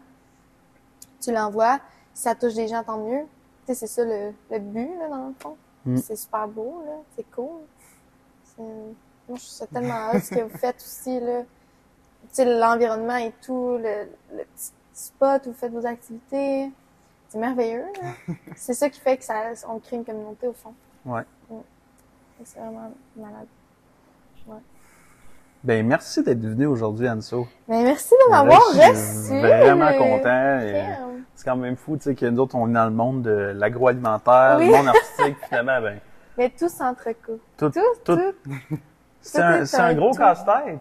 [1.21, 1.79] tu l'envoies.
[2.13, 3.25] Si ça touche des gens, tant mieux.
[3.65, 5.55] C'est ça le, le but là dans le fond.
[5.85, 5.97] Mm.
[5.97, 7.61] C'est super beau là, c'est cool.
[8.57, 11.43] Moi, je ça tellement hot ce que vous faites aussi là
[12.37, 16.71] l'environnement et tout, le, le petit spot où vous faites vos activités.
[17.29, 17.85] C'est merveilleux.
[18.55, 20.73] c'est ça qui fait que ça, on crée une communauté au fond.
[21.05, 21.23] Ouais.
[21.51, 23.47] Et C'est vraiment malade.
[25.63, 27.47] Ben, merci d'être venu aujourd'hui, Anso.
[27.67, 28.89] Mais merci de m'avoir Je suis
[29.35, 29.39] reçu.
[29.45, 30.59] Vraiment content.
[30.61, 31.23] et- Crème.
[31.35, 33.31] C'est quand même fou, tu sais, que nous autres, on est dans le monde de
[33.55, 34.67] l'agroalimentaire, Oui.
[34.67, 35.99] le monde artistique, finalement, ben,
[36.37, 37.41] Mais tout s'entrecoupe.
[37.57, 38.77] tout, Tout, tout, tout.
[39.21, 40.79] c'est un, gros casse-tête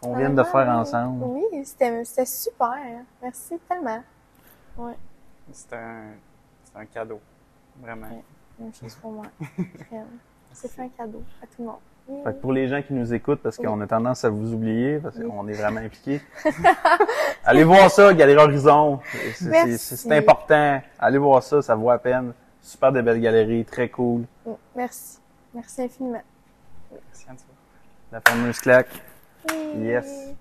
[0.00, 1.24] qu'on vient de faire Vraiment, ensemble.
[1.24, 2.74] Oui, c'était c'était super.
[3.22, 4.02] Merci tellement.
[5.52, 6.02] C'est un,
[6.64, 7.20] c'est un cadeau.
[7.80, 8.22] Vraiment.
[8.58, 9.26] Même chose pour moi.
[10.52, 11.76] C'est un cadeau à tout le monde.
[12.24, 14.98] Fait que pour les gens qui nous écoutent, parce qu'on a tendance à vous oublier,
[14.98, 16.20] parce qu'on est vraiment impliqués,
[17.44, 19.00] allez voir ça, Galerie Horizon.
[19.34, 20.80] C'est- important.
[20.98, 22.32] Allez voir ça, ça vaut la peine.
[22.62, 24.22] Super de belles galeries, très cool.
[24.44, 25.18] Mm, Merci.
[25.54, 26.22] Merci infiniment.
[26.92, 27.26] Merci.
[28.12, 28.88] La fameuse claque.
[29.76, 30.32] Yes.